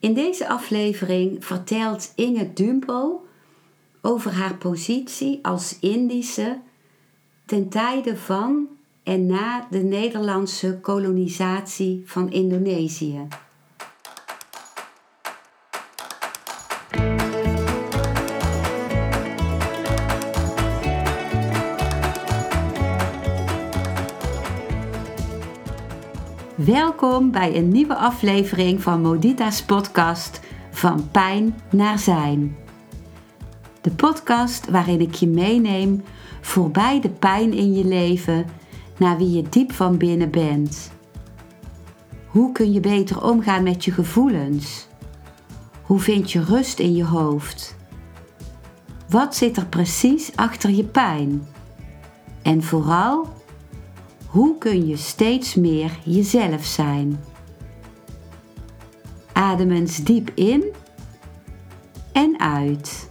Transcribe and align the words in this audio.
In 0.00 0.14
deze 0.14 0.48
aflevering 0.48 1.44
vertelt 1.44 2.12
Inge 2.16 2.52
Dumpel 2.52 3.26
over 4.00 4.32
haar 4.32 4.56
positie 4.56 5.38
als 5.42 5.78
Indische 5.80 6.58
ten 7.46 7.68
tijde 7.68 8.16
van 8.16 8.68
en 9.02 9.26
na 9.26 9.66
de 9.70 9.78
Nederlandse 9.78 10.78
kolonisatie 10.80 12.02
van 12.04 12.32
Indonesië. 12.32 13.26
Welkom 26.70 27.30
bij 27.30 27.56
een 27.56 27.68
nieuwe 27.68 27.94
aflevering 27.94 28.82
van 28.82 29.00
Modita's 29.00 29.62
podcast 29.62 30.40
Van 30.70 31.10
Pijn 31.10 31.54
naar 31.70 31.98
Zijn. 31.98 32.56
De 33.80 33.90
podcast 33.90 34.70
waarin 34.70 35.00
ik 35.00 35.14
je 35.14 35.26
meeneem 35.26 36.02
voorbij 36.40 37.00
de 37.00 37.08
pijn 37.08 37.52
in 37.52 37.74
je 37.74 37.84
leven 37.84 38.46
naar 38.98 39.16
wie 39.18 39.30
je 39.30 39.42
diep 39.48 39.72
van 39.72 39.96
binnen 39.96 40.30
bent. 40.30 40.92
Hoe 42.26 42.52
kun 42.52 42.72
je 42.72 42.80
beter 42.80 43.22
omgaan 43.22 43.62
met 43.62 43.84
je 43.84 43.92
gevoelens? 43.92 44.86
Hoe 45.82 46.00
vind 46.00 46.32
je 46.32 46.44
rust 46.44 46.78
in 46.78 46.94
je 46.94 47.04
hoofd? 47.04 47.76
Wat 49.08 49.36
zit 49.36 49.56
er 49.56 49.66
precies 49.66 50.36
achter 50.36 50.70
je 50.70 50.84
pijn? 50.84 51.46
En 52.42 52.62
vooral, 52.62 53.28
hoe 54.30 54.58
kun 54.58 54.86
je 54.86 54.96
steeds 54.96 55.54
meer 55.54 55.98
jezelf 56.04 56.64
zijn? 56.64 57.20
Adem 59.32 59.70
eens 59.70 59.96
diep 59.96 60.30
in 60.34 60.64
en 62.12 62.40
uit. 62.40 63.10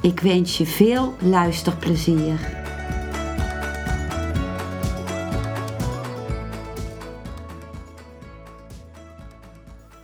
Ik 0.00 0.20
wens 0.20 0.58
je 0.58 0.66
veel 0.66 1.14
luisterplezier. 1.20 2.62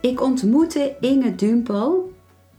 Ik 0.00 0.20
ontmoette 0.20 0.96
Inge 1.00 1.34
Dumpel, 1.34 2.12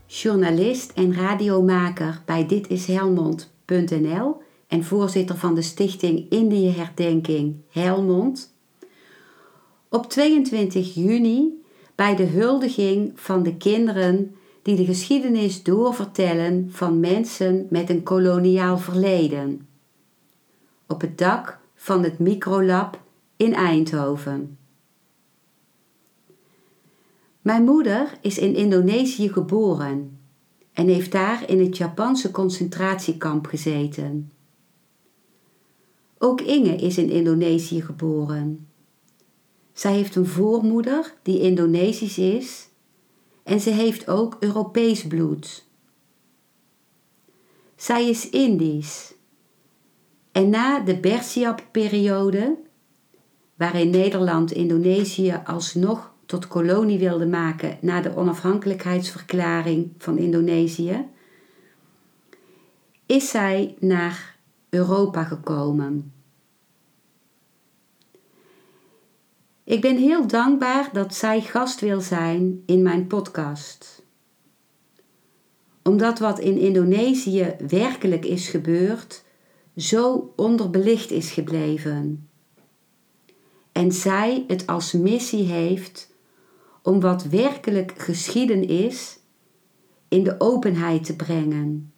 journalist 0.06 0.91
en 0.91 1.13
radiomaker 1.13 2.22
bij 2.25 2.45
ditishelmond.nl 2.45 4.41
en 4.72 4.83
voorzitter 4.83 5.38
van 5.38 5.55
de 5.55 5.61
stichting 5.61 6.30
Indië 6.30 6.69
Herdenking 6.69 7.55
Helmond, 7.69 8.55
op 9.89 10.09
22 10.09 10.94
juni 10.94 11.61
bij 11.95 12.16
de 12.16 12.23
huldiging 12.23 13.11
van 13.16 13.44
de 13.44 13.58
kinderen 13.58 14.36
die 14.61 14.75
de 14.75 14.86
geschiedenis 14.86 15.63
doorvertellen 15.63 16.67
van 16.72 17.00
mensen 17.00 17.67
met 17.69 17.89
een 17.89 18.03
koloniaal 18.03 18.78
verleden. 18.78 19.67
Op 20.88 21.02
het 21.02 21.17
dak 21.17 21.59
van 21.75 22.03
het 22.03 22.19
Microlab 22.19 23.02
in 23.35 23.53
Eindhoven. 23.53 24.58
Mijn 27.41 27.63
moeder 27.63 28.17
is 28.22 28.38
in 28.38 28.56
Indonesië 28.56 29.30
geboren 29.30 30.19
en 30.73 30.88
heeft 30.88 31.11
daar 31.11 31.50
in 31.50 31.59
het 31.59 31.78
Japanse 31.78 32.31
concentratiekamp 32.31 33.45
gezeten. 33.45 34.31
Ook 36.23 36.41
Inge 36.41 36.75
is 36.75 36.97
in 36.97 37.09
Indonesië 37.09 37.81
geboren. 37.81 38.67
Zij 39.73 39.94
heeft 39.94 40.16
een 40.16 40.25
voormoeder 40.25 41.13
die 41.22 41.39
Indonesisch 41.39 42.17
is 42.17 42.69
en 43.44 43.59
ze 43.59 43.69
heeft 43.69 44.08
ook 44.08 44.38
Europees 44.39 45.08
bloed. 45.08 45.66
Zij 47.75 48.09
is 48.09 48.30
Indisch. 48.30 49.13
En 50.31 50.50
na 50.50 50.79
de 50.79 51.00
Bersiap-periode, 51.00 52.57
waarin 53.56 53.90
Nederland 53.90 54.51
Indonesië 54.51 55.41
alsnog 55.46 56.13
tot 56.25 56.47
kolonie 56.47 57.00
wilde 57.00 57.28
maken 57.28 57.78
na 57.81 58.01
de 58.01 58.16
onafhankelijkheidsverklaring 58.16 59.91
van 59.97 60.17
Indonesië, 60.17 61.06
is 63.06 63.29
zij 63.29 63.75
naar 63.79 64.31
Europa 64.72 65.24
gekomen. 65.24 66.14
Ik 69.64 69.82
ben 69.82 69.98
heel 69.98 70.28
dankbaar 70.28 70.90
dat 70.94 71.16
zij 71.16 71.42
gast 71.42 71.80
wil 71.80 72.02
zijn 72.02 72.64
in 72.66 72.82
mijn 72.82 73.08
podcast. 73.08 74.06
Omdat 75.84 76.20
wat 76.20 76.40
in 76.40 76.58
Indonesië 76.58 77.56
werkelijk 77.68 78.26
is 78.26 78.48
gebeurd, 78.48 79.24
zo 79.76 80.34
onderbelicht 80.36 81.12
is 81.12 81.32
gebleven. 81.32 82.30
En 83.72 83.92
zij 83.92 84.44
het 84.48 84.68
als 84.68 84.92
missie 84.92 85.44
heeft 85.44 86.14
om 86.82 87.00
wat 87.00 87.24
werkelijk 87.24 87.94
geschieden 87.98 88.68
is 88.68 89.20
in 90.08 90.24
de 90.24 90.36
openheid 90.40 91.03
te 91.03 91.16
brengen. 91.16 91.91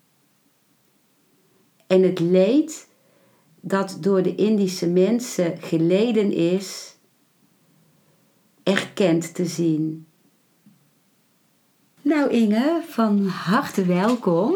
En 1.93 2.03
het 2.03 2.19
leed 2.19 2.87
dat 3.61 3.97
door 3.99 4.21
de 4.21 4.35
Indische 4.35 4.87
mensen 4.87 5.57
geleden 5.61 6.31
is, 6.31 6.95
erkend 8.63 9.35
te 9.35 9.45
zien. 9.45 10.05
Nou 12.01 12.29
Inge, 12.29 12.81
van 12.87 13.25
harte 13.25 13.85
welkom. 13.85 14.55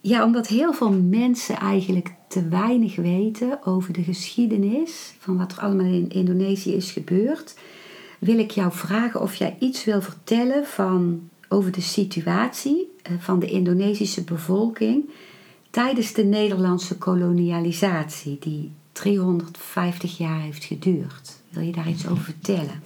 Ja, 0.00 0.24
omdat 0.24 0.46
heel 0.46 0.72
veel 0.72 0.92
mensen 0.92 1.56
eigenlijk 1.56 2.14
te 2.28 2.48
weinig 2.48 2.96
weten 2.96 3.66
over 3.66 3.92
de 3.92 4.02
geschiedenis 4.02 5.14
van 5.18 5.38
wat 5.38 5.52
er 5.52 5.58
allemaal 5.58 5.92
in 5.92 6.10
Indonesië 6.10 6.74
is 6.74 6.90
gebeurd, 6.90 7.54
wil 8.18 8.38
ik 8.38 8.50
jou 8.50 8.72
vragen 8.72 9.20
of 9.20 9.34
jij 9.34 9.56
iets 9.58 9.84
wil 9.84 10.02
vertellen 10.02 10.66
van, 10.66 11.28
over 11.48 11.72
de 11.72 11.80
situatie 11.80 12.91
van 13.18 13.38
de 13.38 13.50
Indonesische 13.50 14.24
bevolking 14.24 15.10
tijdens 15.70 16.12
de 16.12 16.24
Nederlandse 16.24 16.98
kolonialisatie, 16.98 18.38
die 18.40 18.72
350 18.92 20.18
jaar 20.18 20.40
heeft 20.40 20.64
geduurd. 20.64 21.40
Wil 21.48 21.62
je 21.62 21.72
daar 21.72 21.88
iets 21.88 22.08
over 22.08 22.24
vertellen? 22.24 22.82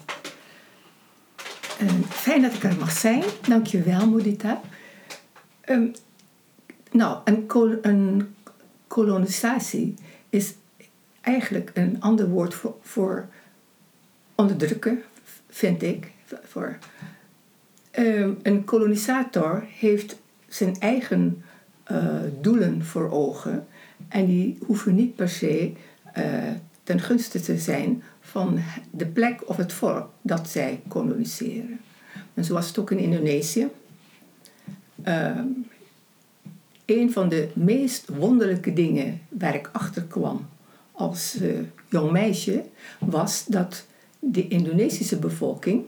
Uh, 1.83 1.91
fijn 2.09 2.43
dat 2.43 2.55
ik 2.55 2.63
er 2.63 2.77
mag 2.79 2.91
zijn. 2.91 3.23
Dankjewel, 3.49 4.09
Modita. 4.09 4.61
Um, 5.69 5.93
nou, 6.91 7.19
een, 7.25 7.79
een, 7.83 8.35
kolonisatie 8.87 9.95
is 10.31 10.55
eigenlijk 11.21 11.71
een 11.75 12.01
ander 12.01 12.29
woord 12.29 12.55
voor, 12.55 12.75
voor 12.83 13.29
onderdrukken, 14.35 15.03
vind 15.49 15.83
ik. 15.83 16.13
Voor, 16.45 16.79
um, 17.99 18.39
een 18.43 18.65
kolonisator 18.65 19.65
heeft 19.69 20.17
zijn 20.49 20.81
eigen 20.81 21.43
uh, 21.91 22.15
doelen 22.41 22.85
voor 22.85 23.11
ogen 23.11 23.67
en 24.09 24.27
die 24.27 24.59
hoeven 24.67 24.95
niet 24.95 25.15
per 25.15 25.29
se 25.29 25.73
uh, 26.19 26.25
ten 26.83 27.01
gunste 27.01 27.41
te 27.41 27.59
zijn 27.59 28.03
van 28.21 28.59
de 28.91 29.07
plek 29.07 29.49
of 29.49 29.57
het 29.57 29.73
volk 29.73 30.09
dat 30.23 30.49
zij 30.49 30.81
koloniseren. 30.89 31.81
En 32.35 32.45
zo 32.45 32.55
was 32.55 32.69
het 32.69 32.79
ook 32.79 32.91
in 32.91 32.99
Indonesië. 32.99 33.69
Uh, 35.09 35.41
een 36.85 37.13
van 37.13 37.29
de 37.29 37.49
meest 37.55 38.09
wonderlijke 38.09 38.73
dingen 38.73 39.21
waar 39.29 39.55
ik 39.55 39.69
achter 39.73 40.03
kwam 40.03 40.47
als 40.93 41.37
uh, 41.41 41.59
jong 41.89 42.11
meisje 42.11 42.65
was 42.99 43.45
dat 43.47 43.87
de 44.19 44.49
Indonesische 44.49 45.19
bevolking, 45.19 45.85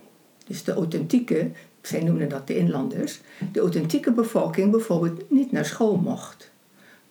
dus 0.47 0.65
de 0.65 0.73
authentieke, 0.73 1.51
zij 1.83 2.03
noemden 2.03 2.29
dat 2.29 2.47
de 2.47 2.57
inlanders, 2.57 3.21
de 3.53 3.61
authentieke 3.61 4.13
bevolking 4.13 4.71
bijvoorbeeld 4.71 5.31
niet 5.31 5.53
naar 5.53 5.65
school 5.65 5.97
mocht. 5.97 6.51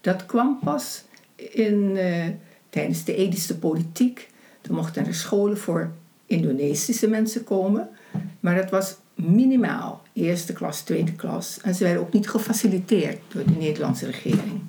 Dat 0.01 0.25
kwam 0.25 0.59
pas 0.63 1.03
in, 1.35 1.95
uh, 1.95 2.25
tijdens 2.69 3.03
de 3.03 3.15
Edische 3.15 3.57
politiek 3.57 4.29
er 4.67 4.73
mochten 4.73 5.05
er 5.05 5.13
scholen 5.13 5.57
voor 5.57 5.91
Indonesische 6.25 7.07
mensen 7.07 7.43
komen, 7.43 7.89
maar 8.39 8.55
dat 8.55 8.69
was 8.69 8.95
minimaal, 9.15 10.01
eerste 10.13 10.53
klas, 10.53 10.81
tweede 10.81 11.13
klas. 11.13 11.59
En 11.61 11.75
ze 11.75 11.83
werden 11.83 12.01
ook 12.01 12.13
niet 12.13 12.29
gefaciliteerd 12.29 13.19
door 13.27 13.45
de 13.45 13.55
Nederlandse 13.59 14.05
regering. 14.05 14.61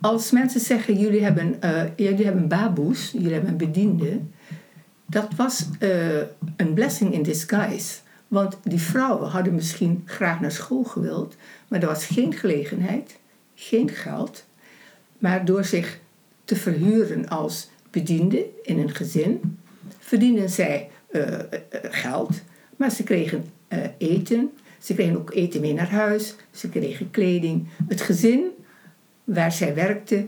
Als 0.00 0.30
mensen 0.30 0.60
zeggen, 0.60 0.98
jullie 0.98 1.22
hebben, 1.22 1.56
uh, 1.64 1.82
jullie 1.96 2.24
hebben 2.24 2.48
baboes, 2.48 3.10
jullie 3.12 3.32
hebben 3.32 3.50
een 3.50 3.56
bediende, 3.56 4.20
dat 5.06 5.28
was 5.36 5.68
uh, 5.80 6.18
een 6.56 6.74
blessing 6.74 7.12
in 7.12 7.22
disguise. 7.22 7.94
Want 8.28 8.58
die 8.62 8.80
vrouwen 8.80 9.28
hadden 9.28 9.54
misschien 9.54 10.02
graag 10.04 10.40
naar 10.40 10.52
school 10.52 10.84
gewild, 10.84 11.36
maar 11.68 11.80
er 11.80 11.86
was 11.86 12.06
geen 12.06 12.32
gelegenheid, 12.32 13.18
geen 13.54 13.90
geld. 13.90 14.44
Maar 15.18 15.44
door 15.44 15.64
zich 15.64 15.98
te 16.44 16.56
verhuren 16.56 17.28
als 17.28 17.68
bediende 17.90 18.46
in 18.62 18.78
een 18.78 18.94
gezin, 18.94 19.58
verdienen 19.98 20.50
zij 20.50 20.90
eh, 21.10 21.38
eh, 21.38 21.48
geld, 21.82 22.40
maar 22.76 22.90
ze 22.90 23.02
kregen 23.02 23.44
eh, 23.68 23.78
eten. 23.98 24.50
Ze 24.78 24.94
kregen 24.94 25.16
ook 25.16 25.34
eten 25.34 25.60
mee 25.60 25.74
naar 25.74 25.90
huis. 25.90 26.34
Ze 26.50 26.68
kregen 26.68 27.10
kleding. 27.10 27.68
Het 27.88 28.00
gezin 28.00 28.46
waar 29.24 29.52
zij 29.52 29.74
werkte 29.74 30.26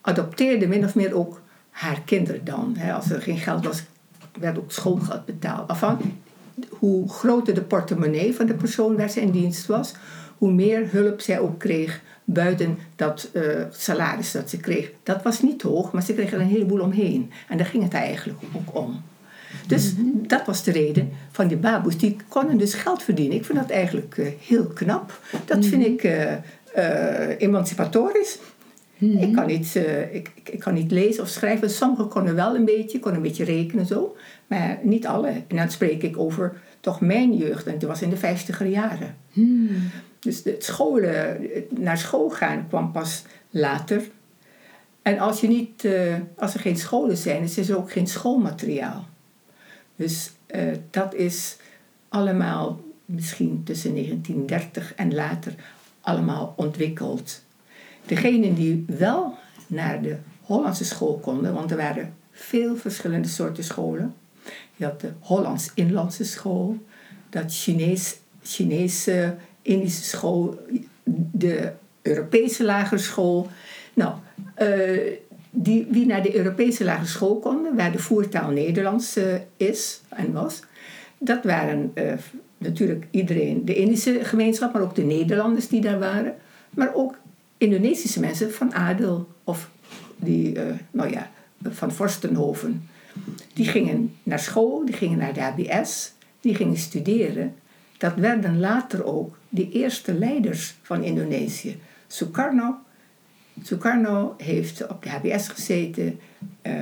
adopteerde 0.00 0.66
min 0.66 0.84
of 0.84 0.94
meer 0.94 1.14
ook 1.14 1.40
haar 1.70 2.00
kinderen 2.04 2.44
dan. 2.44 2.74
Hè. 2.78 2.92
Als 2.92 3.10
er 3.10 3.22
geen 3.22 3.38
geld 3.38 3.64
was, 3.64 3.82
werd 4.38 4.58
ook 4.58 4.72
schoolgeld 4.72 5.24
betaald. 5.24 5.68
Afhan, 5.68 6.18
hoe 6.70 7.08
groter 7.08 7.54
de 7.54 7.62
portemonnee 7.62 8.34
van 8.34 8.46
de 8.46 8.54
persoon 8.54 8.96
waar 8.96 9.10
ze 9.10 9.20
in 9.20 9.30
dienst 9.30 9.66
was, 9.66 9.92
hoe 10.38 10.52
meer 10.52 10.88
hulp 10.90 11.20
zij 11.20 11.38
ook 11.38 11.58
kreeg 11.58 12.00
buiten 12.24 12.78
dat 12.96 13.30
uh, 13.32 13.42
salaris 13.70 14.32
dat 14.32 14.50
ze 14.50 14.56
kreeg. 14.56 14.90
Dat 15.02 15.22
was 15.22 15.42
niet 15.42 15.62
hoog, 15.62 15.92
maar 15.92 16.02
ze 16.02 16.14
kreeg 16.14 16.32
er 16.32 16.40
een 16.40 16.46
heleboel 16.46 16.80
omheen. 16.80 17.30
En 17.48 17.56
daar 17.56 17.66
ging 17.66 17.82
het 17.82 17.94
eigenlijk 17.94 18.38
ook 18.54 18.76
om. 18.76 19.02
Dus 19.66 19.94
dat 20.26 20.46
was 20.46 20.64
de 20.64 20.72
reden 20.72 21.10
van 21.30 21.48
die 21.48 21.56
baboes. 21.56 21.98
Die 21.98 22.16
konden 22.28 22.58
dus 22.58 22.74
geld 22.74 23.02
verdienen. 23.02 23.36
Ik 23.36 23.44
vind 23.44 23.58
dat 23.58 23.70
eigenlijk 23.70 24.16
uh, 24.16 24.26
heel 24.40 24.66
knap. 24.66 25.20
Dat 25.44 25.66
vind 25.66 25.86
ik 25.86 26.04
uh, 26.04 27.40
emancipatorisch. 27.40 28.38
Ik, 28.98 29.32
kan 29.32 29.46
niet, 29.46 29.74
ik, 30.12 30.30
ik, 30.44 30.58
kan 30.58 30.74
niet 30.74 30.90
lezen 30.90 31.22
of 31.22 31.28
schrijven. 31.28 31.70
Sommigen 31.70 32.08
konden 32.08 32.34
wel 32.34 32.54
een 32.54 32.64
beetje, 32.64 32.98
konden 32.98 33.20
een 33.20 33.26
beetje 33.28 33.44
rekenen 33.44 33.86
zo. 33.86 34.16
Maar 34.58 34.78
niet 34.82 35.06
alle. 35.06 35.28
En 35.48 35.56
dan 35.56 35.70
spreek 35.70 36.02
ik 36.02 36.18
over 36.18 36.60
toch 36.80 37.00
mijn 37.00 37.36
jeugd. 37.36 37.66
En 37.66 37.78
dat 37.78 37.88
was 37.88 38.02
in 38.02 38.10
de 38.10 38.16
vijftiger 38.16 38.66
jaren. 38.66 39.16
Hmm. 39.30 39.90
Dus 40.18 40.44
het 40.44 40.64
scholen, 40.64 41.40
naar 41.68 41.98
school 41.98 42.30
gaan 42.30 42.68
kwam 42.68 42.92
pas 42.92 43.24
later. 43.50 44.02
En 45.02 45.18
als, 45.18 45.40
je 45.40 45.48
niet, 45.48 45.84
uh, 45.84 46.14
als 46.36 46.54
er 46.54 46.60
geen 46.60 46.76
scholen 46.76 47.16
zijn, 47.16 47.42
is 47.42 47.56
er 47.56 47.76
ook 47.76 47.92
geen 47.92 48.06
schoolmateriaal. 48.06 49.08
Dus 49.96 50.32
uh, 50.54 50.62
dat 50.90 51.14
is 51.14 51.56
allemaal 52.08 52.80
misschien 53.04 53.62
tussen 53.64 53.94
1930 53.94 54.94
en 54.94 55.14
later 55.14 55.54
allemaal 56.00 56.54
ontwikkeld. 56.56 57.42
Degenen 58.06 58.54
die 58.54 58.84
wel 58.86 59.34
naar 59.66 60.02
de 60.02 60.16
Hollandse 60.40 60.84
school 60.84 61.18
konden, 61.18 61.54
want 61.54 61.70
er 61.70 61.76
waren 61.76 62.14
veel 62.30 62.76
verschillende 62.76 63.28
soorten 63.28 63.64
scholen. 63.64 64.14
Had 64.82 65.00
de 65.00 65.12
Hollands-Inlandse 65.20 66.24
school, 66.24 66.78
dat 67.30 67.54
Chinees, 67.54 68.18
Chinese 68.42 69.34
Indische 69.62 70.02
school, 70.02 70.58
de 71.32 71.72
Europese 72.02 72.64
lagere 72.64 73.00
school. 73.00 73.48
Nou, 73.94 74.14
uh, 74.58 75.00
die, 75.50 75.86
wie 75.90 76.06
naar 76.06 76.22
de 76.22 76.36
Europese 76.36 76.84
lagere 76.84 77.06
school 77.06 77.38
konden, 77.38 77.76
waar 77.76 77.92
de 77.92 77.98
voertaal 77.98 78.50
Nederlands 78.50 79.16
uh, 79.16 79.24
is 79.56 80.00
en 80.08 80.32
was, 80.32 80.60
dat 81.18 81.44
waren 81.44 81.90
uh, 81.94 82.12
natuurlijk 82.58 83.06
iedereen, 83.10 83.64
de 83.64 83.74
Indische 83.74 84.18
gemeenschap, 84.24 84.72
maar 84.72 84.82
ook 84.82 84.94
de 84.94 85.02
Nederlanders 85.02 85.68
die 85.68 85.80
daar 85.80 85.98
waren, 85.98 86.34
maar 86.70 86.94
ook 86.94 87.20
Indonesische 87.56 88.20
mensen 88.20 88.52
van 88.52 88.74
adel 88.74 89.28
of 89.44 89.70
die, 90.16 90.58
nou 90.90 91.10
ja, 91.10 91.30
van 91.62 91.92
Vorstenhoven. 91.92 92.88
Die 93.52 93.66
gingen 93.66 94.16
naar 94.22 94.38
school, 94.38 94.84
die 94.84 94.94
gingen 94.94 95.18
naar 95.18 95.32
de 95.32 95.40
HBS, 95.40 96.12
die 96.40 96.54
gingen 96.54 96.76
studeren. 96.76 97.54
Dat 97.98 98.14
werden 98.14 98.58
later 98.58 99.04
ook 99.04 99.38
de 99.48 99.70
eerste 99.70 100.14
leiders 100.14 100.74
van 100.82 101.02
Indonesië. 101.02 101.80
Sukarno. 102.06 102.76
Sukarno 103.62 104.34
heeft 104.38 104.86
op 104.86 105.02
de 105.02 105.10
HBS 105.10 105.48
gezeten. 105.48 106.20
Uh, 106.62 106.72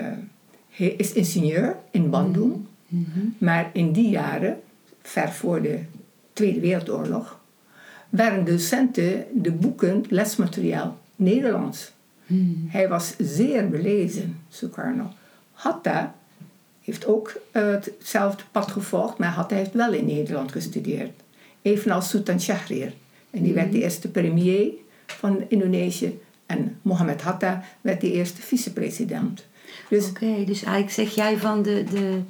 hij 0.70 0.86
is 0.88 1.12
ingenieur 1.12 1.76
in 1.90 2.10
Bandung. 2.10 2.66
Mm 2.86 3.06
-hmm. 3.12 3.34
Maar 3.38 3.70
in 3.72 3.92
die 3.92 4.08
jaren, 4.08 4.60
ver 5.02 5.32
voor 5.32 5.62
de 5.62 5.78
Tweede 6.32 6.60
Wereldoorlog, 6.60 7.40
waren 8.08 8.44
docenten 8.44 9.24
de 9.32 9.52
boeken, 9.52 10.04
lesmateriaal, 10.08 10.98
Nederlands. 11.16 11.92
Mm. 12.26 12.66
Hij 12.68 12.88
was 12.88 13.14
zeer 13.18 13.68
belezen, 13.68 14.38
Sukarno. 14.48 15.12
Hatta 15.52 16.14
heeft 16.84 17.06
ook 17.06 17.40
uh, 17.52 17.62
hetzelfde 17.70 18.42
pad 18.52 18.70
gevolgd, 18.70 19.18
maar 19.18 19.28
Hatta 19.28 19.56
heeft 19.56 19.72
wel 19.72 19.92
in 19.92 20.06
Nederland 20.06 20.52
gestudeerd. 20.52 21.10
Evenals 21.62 22.08
Sultan 22.08 22.40
Shahrir. 22.40 22.92
En 23.30 23.42
die 23.42 23.52
werd 23.52 23.72
de 23.72 23.82
eerste 23.82 24.08
premier 24.10 24.68
van 25.06 25.44
Indonesië. 25.48 26.18
En 26.46 26.78
Mohammed 26.82 27.22
Hatta 27.22 27.64
werd 27.80 28.00
de 28.00 28.12
eerste 28.12 28.42
vicepresident. 28.42 29.44
Dus, 29.88 30.08
Oké, 30.08 30.24
okay, 30.24 30.44
dus 30.44 30.62
eigenlijk 30.62 30.92
zeg 30.92 31.14
jij 31.14 31.38
van 31.38 31.62
de, 31.62 31.84
de, 31.92 32.20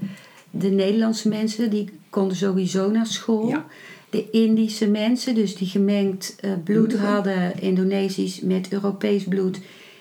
de 0.50 0.68
Nederlandse 0.68 1.28
mensen, 1.28 1.70
die 1.70 1.90
konden 2.10 2.36
sowieso 2.36 2.90
naar 2.90 3.06
school. 3.06 3.48
Ja. 3.48 3.66
De 4.10 4.30
Indische 4.30 4.88
mensen, 4.88 5.34
dus 5.34 5.56
die 5.56 5.68
gemengd 5.68 6.36
uh, 6.40 6.52
bloed 6.64 6.96
hadden, 6.96 7.60
Indonesisch 7.60 8.40
met 8.40 8.72
Europees 8.72 9.24
bloed, 9.24 9.58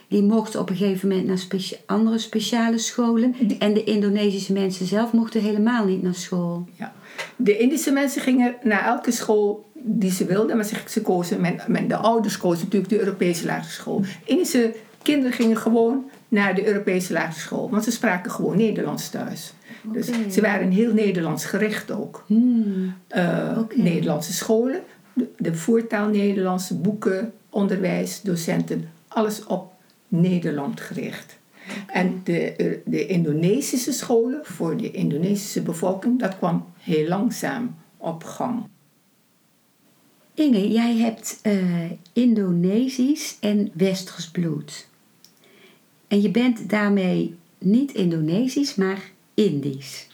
die 0.09 0.23
mochten 0.23 0.59
op 0.59 0.69
een 0.69 0.75
gegeven 0.75 1.07
moment 1.07 1.27
naar 1.27 1.37
specia 1.37 1.77
andere 1.85 2.17
speciale 2.17 2.77
scholen. 2.77 3.35
En 3.59 3.73
de 3.73 3.83
Indonesische 3.83 4.53
mensen 4.53 4.85
zelf 4.85 5.11
mochten 5.11 5.41
helemaal 5.41 5.85
niet 5.85 6.01
naar 6.01 6.15
school. 6.15 6.67
Ja. 6.75 6.93
De 7.35 7.57
Indische 7.57 7.91
mensen 7.91 8.21
gingen 8.21 8.55
naar 8.63 8.85
elke 8.85 9.11
school 9.11 9.69
die 9.73 10.11
ze 10.11 10.25
wilden, 10.25 10.55
maar 10.55 10.65
ze, 10.65 10.75
ze 10.87 11.01
kozen, 11.01 11.41
men, 11.41 11.59
men, 11.67 11.87
de 11.87 11.95
ouders 11.95 12.37
kozen 12.37 12.63
natuurlijk 12.63 12.91
de 12.91 12.99
Europese 12.99 13.45
lagere 13.45 13.71
school. 13.71 14.03
Indische 14.25 14.75
kinderen 15.01 15.33
gingen 15.33 15.57
gewoon 15.57 16.09
naar 16.27 16.55
de 16.55 16.67
Europese 16.67 17.13
lagere 17.13 17.39
school, 17.39 17.69
want 17.69 17.83
ze 17.83 17.91
spraken 17.91 18.31
gewoon 18.31 18.57
Nederlands 18.57 19.09
thuis. 19.09 19.53
Okay. 19.87 20.01
Dus 20.01 20.33
ze 20.33 20.41
waren 20.41 20.71
heel 20.71 20.93
Nederlands 20.93 21.45
gericht 21.45 21.91
ook. 21.91 22.23
Hmm. 22.27 22.93
Uh, 23.15 23.57
okay. 23.57 23.77
Nederlandse 23.77 24.33
scholen, 24.33 24.81
de, 25.13 25.27
de 25.37 25.55
voertaal 25.55 26.07
Nederlandse 26.07 26.75
boeken, 26.75 27.33
onderwijs, 27.49 28.21
docenten, 28.21 28.89
alles 29.07 29.45
op 29.45 29.77
Nederland 30.09 30.81
gericht. 30.81 31.37
En 31.87 32.21
de, 32.23 32.81
de 32.85 33.05
Indonesische 33.07 33.91
scholen 33.91 34.45
voor 34.45 34.77
de 34.77 34.91
Indonesische 34.91 35.61
bevolking, 35.61 36.19
dat 36.19 36.37
kwam 36.37 36.65
heel 36.77 37.07
langzaam 37.07 37.75
op 37.97 38.23
gang. 38.23 38.63
Inge, 40.33 40.71
jij 40.71 40.95
hebt 40.95 41.39
uh, 41.43 41.91
Indonesisch 42.13 43.37
en 43.39 43.71
Westers 43.73 44.29
bloed. 44.31 44.87
En 46.07 46.21
je 46.21 46.31
bent 46.31 46.69
daarmee 46.69 47.35
niet 47.57 47.93
Indonesisch, 47.93 48.75
maar 48.75 49.11
Indisch. 49.33 50.07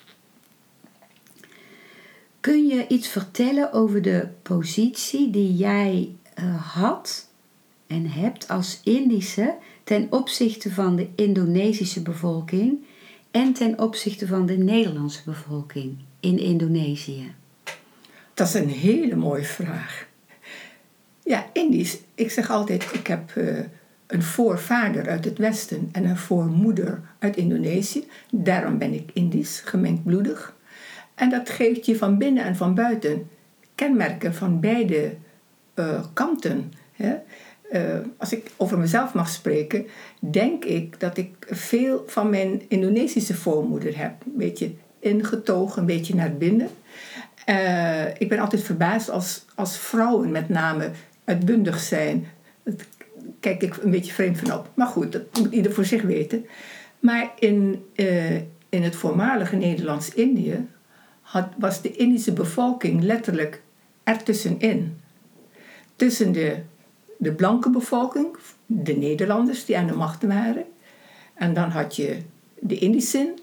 Kun 2.40 2.68
je 2.68 2.88
iets 2.88 3.08
vertellen 3.08 3.74
over 3.74 4.02
de 4.02 4.28
positie 4.42 5.30
die 5.30 5.56
jij 5.56 6.16
uh, 6.40 6.74
had 6.74 7.30
en 7.88 8.10
hebt 8.10 8.48
als 8.48 8.80
Indische 8.84 9.56
ten 9.86 10.08
opzichte 10.10 10.72
van 10.72 10.96
de 10.96 11.08
Indonesische 11.16 12.02
bevolking 12.02 12.86
en 13.32 13.54
ten 13.54 13.80
opzichte 13.80 14.28
van 14.28 14.46
de 14.46 14.58
Nederlandse 14.58 15.22
bevolking 15.26 15.98
in 16.20 16.40
Indonesië? 16.40 17.34
Dat 18.34 18.48
is 18.48 18.54
een 18.54 18.70
hele 18.70 19.16
mooie 19.16 19.44
vraag. 19.44 20.08
Ja, 21.24 21.46
Indisch. 21.54 21.98
Ik 22.16 22.32
zeg 22.32 22.50
altijd, 22.50 22.94
ik 22.94 23.08
heb 23.08 23.36
uh, 23.36 23.60
een 24.08 24.24
voorvader 24.24 25.10
uit 25.10 25.26
het 25.26 25.38
Westen 25.38 25.90
en 25.92 26.06
een 26.06 26.18
voormoeder 26.18 27.02
uit 27.20 27.38
Indonesië. 27.38 28.08
Daarom 28.32 28.78
ben 28.78 28.94
ik 28.94 29.10
Indisch, 29.14 29.62
gemengdbloedig. 29.66 30.56
En 31.16 31.30
dat 31.30 31.50
geeft 31.50 31.86
je 31.86 31.98
van 31.98 32.18
binnen 32.18 32.44
en 32.44 32.56
van 32.56 32.76
buiten 32.76 33.30
kenmerken 33.76 34.34
van 34.34 34.60
beide 34.60 35.16
uh, 35.76 36.04
kanten. 36.14 36.74
Hè? 36.92 37.16
Uh, 37.76 37.82
als 38.18 38.34
ik 38.34 38.52
over 38.58 38.78
mezelf 38.78 39.14
mag 39.14 39.30
spreken, 39.30 39.86
denk 40.20 40.66
ik 40.66 41.00
dat 41.00 41.18
ik 41.18 41.36
veel 41.50 42.04
van 42.08 42.30
mijn 42.30 42.62
Indonesische 42.68 43.34
voormoeder 43.34 43.98
heb. 43.98 44.14
Een 44.26 44.38
beetje 44.38 44.72
ingetogen, 45.00 45.80
een 45.80 45.86
beetje 45.86 46.16
naar 46.16 46.38
binnen. 46.38 46.70
Uh, 47.50 48.08
ik 48.18 48.30
ben 48.30 48.40
altijd 48.40 48.64
verbaasd 48.64 49.10
als, 49.10 49.46
als 49.56 49.78
vrouwen 49.78 50.32
met 50.32 50.50
name 50.50 50.92
uitbundig 51.24 51.80
zijn. 51.80 52.28
Dat 52.64 52.86
kijk 53.40 53.64
ik 53.64 53.78
een 53.78 53.92
beetje 53.92 54.14
vreemd 54.14 54.40
van 54.40 54.54
op. 54.54 54.70
Maar 54.74 54.88
goed, 54.88 55.12
dat 55.12 55.24
moet 55.40 55.54
ieder 55.54 55.72
voor 55.74 55.86
zich 55.86 56.02
weten. 56.02 56.46
Maar 57.00 57.32
in, 57.40 57.86
uh, 57.96 58.36
in 58.70 58.84
het 58.84 58.96
voormalige 58.96 59.56
Nederlands-Indië 59.56 60.68
was 61.58 61.82
de 61.82 61.92
Indische 61.92 62.34
bevolking 62.34 63.02
letterlijk 63.02 63.62
ertussenin. 64.04 64.98
Tussen 65.96 66.32
de 66.32 66.58
de 67.18 67.32
blanke 67.32 67.70
bevolking, 67.70 68.38
de 68.66 68.94
Nederlanders 68.94 69.66
die 69.66 69.78
aan 69.78 69.88
de 69.88 69.94
macht 69.94 70.24
waren. 70.24 70.66
En 71.34 71.54
dan 71.54 71.70
had 71.70 71.96
je 71.96 72.18
de 72.60 72.78
Indischen, 72.78 73.34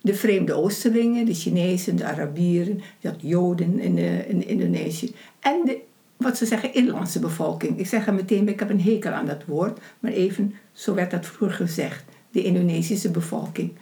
de 0.00 0.14
vreemde 0.14 0.52
Oosterlingen, 0.52 1.26
de 1.26 1.34
Chinezen, 1.34 1.96
de 1.96 2.04
Arabieren, 2.04 2.80
je 2.98 3.08
had 3.08 3.20
Joden 3.20 3.78
in, 3.78 3.94
de, 3.94 4.24
in 4.28 4.46
Indonesië. 4.46 5.14
En 5.40 5.62
de, 5.64 5.80
wat 6.16 6.36
ze 6.36 6.46
zeggen, 6.46 6.74
inlandse 6.74 7.18
bevolking. 7.18 7.78
Ik 7.78 7.86
zeg 7.86 8.06
er 8.06 8.14
meteen, 8.14 8.48
ik 8.48 8.58
heb 8.58 8.70
een 8.70 8.80
hekel 8.80 9.10
aan 9.10 9.26
dat 9.26 9.44
woord, 9.44 9.78
maar 10.00 10.12
even, 10.12 10.54
zo 10.72 10.94
werd 10.94 11.10
dat 11.10 11.26
vroeger 11.26 11.56
gezegd, 11.56 12.04
de 12.30 12.42
Indonesische 12.42 13.10
bevolking. 13.10 13.72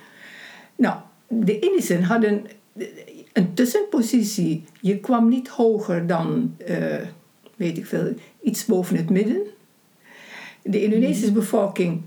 Nou, 0.76 0.98
de 1.28 1.58
Indischen 1.58 2.02
hadden, 2.02 2.46
een 3.32 3.54
tussenpositie. 3.54 4.64
Je 4.80 4.98
kwam 4.98 5.28
niet 5.28 5.48
hoger 5.48 6.06
dan, 6.06 6.54
eh, 6.66 6.94
weet 7.60 7.78
ik 7.78 7.86
veel, 7.86 8.14
iets 8.42 8.64
boven 8.64 8.96
het 8.96 9.10
midden. 9.10 9.42
De 10.62 10.82
Indonesische 10.82 11.32
bevolking, 11.32 12.02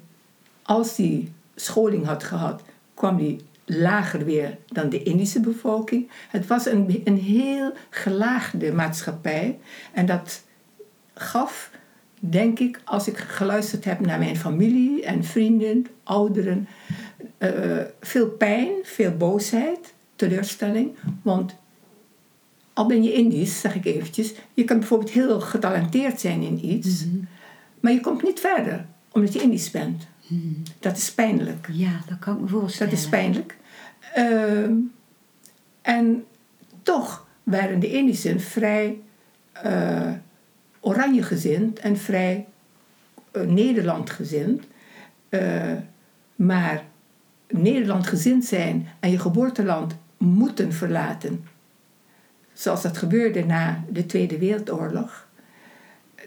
als 0.62 0.96
die 0.96 1.32
scholing 1.56 2.06
had 2.06 2.24
gehad, 2.24 2.62
kwam 2.94 3.18
die 3.18 3.40
lager 3.66 4.26
weer 4.26 4.58
dan 4.68 4.90
de 4.90 5.04
Indische 5.04 5.40
bevolking. 5.40 6.10
Het 6.30 6.48
was 6.48 6.66
een, 6.66 7.02
een 7.04 7.18
heel 7.18 7.74
gelaagde 7.90 8.72
maatschappij. 8.72 9.60
En 9.92 10.06
dat 10.06 10.44
gaf, 11.14 11.72
denk 12.20 12.60
ik, 12.60 12.82
als 12.84 13.08
ik 13.08 13.18
geluisterd 13.18 13.86
heb 13.86 14.00
naar 14.00 14.20
mijn 14.20 14.38
familie 14.38 15.04
en 15.04 15.24
vrienden, 15.24 15.86
ouderen, 16.04 16.68
eh, 17.38 17.82
veel 18.02 18.30
pijn, 18.30 18.72
veel 18.84 19.12
boosheid, 19.18 19.94
teleurstelling. 20.16 20.96
Want 21.22 21.56
al 22.74 22.86
ben 22.86 23.04
je 23.04 23.14
Indisch, 23.14 23.60
zeg 23.60 23.76
ik 23.76 23.86
eventjes, 23.86 24.34
je 24.54 24.64
kan 24.64 24.80
bijvoorbeeld 24.80 25.12
heel 25.12 25.40
getalenteerd 25.42 26.20
zijn 26.20 26.42
in 26.42 26.66
iets, 26.66 27.06
Mhm. 27.06 27.16
maar 27.80 27.92
je 27.92 28.00
komt 28.00 28.24
niet 28.24 28.40
verder 28.40 28.86
omdat 29.12 29.34
je 29.34 29.42
Indisch 29.42 29.72
bent. 29.72 30.08
Dat 30.80 30.98
is 30.98 31.12
pijnlijk. 31.14 31.68
Ja, 31.72 32.00
dat 32.08 32.20
kan 32.20 32.36
ik 32.36 32.42
me 32.42 32.48
voorstellen. 32.48 32.94
Dat 32.94 33.02
is 33.02 33.10
pijnlijk. 33.10 33.58
Ehm, 34.14 34.74
en 35.82 36.24
toch 36.84 37.28
waren 37.44 37.80
de 37.80 37.92
Indischen 37.92 38.40
vrij 38.42 38.98
eh 39.52 40.12
oranjegezind 40.80 41.80
en 41.80 41.98
vrij 41.98 42.46
eh, 43.32 43.42
Nederlandgezind. 43.42 44.64
Eh, 45.30 45.72
maar 46.36 46.84
Nederlandgezind 47.50 48.46
zijn 48.46 48.88
en 49.00 49.12
je 49.12 49.20
geboorteland 49.20 49.96
moeten 50.18 50.74
verlaten, 50.74 51.44
zoals 52.54 52.82
dat 52.82 52.98
gebeurde 52.98 53.46
na 53.46 53.84
de 53.90 54.06
Tweede 54.06 54.38
Wereldoorlog, 54.38 55.28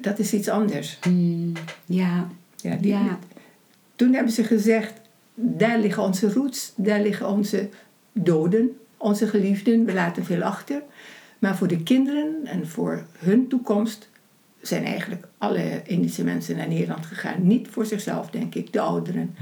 dat 0.00 0.18
is 0.18 0.33
iets 0.33 0.49
anders. 0.49 0.99
Hmm, 1.02 1.52
ja, 1.87 2.28
Ja, 2.56 2.76
die- 2.76 2.90
ja. 2.92 3.18
Toen 3.97 4.12
hebben 4.14 4.33
ze 4.33 4.45
gezegd, 4.45 4.92
daar 5.35 5.78
liggen 5.78 6.02
onze 6.02 6.33
roots, 6.33 6.73
daar 6.76 7.00
liggen 7.02 7.28
onze 7.28 7.68
doden, 8.12 8.76
onze 8.97 9.26
geliefden, 9.26 9.85
we 9.85 9.92
laten 9.92 10.25
veel 10.25 10.42
achter. 10.42 10.83
Maar 11.38 11.56
voor 11.56 11.68
de 11.68 11.83
kinderen 11.83 12.35
en 12.45 12.68
voor 12.68 13.02
hun 13.18 13.49
toekomst 13.49 14.09
zijn 14.61 14.85
eigenlijk 14.85 15.26
alle 15.38 15.83
Indische 15.85 16.25
mensen 16.25 16.56
naar 16.56 16.68
Nederland 16.68 17.06
gegaan. 17.06 17.47
Niet 17.47 17.68
voor 17.68 17.87
zichzelf, 17.87 18.30
denk 18.30 18.54
ik, 18.54 18.73
de 18.73 18.80
ouderen. 18.80 19.35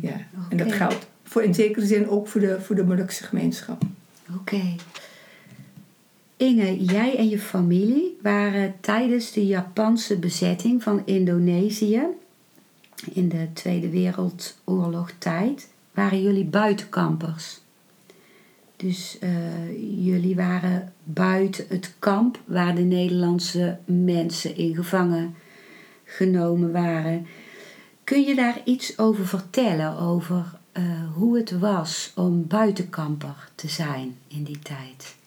Ja. 0.00 0.16
En 0.50 0.56
dat 0.56 0.72
geldt 0.72 1.06
voor, 1.22 1.42
in 1.42 1.54
zekere 1.54 1.86
zin 1.86 2.08
ook 2.08 2.28
voor 2.28 2.40
de, 2.40 2.60
voor 2.60 2.76
de 2.76 2.84
Molukse 2.84 3.24
gemeenschap. 3.24 3.82
Oké. 4.36 4.62
Inge, 6.38 6.84
jij 6.84 7.16
en 7.16 7.28
je 7.28 7.38
familie 7.38 8.18
waren 8.22 8.74
tijdens 8.80 9.32
de 9.32 9.46
Japanse 9.46 10.18
bezetting 10.18 10.82
van 10.82 11.02
Indonesië 11.04 12.02
in 13.12 13.28
de 13.28 13.48
Tweede 13.52 13.88
Wereldoorlog 13.88 15.12
tijd, 15.18 15.68
waren 15.92 16.22
jullie 16.22 16.44
buitenkampers. 16.44 17.60
Dus 18.76 19.18
eh, 19.20 19.70
jullie 20.04 20.36
waren 20.36 20.92
buiten 21.04 21.64
het 21.68 21.94
kamp 21.98 22.40
waar 22.44 22.74
de 22.74 22.82
Nederlandse 22.82 23.78
mensen 23.84 24.56
in 24.56 24.74
gevangen 24.74 25.34
genomen 26.04 26.72
waren. 26.72 27.26
Kun 28.04 28.22
je 28.22 28.34
daar 28.34 28.60
iets 28.64 28.98
over 28.98 29.26
vertellen, 29.26 29.98
over 29.98 30.44
eh, 30.72 30.84
hoe 31.14 31.36
het 31.36 31.58
was 31.58 32.12
om 32.14 32.46
buitenkamper 32.46 33.48
te 33.54 33.68
zijn 33.68 34.16
in 34.28 34.44
die 34.44 34.58
tijd? 34.58 35.17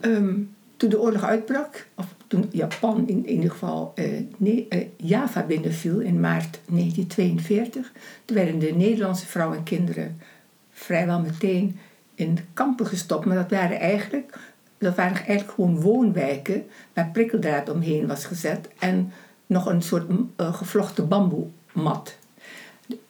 Ehm, 0.00 0.34
toen 0.78 0.90
de 0.90 1.00
oorlog 1.00 1.24
uitbrak, 1.24 1.86
of 1.94 2.14
toen 2.26 2.48
Japan 2.50 3.08
in, 3.08 3.28
ieder 3.28 3.50
geval 3.50 3.92
eh, 3.94 4.66
eh, 4.68 4.86
Java 4.96 5.42
binnenviel 5.42 6.00
in 6.00 6.20
maart 6.20 6.60
1942, 6.66 7.92
toen 8.24 8.36
werden 8.36 8.58
de 8.58 8.72
Nederlandse 8.72 9.26
vrouwen 9.26 9.56
en 9.56 9.62
kinderen 9.62 10.20
vrijwel 10.70 11.20
meteen 11.20 11.78
in 12.14 12.38
kampen 12.52 12.86
gestopt. 12.86 13.24
Maar 13.24 13.36
dat 13.36 13.50
waren 13.50 13.80
eigenlijk, 13.80 14.38
dat 14.78 14.96
waren 14.96 15.16
eigenlijk 15.16 15.50
gewoon 15.50 15.80
woonwijken 15.80 16.64
waar 16.92 17.10
prikkeldraad 17.12 17.70
omheen 17.70 18.06
was 18.06 18.24
gezet 18.24 18.68
en 18.78 19.12
nog 19.46 19.66
een 19.66 19.82
soort 19.82 20.10
eh, 20.36 20.54
gevlochten 20.54 21.08
bamboemat. 21.08 22.16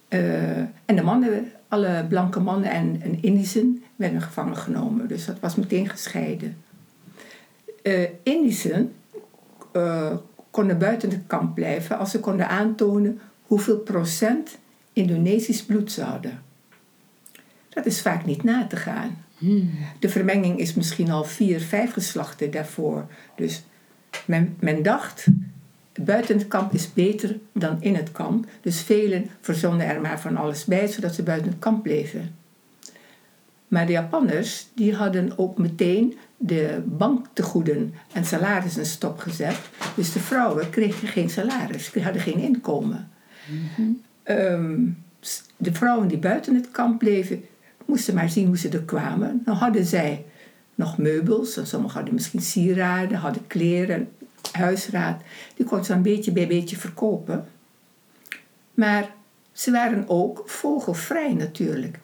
En 0.09 0.97
de 0.97 1.02
mannen, 1.02 1.52
alle 1.68 2.07
blanke 2.09 2.40
mannen 2.40 2.71
en, 2.71 3.00
en 3.02 3.18
werden 3.97 4.23
gevangen 4.23 4.57
genomen. 4.57 5.09
Dus 5.09 5.25
dat 5.25 5.40
was 5.40 5.54
meteen 5.54 5.88
gescheiden. 5.88 6.57
Eh 7.88 8.09
Indischen 8.23 8.92
eh, 9.73 10.16
konden 10.50 10.78
buiten 10.78 11.11
het 11.11 11.23
kamp 11.26 11.54
blijven 11.54 11.99
als 11.99 12.11
ze 12.11 12.21
konden 12.21 12.49
aantonen 12.49 13.21
hoeveel 13.42 13.78
procent 13.78 14.59
Indonesisch 14.92 15.64
bloed 15.64 15.92
ze 15.92 16.02
hadden. 16.02 16.42
Dat 17.68 17.87
is 17.87 18.00
vaak 18.00 18.25
niet 18.25 18.42
na 18.42 18.66
te 18.66 18.76
gaan. 18.76 19.25
De 19.99 20.09
vermenging 20.09 20.59
is 20.59 20.75
misschien 20.75 21.11
al 21.11 21.25
vier, 21.25 21.61
vijf 21.61 21.92
geslachten 21.92 22.50
daarvoor. 22.50 23.07
Dus 23.37 23.64
men, 24.25 24.57
men 24.61 24.83
dacht, 24.83 25.26
buiten 26.00 26.38
het 26.38 26.49
kamp 26.49 26.73
is 26.73 26.92
beter 26.92 27.38
dan 27.52 27.83
in 27.83 27.95
het 27.95 28.12
kamp. 28.12 28.47
Dus 28.61 28.80
velen 28.80 29.30
verzonnen 29.40 29.87
er 29.87 30.00
maar 30.00 30.21
van 30.21 30.37
alles 30.37 30.64
bij, 30.64 30.87
zodat 30.87 31.14
ze 31.14 31.23
buiten 31.23 31.50
het 31.50 31.59
kamp 31.59 31.83
bleven. 31.83 32.35
Maar 33.68 33.87
de 33.87 33.92
Japanners 33.92 34.68
die 34.75 34.95
hadden 34.95 35.38
ook 35.38 35.59
meteen 35.59 36.14
de 36.40 36.83
banktegoeden 36.87 37.95
en 38.12 38.25
salarissen 38.25 38.87
stopgezet. 38.87 39.59
Dus 39.97 40.12
de 40.12 40.21
vrouwen 40.21 40.71
kregen 40.71 41.09
geen 41.09 41.30
salaris, 41.30 41.95
hadden 41.95 42.23
geen 42.23 42.38
inkomen. 42.38 43.09
Ehm, 44.23 44.80
s- 45.21 45.42
de 45.57 45.73
vrouwen 45.75 46.09
die 46.09 46.18
buiten 46.18 46.54
het 46.54 46.71
kamp 46.71 46.99
bleven, 46.99 47.45
moesten 47.85 48.14
maar 48.14 48.28
zien 48.30 48.47
hoe 48.47 48.59
ze 48.59 48.68
er 48.68 48.83
kwamen. 48.83 49.42
Dan 49.45 49.54
hadden 49.57 49.85
zij 49.85 50.25
nog 50.75 50.99
meubels, 50.99 51.57
en 51.57 51.66
sommigen 51.66 51.97
hadden 51.97 52.14
misschien 52.14 52.40
sieraden, 52.42 53.18
hadden 53.18 53.47
kleren, 53.47 54.09
huisraad. 54.52 55.21
Die 55.57 55.66
konden 55.66 55.87
ze 55.87 55.92
een 55.92 56.02
beetje 56.02 56.33
bij 56.33 56.47
beetje 56.47 56.76
verkopen. 56.76 57.47
Maar 58.75 59.11
ze 59.52 59.71
waren 59.71 60.04
ook 60.09 60.42
vogelvrij 60.47 61.33
natuurlijk. 61.35 61.99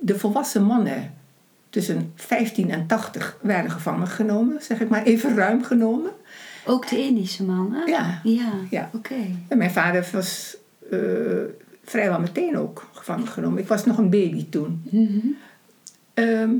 De 0.00 0.18
volwassen 0.18 0.62
mannen 0.62 1.14
tussen 1.72 2.12
15 2.14 2.70
en 2.70 2.86
80 2.86 3.38
waren 3.42 3.70
gevangen 3.70 4.06
genomen, 4.06 4.62
zeg 4.62 4.80
ik 4.80 4.88
maar 4.88 5.02
even 5.02 5.36
ruim 5.36 5.64
genomen. 5.64 6.10
Ook 6.66 6.88
de 6.88 6.98
Indische 6.98 7.44
mannen? 7.44 7.86
Ja. 7.90 8.20
Ja, 8.24 8.52
Ja. 8.70 8.90
oké. 8.94 9.14
En 9.48 9.58
mijn 9.58 9.70
vader 9.70 10.08
was 10.12 10.56
eh, 10.90 10.98
vrijwel 11.84 12.20
meteen 12.20 12.58
ook 12.58 12.88
gevangen 12.92 13.26
genomen. 13.28 13.58
Ik 13.58 13.68
was 13.68 13.84
nog 13.84 13.98
een 13.98 14.10
baby 14.10 14.46
toen. 14.48 14.82
Ehm, 16.14 16.50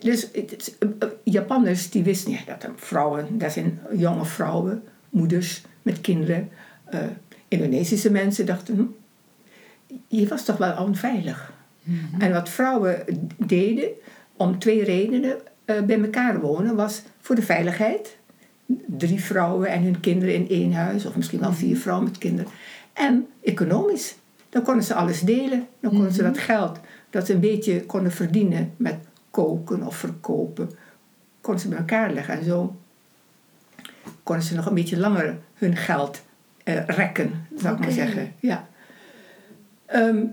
dus 0.00 0.28
het- 0.32 0.76
eh, 0.98 1.08
Japanners 1.24 1.90
die 1.90 2.02
wisten 2.02 2.32
ja, 2.32 2.38
dat 2.46 2.62
er 2.62 2.70
vrouwen, 2.76 3.38
dat 3.38 3.52
zijn 3.52 3.80
jonge 3.96 4.24
vrouwen, 4.24 4.82
moeders 5.10 5.62
met 5.82 6.00
kinderen. 6.00 6.48
Eh, 6.84 7.00
Indonesische 7.48 8.10
mensen 8.10 8.46
dachten, 8.46 8.74
hm, 8.76 9.94
je 10.08 10.28
was 10.28 10.44
toch 10.44 10.56
wel 10.56 10.76
onveilig. 10.84 11.52
En 12.18 12.32
wat 12.32 12.48
vrouwen 12.48 13.04
deden 13.36 13.88
om 14.36 14.58
twee 14.58 14.84
redenen 14.84 15.36
eh, 15.64 15.82
bij 15.82 16.00
elkaar 16.00 16.40
wonen 16.40 16.74
was 16.76 17.02
voor 17.20 17.34
de 17.34 17.42
veiligheid. 17.42 18.16
Drie 18.86 19.20
vrouwen 19.20 19.68
en 19.68 19.82
hun 19.82 20.00
kinderen 20.00 20.34
in 20.34 20.48
één 20.48 20.72
huis, 20.72 21.06
of 21.06 21.16
misschien 21.16 21.40
wel 21.40 21.52
vier 21.52 21.76
vrouwen 21.76 22.08
met 22.08 22.18
kinderen. 22.18 22.50
En 22.92 23.26
economisch. 23.42 24.14
Dan 24.48 24.62
konden 24.62 24.84
ze 24.84 24.94
alles 24.94 25.20
delen. 25.20 25.66
Dan 25.80 25.90
konden 25.90 26.12
ze 26.12 26.22
dat 26.22 26.38
geld 26.38 26.80
dat 27.10 27.26
ze 27.26 27.32
een 27.32 27.40
beetje 27.40 27.86
konden 27.86 28.12
verdienen 28.12 28.72
met 28.76 28.96
koken 29.30 29.86
of 29.86 29.96
verkopen, 29.96 30.70
konden 31.40 31.62
ze 31.62 31.68
bij 31.68 31.78
elkaar 31.78 32.12
leggen. 32.12 32.38
En 32.38 32.44
zo 32.44 32.76
konden 34.22 34.44
ze 34.44 34.54
nog 34.54 34.66
een 34.66 34.74
beetje 34.74 34.98
langer 34.98 35.38
hun 35.54 35.76
geld 35.76 36.22
eh, 36.64 36.86
rekken, 36.86 37.46
zou 37.56 37.74
ik 37.74 37.80
maar 37.80 37.90
zeggen. 37.90 38.32
Ja. 38.40 38.68
Ehm, 39.92 40.24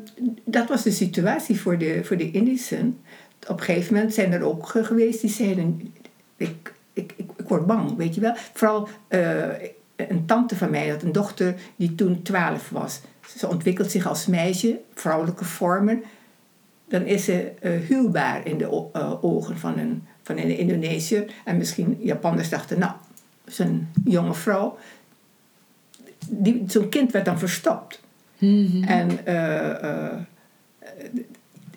dat 0.45 0.67
was 0.67 0.83
de 0.83 0.91
situatie 0.91 1.61
voor 1.61 1.77
de, 1.77 2.03
voor 2.03 2.17
de 2.17 2.31
Indischen. 2.31 2.99
Op 3.47 3.59
een 3.59 3.65
gegeven 3.65 3.93
moment 3.93 4.13
zijn 4.13 4.31
er 4.31 4.43
ook 4.43 4.67
ge- 4.67 4.83
geweest 4.83 5.21
die 5.21 5.29
zeiden: 5.29 5.93
ik, 6.37 6.73
ik, 6.93 7.13
ik, 7.15 7.47
word 7.47 7.65
bang, 7.65 7.95
weet 7.95 8.15
je 8.15 8.21
wel. 8.21 8.33
Vooral 8.53 8.87
eh, 9.07 9.47
een 9.95 10.25
tante 10.25 10.55
van 10.55 10.69
mij 10.69 10.87
had 10.89 11.03
een 11.03 11.11
dochter 11.11 11.55
die 11.75 11.95
toen 11.95 12.21
12 12.21 12.69
was. 12.69 13.01
Ze 13.37 13.47
ontwikkelt 13.47 13.91
zich 13.91 14.07
als 14.07 14.25
meisje, 14.25 14.79
vrouwelijke 14.93 15.45
vormen. 15.45 16.03
Dan 16.87 17.05
is 17.05 17.23
ze 17.23 17.51
eh, 17.61 17.71
huwbaar 17.87 18.47
in 18.47 18.57
de 18.57 18.89
eh, 18.93 19.23
ogen 19.23 19.57
van 19.57 19.77
een, 19.77 20.03
van 20.23 20.37
een 20.37 20.57
Indonesiër. 20.57 21.33
En 21.45 21.57
misschien 21.57 21.97
Japanners 22.01 22.49
dachten: 22.49 22.79
nou, 22.79 22.91
zo'n 23.45 23.87
jonge 24.03 24.33
vrouw. 24.33 24.77
Zo'n 26.67 26.89
kind 26.89 27.11
werd 27.11 27.25
dan 27.25 27.39
verstopt. 27.39 27.99
En 28.85 29.25
eh, 29.25 29.83
eh, 29.83 30.13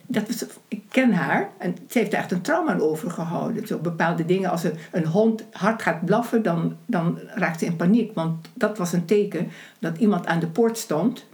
dat 0.07 0.27
was, 0.27 0.45
ik 0.69 0.83
ken 0.89 1.13
haar 1.13 1.51
en 1.59 1.77
ze 1.89 1.99
heeft 1.99 2.13
er 2.13 2.19
echt 2.19 2.33
een 2.33 2.41
trauma 2.41 2.73
aan 2.73 2.81
overgehouden. 2.81 3.67
Zo 3.67 3.79
bepaalde 3.79 4.25
dingen, 4.25 4.51
als 4.51 4.65
een, 4.65 4.75
een 4.93 5.07
hond 5.07 5.45
hard 5.51 5.83
gaat 5.83 6.05
blaffen, 6.05 6.43
dan, 6.43 6.77
dan 6.87 7.19
raakt 7.35 7.59
ze 7.59 7.67
in 7.67 7.77
paniek. 7.77 8.15
Want 8.15 8.49
dat 8.55 8.79
was 8.79 8.93
een 8.93 9.05
teken 9.05 9.49
dat 9.79 9.99
iemand 9.99 10.27
aan 10.27 10.41
de 10.41 10.47
poort 10.47 10.79
stond. 10.79 11.27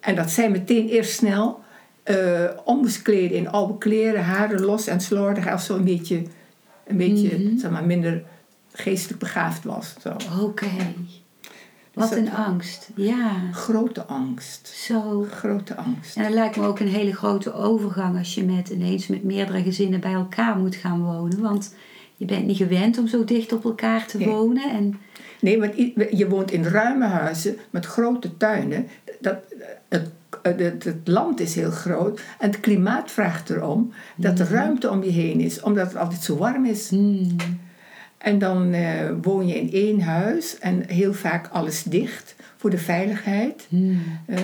En 0.00 0.14
dat 0.14 0.30
zij 0.30 0.50
meteen 0.50 0.88
eerst 0.88 1.12
snel 1.12 1.60
uh, 2.04 2.16
om 2.64 2.78
moest 2.78 3.02
kleden 3.02 3.36
in 3.36 3.50
oude 3.50 3.78
kleren, 3.78 4.24
haren 4.24 4.60
los 4.60 4.86
en 4.86 5.00
slordig. 5.00 5.48
Als 5.48 5.64
zo 5.66 5.76
een 5.76 5.84
beetje, 5.84 6.22
een 6.86 6.96
beetje 6.96 7.38
Mhm. 7.38 7.58
zeg 7.58 7.70
maar, 7.70 7.84
minder 7.84 8.22
geestelijk 8.72 9.20
begaafd 9.20 9.64
was. 9.64 9.94
Zo. 10.02 10.16
Wat 11.94 12.16
een 12.16 12.32
angst. 12.32 12.90
Ja, 12.94 13.30
Grote 13.52 14.04
angst. 14.04 14.68
zo. 14.68 15.26
Grote 15.30 15.76
angst. 15.76 16.16
En 16.16 16.22
dat 16.22 16.32
lijkt 16.32 16.56
me 16.56 16.66
ook 16.66 16.80
een 16.80 16.88
hele 16.88 17.12
grote 17.14 17.52
overgang 17.54 18.18
als 18.18 18.34
je 18.34 18.44
met 18.44 18.68
ineens 18.68 19.06
met 19.06 19.24
meerdere 19.24 19.62
gezinnen 19.62 20.00
bij 20.00 20.12
elkaar 20.12 20.56
moet 20.56 20.74
gaan 20.74 21.02
wonen. 21.04 21.40
Want 21.40 21.74
je 22.16 22.24
bent 22.24 22.46
niet 22.46 22.56
gewend 22.56 22.98
om 22.98 23.06
zo 23.06 23.24
dicht 23.24 23.52
op 23.52 23.64
elkaar 23.64 24.06
te 24.06 24.18
Nee. 24.18 24.28
wonen. 24.28 24.70
En 24.70 24.98
Nee, 25.40 25.58
want 25.60 25.74
je 26.10 26.26
woont 26.28 26.50
in 26.50 26.64
ruime 26.64 27.06
huizen 27.06 27.56
met 27.70 27.86
grote 27.86 28.36
tuinen. 28.36 28.86
Dat, 29.20 29.36
het, 29.88 30.10
het, 30.42 30.84
het 30.84 31.08
land 31.08 31.40
is 31.40 31.54
heel 31.54 31.70
groot 31.70 32.20
en 32.38 32.50
het 32.50 32.60
klimaat 32.60 33.10
vraagt 33.10 33.50
erom 33.50 33.92
dat 34.16 34.38
er 34.38 34.48
ruimte 34.50 34.90
om 34.90 35.02
je 35.04 35.10
heen 35.10 35.40
is, 35.40 35.60
omdat 35.60 35.86
het 35.86 35.96
altijd 35.96 36.22
zo 36.22 36.36
warm 36.36 36.64
is. 36.64 36.88
hmm, 36.88 37.36
En 38.22 38.38
dan 38.38 38.72
eh, 38.72 39.10
woon 39.22 39.46
je 39.46 39.54
in 39.54 39.72
één 39.72 40.00
huis 40.00 40.58
en 40.58 40.88
heel 40.88 41.14
vaak 41.14 41.48
alles 41.48 41.82
dicht 41.82 42.34
voor 42.56 42.70
de 42.70 42.78
veiligheid. 42.78 43.66
hmm. 43.68 44.20
Eh, 44.26 44.38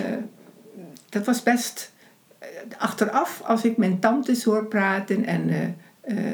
dat 1.09 1.25
was 1.25 1.43
best 1.43 1.91
eh, 2.39 2.47
achteraf, 2.77 3.41
als 3.45 3.63
ik 3.63 3.77
mijn 3.77 3.99
tantes 3.99 4.43
hoor 4.43 4.65
praten 4.65 5.25
en 5.25 5.75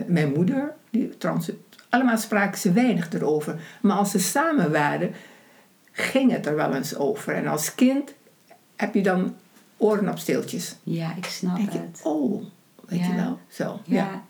mijn 0.08 0.32
moeder, 0.34 0.74
die 0.90 1.18
trouwens, 1.18 1.52
allemaal 1.90 2.18
spraken 2.18 2.60
ze 2.60 2.72
weinig 2.72 3.14
erover. 3.14 3.60
Maar 3.82 3.98
als 3.98 4.12
ze 4.12 4.20
samen 4.20 4.72
waren, 4.72 5.14
ging 5.92 6.32
het 6.32 6.46
er 6.46 6.56
wel 6.56 6.76
eens 6.76 6.96
over. 6.96 7.34
En 7.34 7.48
als 7.48 7.76
kind 7.76 8.14
heb 8.76 8.94
je 8.94 9.04
dan 9.04 9.36
oren 9.78 10.10
op 10.10 10.18
steeltjes. 10.18 10.76
ja, 10.84 11.16
ik 11.16 11.26
snap 11.26 11.56
denk 11.56 11.72
je, 11.72 11.78
het. 11.78 12.02
oh, 12.04 12.44
weet 12.88 13.06
je 13.06 13.16
wel, 13.16 13.40
zo. 13.48 13.80
Ja. 13.84 13.96
Ja, 13.96 14.24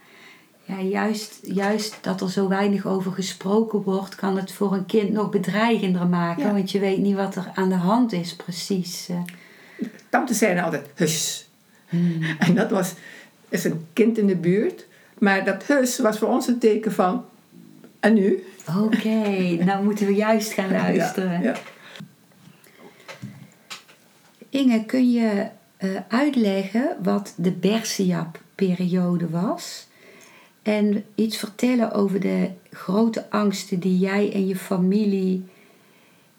ja 0.65 0.81
juist, 0.81 1.39
juist 1.41 1.98
dat 2.01 2.22
er 2.22 2.31
zo 2.31 2.48
weinig 2.48 2.86
over 2.86 3.12
gesproken 3.12 3.81
wordt, 3.81 4.15
kan 4.15 4.38
het 4.38 4.51
voor 4.51 4.74
een 4.74 4.86
kind 4.86 5.12
nog 5.12 5.29
bedreigender 5.29 6.07
maken. 6.07 6.43
Ja. 6.45 6.53
Want 6.53 6.72
je 6.72 6.79
weet 6.79 6.98
niet 6.98 7.15
wat 7.15 7.36
er 7.36 7.51
aan 7.53 7.69
de 7.69 7.75
hand 7.75 8.12
is, 8.12 8.36
precies. 8.36 9.10
eh. 9.10 9.17
Tantes 10.10 10.38
zeiden 10.38 10.63
altijd, 10.63 10.86
hus. 10.95 11.50
Hmm. 11.89 12.24
En 12.39 12.55
dat 12.55 12.69
was, 12.69 12.93
is 13.50 13.63
een 13.63 13.86
kind 13.93 14.17
in 14.17 14.27
de 14.27 14.36
buurt. 14.36 14.86
Maar 15.19 15.45
dat 15.45 15.63
hus 15.63 16.00
was 16.00 16.17
voor 16.17 16.27
ons 16.27 16.48
een 16.48 16.60
teken 16.60 16.91
van, 16.91 17.25
en 18.00 18.13
nu? 18.13 18.43
Oké, 18.84 19.29
nou 19.65 19.84
moeten 19.84 20.05
we 20.05 20.13
juist 20.15 20.51
gaan 20.51 20.72
luisteren. 20.72 21.31
Ja, 21.31 21.39
ja. 21.41 21.55
Inge, 24.50 24.86
kun 24.86 25.12
je 25.12 25.48
eh, 25.77 25.89
uitleggen 26.07 26.98
wat 27.03 27.34
de 27.38 27.51
Bersiap-periode 27.51 29.29
was? 29.29 29.88
En 30.65 31.03
iets 31.15 31.38
vertellen 31.38 31.91
over 31.91 32.19
de 32.19 32.50
grote 32.72 33.29
angsten 33.29 33.79
die 33.79 33.98
jij 33.98 34.34
en 34.34 34.48
je 34.48 34.55
familie 34.55 35.43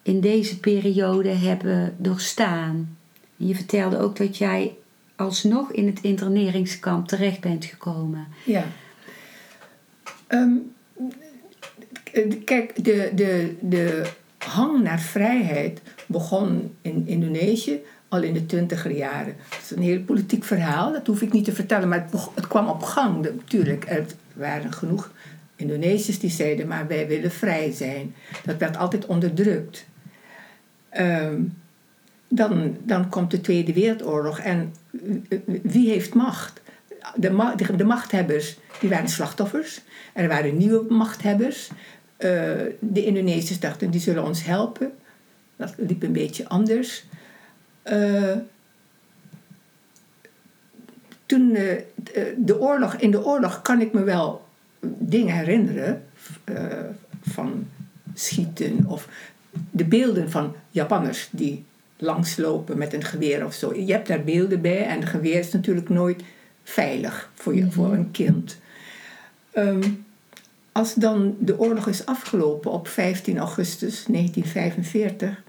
in 0.03 0.21
deze 0.21 0.61
periode 0.61 1.29
hebben 1.29 1.95
doorstaan. 1.99 2.97
Je 3.37 3.55
vertelde 3.55 3.99
ook 3.99 4.17
dat 4.17 4.39
jij 4.39 4.75
alsnog 5.17 5.73
in 5.73 5.87
het 5.87 6.01
interneringskamp 6.01 7.09
terecht 7.09 7.41
bent 7.41 7.65
gekomen. 7.65 8.27
Ja. 8.45 8.65
Ehm, 10.27 10.55
kijk, 12.45 12.85
de, 12.85 13.11
de, 13.15 13.57
de 13.61 14.11
hang 14.39 14.83
naar 14.83 15.01
vrijheid 15.01 15.81
begon 16.07 16.75
in 16.83 17.07
Indonesië 17.07 17.81
al 18.09 18.23
in 18.23 18.35
de 18.35 18.47
twintiger 18.47 18.91
jaren. 18.91 19.37
Dat 19.51 19.61
is 19.63 19.71
een 19.71 19.83
heel 19.83 20.01
politiek 20.01 20.45
verhaal, 20.45 20.93
dat 20.93 21.07
hoef 21.07 21.23
ik 21.23 21.33
niet 21.33 21.45
te 21.45 21.53
vertellen, 21.53 21.89
maar 21.89 22.09
het, 22.11 22.29
het 22.35 22.47
kwam 22.47 22.69
op 22.69 22.83
gang 22.83 23.23
natuurlijk. 23.23 23.85
Er 23.89 24.07
waren 24.37 24.73
genoeg 24.73 25.11
Indonesiërs 25.57 26.19
die 26.19 26.31
zeiden, 26.31 26.67
maar 26.67 26.87
wij 26.87 27.07
willen 27.07 27.31
vrij 27.31 27.73
zijn. 27.73 28.15
Dat 28.45 28.57
werd 28.57 28.77
altijd 28.77 29.07
onderdrukt. 29.07 29.87
Ehm, 30.89 31.41
dan, 32.29 32.77
dan 32.83 33.09
komt 33.09 33.31
de 33.31 33.41
Tweede 33.41 33.73
Wereldoorlog 33.73 34.39
en 34.39 34.75
wie 35.63 35.89
heeft 35.91 36.15
macht? 36.15 36.61
De, 37.15 37.55
de, 37.77 37.85
machthebbers 37.85 38.59
die 38.81 38.91
waren 38.91 39.09
slachtoffers. 39.09 39.81
Er 40.13 40.29
waren 40.29 40.57
nieuwe 40.57 40.95
machthebbers. 40.95 41.71
Eh, 42.17 42.31
de 42.79 43.05
Indonesiërs 43.05 43.61
dachten 43.61 43.91
die 43.91 44.01
zullen 44.01 44.25
ons 44.25 44.45
helpen. 44.45 44.93
Dat 45.57 45.75
liep 45.77 46.03
een 46.03 46.13
beetje 46.13 46.49
anders. 46.49 47.05
Eh, 47.83 48.33
toen 51.27 51.55
eh, 51.55 51.83
de 52.37 52.61
oorlog, 52.61 52.95
in 52.95 53.11
de 53.11 53.25
oorlog 53.25 53.63
kan 53.63 53.81
ik 53.81 53.93
me 53.93 54.03
wel 54.03 54.45
dingen 54.99 55.35
herinneren 55.35 56.03
eh, 56.45 56.55
van 57.23 57.67
schieten 58.15 58.85
of 58.87 59.09
de 59.71 59.85
beelden 59.85 60.31
van 60.31 60.55
Japanners 60.71 61.29
die 61.31 61.65
langslopen 61.97 62.79
met 62.79 62.93
een 62.93 63.05
geweer 63.05 63.45
of 63.45 63.55
zo. 63.55 63.75
Je 63.75 63.93
hebt 63.93 64.09
daar 64.09 64.25
beelden 64.25 64.61
bij 64.61 64.87
en 64.87 65.01
een 65.01 65.07
geweer 65.07 65.39
is 65.39 65.53
natuurlijk 65.53 65.89
nooit 65.89 66.23
veilig 66.65 67.31
voor, 67.35 67.55
je, 67.55 67.71
voor 67.71 67.93
een 67.93 68.11
kind. 68.11 68.59
Ehm, 69.51 69.83
als 70.73 70.95
dan 70.95 71.37
de 71.39 71.59
oorlog 71.59 71.87
is 71.87 72.07
afgelopen 72.07 72.71
op 72.71 72.89
15 72.89 73.39
augustus 73.39 74.05
1945, 74.07 75.43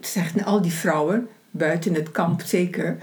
zeggen 0.00 0.44
al 0.44 0.62
die 0.62 0.72
vrouwen, 0.72 1.28
buiten 1.50 1.94
het 1.94 2.10
kamp 2.10 2.42
zeker, 2.42 2.98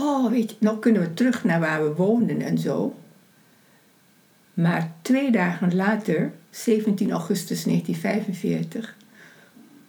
oh 0.00 0.32
nou 0.58 0.78
kunnen 0.78 1.02
we 1.02 1.14
terug 1.14 1.44
naar 1.44 1.60
waar 1.60 1.82
we 1.82 1.94
woonden 1.94 2.40
en 2.40 2.58
zo. 2.58 2.94
Maar 4.54 4.92
twee 5.02 5.30
dagen 5.30 5.74
later, 5.74 6.32
17 6.50 7.10
augustus 7.10 7.64
1945, 7.64 8.96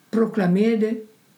proclameerde 0.10 0.97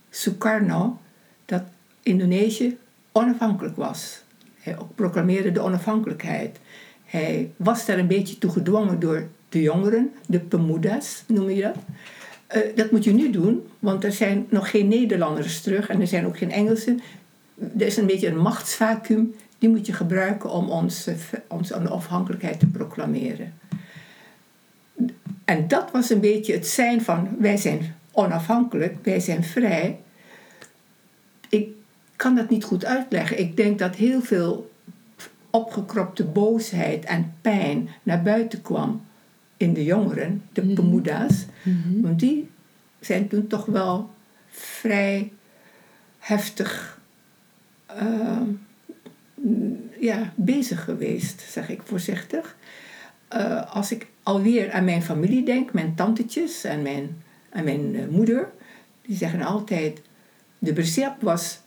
Sukarno 0.10 1.00
dat 1.46 1.64
Indonesië 2.04 2.78
onafhankelijk 3.12 3.76
was. 3.76 4.24
Hij 4.60 4.78
proclameerde 4.96 5.52
de 5.52 5.60
onafhankelijkheid. 5.60 6.60
Hij 7.06 7.52
was 7.58 7.86
daar 7.86 7.98
een 7.98 8.08
beetje 8.08 8.38
toe 8.38 8.52
gedwongen 8.52 9.00
door 9.00 9.28
de 9.50 9.62
jongeren, 9.62 10.12
de 10.28 10.40
Pemudas 10.40 11.24
noem 11.28 11.50
je 11.50 11.62
dat. 11.62 11.76
Eh, 12.48 12.62
dat 12.76 12.92
moet 12.92 13.04
je 13.04 13.14
nu 13.14 13.30
doen, 13.30 13.68
want 13.80 14.04
er 14.04 14.12
zijn 14.12 14.46
nog 14.50 14.70
geen 14.70 14.88
Nederlanders 14.88 15.62
terug 15.62 15.90
en 15.90 16.02
er 16.02 16.08
zijn 16.08 16.26
ook 16.26 16.38
geen 16.38 16.52
Engelsen. 16.52 17.02
Er 17.78 17.86
is 17.86 17.98
een 17.98 18.06
beetje 18.06 18.28
een 18.28 18.42
machtsvacuum, 18.42 19.36
die 19.58 19.70
moet 19.70 19.86
je 19.86 19.94
gebruiken 19.94 20.50
om 20.52 20.70
ons, 20.70 21.08
eh, 21.08 21.16
onze 21.48 21.76
onafhankelijkheid 21.76 22.60
te 22.60 22.68
proclameren. 22.68 23.54
En 25.46 25.68
dat 25.68 25.92
was 25.92 26.10
een 26.10 26.20
beetje 26.20 26.54
het 26.54 26.68
zijn 26.68 27.02
van 27.02 27.30
wij 27.40 27.58
zijn 27.58 27.96
onafhankelijk, 28.12 28.98
wij 29.04 29.20
zijn 29.20 29.44
vrij. 29.44 30.00
Ik 31.50 31.70
kan 32.16 32.36
dat 32.36 32.50
niet 32.50 32.64
goed 32.64 32.86
uitleggen. 32.86 33.40
Ik 33.40 33.58
denk 33.58 33.80
dat 33.80 33.96
heel 33.96 34.22
veel 34.22 34.72
opgekropte 35.50 36.24
boosheid 36.24 37.06
en 37.06 37.34
pijn 37.42 37.90
naar 38.04 38.22
buiten 38.22 38.62
kwam 38.62 39.02
in 39.58 39.74
de 39.74 39.84
jongeren, 39.84 40.44
de 40.54 40.64
Mhm. 40.64 40.74
Pemuda's. 40.74 41.46
Mhm. 41.64 42.02
Want 42.02 42.20
die 42.20 42.50
zijn 43.00 43.28
toen 43.28 43.48
toch 43.48 43.66
wel 43.66 44.10
vrij 44.52 45.32
heftig 46.20 46.93
eh, 47.98 48.42
ja, 50.00 50.34
bezig 50.36 50.84
geweest, 50.84 51.42
zeg 51.42 51.70
ik 51.70 51.82
voorzichtig. 51.84 52.56
Eh, 53.28 53.74
als 53.76 53.92
ik 53.92 54.08
alweer 54.24 54.72
aan 54.72 54.84
mijn 54.84 55.04
familie 55.04 55.46
denk, 55.46 55.74
mijn 55.74 55.96
tantetjes 55.96 56.64
en 56.64 56.82
mijn, 56.82 57.24
en 57.50 57.64
mijn 57.64 57.96
eh, 57.96 58.08
moeder, 58.08 58.52
die 59.02 59.18
zeggen 59.18 59.42
altijd: 59.42 60.02
de 60.60 60.74
berzep 60.74 61.22
was 61.22 61.62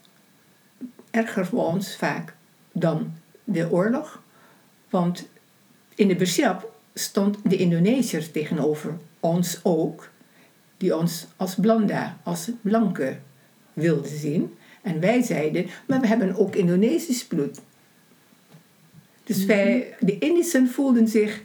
erger 1.11 1.45
voor 1.45 1.65
ons 1.65 1.95
vaak 1.95 2.35
dan 2.71 3.13
de 3.43 3.71
oorlog. 3.71 4.21
Want 4.89 5.27
in 5.95 6.07
de 6.07 6.15
berzep 6.15 6.71
stond 6.93 7.37
de 7.43 7.57
Indonesiërs 7.57 8.31
tegenover 8.31 8.97
ons 9.19 9.59
ook, 9.63 10.09
die 10.77 10.97
ons 10.97 11.27
als 11.35 11.55
blanda, 11.55 12.17
als 12.23 12.49
blanke 12.61 13.17
wilden 13.73 14.17
zien. 14.17 14.57
En 14.87 14.99
wij 14.99 15.21
zeiden, 15.21 15.65
maar 15.87 16.01
we 16.01 16.07
hebben 16.07 16.35
ook 16.35 16.55
Indonesisch 16.55 17.25
bloed. 17.25 17.59
Dus 19.23 19.45
wij, 19.45 19.95
de 19.99 20.17
Indischen 20.17 20.67
voelden 20.67 21.07
zich, 21.07 21.41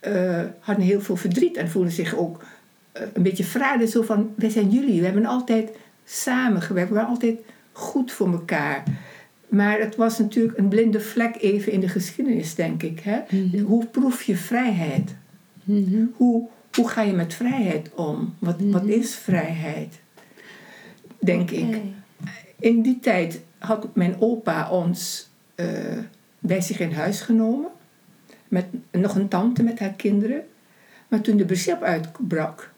eh, 0.00 0.44
hadden 0.58 0.84
heel 0.84 1.00
veel 1.00 1.16
verdriet 1.16 1.56
en 1.56 1.68
voelden 1.68 1.92
zich 1.92 2.16
ook 2.16 2.44
eh, 2.92 3.02
een 3.12 3.22
beetje 3.22 3.44
verraden. 3.44 3.88
Zo 3.88 4.02
van, 4.02 4.32
wij 4.34 4.50
zijn 4.50 4.70
jullie, 4.70 4.98
we 4.98 5.04
hebben 5.04 5.26
altijd 5.26 5.70
samengewerkt, 6.04 6.88
we 6.88 6.94
waren 6.94 7.10
altijd 7.10 7.38
goed 7.72 8.12
voor 8.12 8.32
elkaar. 8.32 8.84
Maar 9.48 9.78
het 9.78 9.96
was 9.96 10.18
natuurlijk 10.18 10.58
een 10.58 10.68
blinde 10.68 11.00
vlek 11.00 11.36
even 11.40 11.72
in 11.72 11.80
de 11.80 11.88
geschiedenis, 11.88 12.54
denk 12.54 12.82
ik. 12.82 13.00
Hè? 13.00 13.20
Mhm. 13.28 13.62
Hoe 13.62 13.86
proef 13.86 14.22
je 14.22 14.36
vrijheid? 14.36 15.14
Mhm. 15.64 16.04
Hoe, 16.16 16.48
hoe 16.72 16.88
ga 16.88 17.02
je 17.02 17.12
met 17.12 17.34
vrijheid 17.34 17.90
om? 17.94 18.34
Wat, 18.38 18.56
wat 18.58 18.84
is 18.84 19.14
vrijheid? 19.14 20.00
Denk 21.20 21.50
ik. 21.50 21.76
In 22.60 22.82
die 22.82 22.98
tijd 23.00 23.40
had 23.58 23.94
mijn 23.94 24.20
opa 24.20 24.70
ons 24.70 25.28
eh, 25.54 25.66
bij 26.38 26.60
zich 26.60 26.80
in 26.80 26.92
huis 26.92 27.20
genomen. 27.20 27.70
Met 28.48 28.66
nog 28.90 29.14
een 29.14 29.28
tante 29.28 29.62
met 29.62 29.78
haar 29.78 29.92
kinderen. 29.92 30.42
Maar 31.08 31.20
toen 31.20 31.36
de 31.36 31.44
besef 31.44 31.80
uitbrak. 31.80 32.72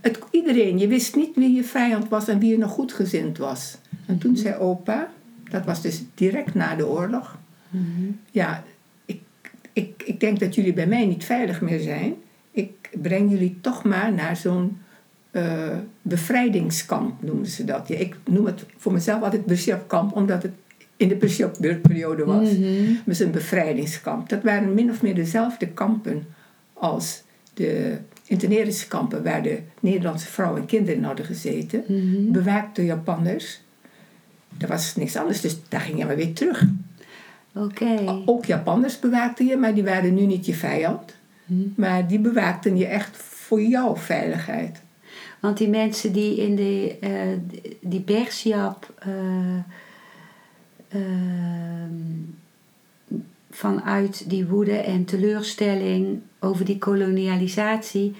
Het, 0.00 0.18
iedereen, 0.30 0.78
je 0.78 0.88
wist 0.88 1.16
niet 1.16 1.34
wie 1.34 1.54
je 1.54 1.64
vijand 1.64 2.08
was 2.08 2.28
en 2.28 2.38
wie 2.38 2.50
je 2.50 2.58
nog 2.58 2.70
goedgezind 2.70 3.38
was. 3.38 3.78
En 4.06 4.18
toen 4.18 4.36
zei 4.36 4.54
opa, 4.54 5.10
dat 5.50 5.64
was 5.64 5.82
dus 5.82 6.02
direct 6.14 6.54
na 6.54 6.74
de 6.74 6.86
oorlog. 6.86 7.38
Mhm. 7.68 8.10
Ja, 8.30 8.64
ik, 9.04 9.20
ik, 9.72 10.02
ik 10.06 10.20
denk 10.20 10.40
dat 10.40 10.54
jullie 10.54 10.72
bij 10.72 10.86
mij 10.86 11.06
niet 11.06 11.24
veilig 11.24 11.60
meer 11.60 11.80
zijn. 11.80 12.14
Ik 12.50 12.90
breng 13.02 13.30
jullie 13.30 13.58
toch 13.60 13.84
maar 13.84 14.12
naar 14.12 14.36
zo'n 14.36 14.78
eh, 15.34 15.76
bevrijdingskamp, 16.02 17.22
noemen 17.22 17.46
ze 17.46 17.64
dat. 17.64 17.88
Ja, 17.88 17.96
ik 17.96 18.16
noem 18.24 18.46
het 18.46 18.64
voor 18.76 18.92
mezelf 18.92 19.22
altijd 19.22 19.46
Besjapkamp, 19.46 20.16
omdat 20.16 20.42
het 20.42 20.52
in 20.96 21.08
de 21.08 21.16
Besjap-periode 21.16 22.24
was. 22.24 22.50
Mhm. 22.50 22.92
Dus 23.04 23.18
een 23.18 23.30
bevrijdingskamp. 23.30 24.28
Dat 24.28 24.42
waren 24.42 24.74
min 24.74 24.90
of 24.90 25.02
meer 25.02 25.14
dezelfde 25.14 25.68
kampen 25.68 26.26
als 26.72 27.22
de 27.54 27.96
interneringskampen 28.26 29.22
waar 29.22 29.42
de 29.42 29.58
Nederlandse 29.80 30.26
vrouwen 30.26 30.60
en 30.60 30.66
kinderen 30.66 30.96
in 30.96 31.04
hadden 31.04 31.24
gezeten. 31.24 31.84
Mhm. 31.86 32.32
Bewaakt 32.32 32.76
door 32.76 32.84
Japanners. 32.84 33.60
Dat 34.58 34.68
was 34.68 34.96
niks 34.96 35.16
anders, 35.16 35.40
dus 35.40 35.56
daar 35.68 35.80
ging 35.80 35.98
je 35.98 36.04
maar 36.04 36.16
weer 36.16 36.32
terug. 36.32 36.64
Oké. 37.54 38.22
Ook 38.26 38.44
Japanners 38.44 38.98
bewaakten 38.98 39.46
je, 39.46 39.56
maar 39.56 39.74
die 39.74 39.84
waren 39.84 40.14
nu 40.14 40.26
niet 40.26 40.46
je 40.46 40.54
vijand. 40.54 41.14
Mhm. 41.44 41.60
Maar 41.76 42.06
die 42.08 42.18
bewaakten 42.18 42.76
je 42.76 42.86
echt 42.86 43.16
voor 43.16 43.62
jouw 43.62 43.96
veiligheid. 43.96 44.82
Want 45.44 45.58
die 45.58 45.68
mensen 45.68 46.12
die 46.12 46.36
in 46.36 46.56
de, 46.56 46.96
eh, 47.00 47.10
die 47.80 48.00
Bergsiap 48.00 48.92
eh, 48.98 49.10
ehm, 50.88 51.92
vanuit 53.50 54.30
die 54.30 54.46
woede 54.46 54.76
en 54.76 55.04
teleurstelling 55.04 56.20
over 56.40 56.64
die 56.64 56.78
kolonialisatie 56.78 58.14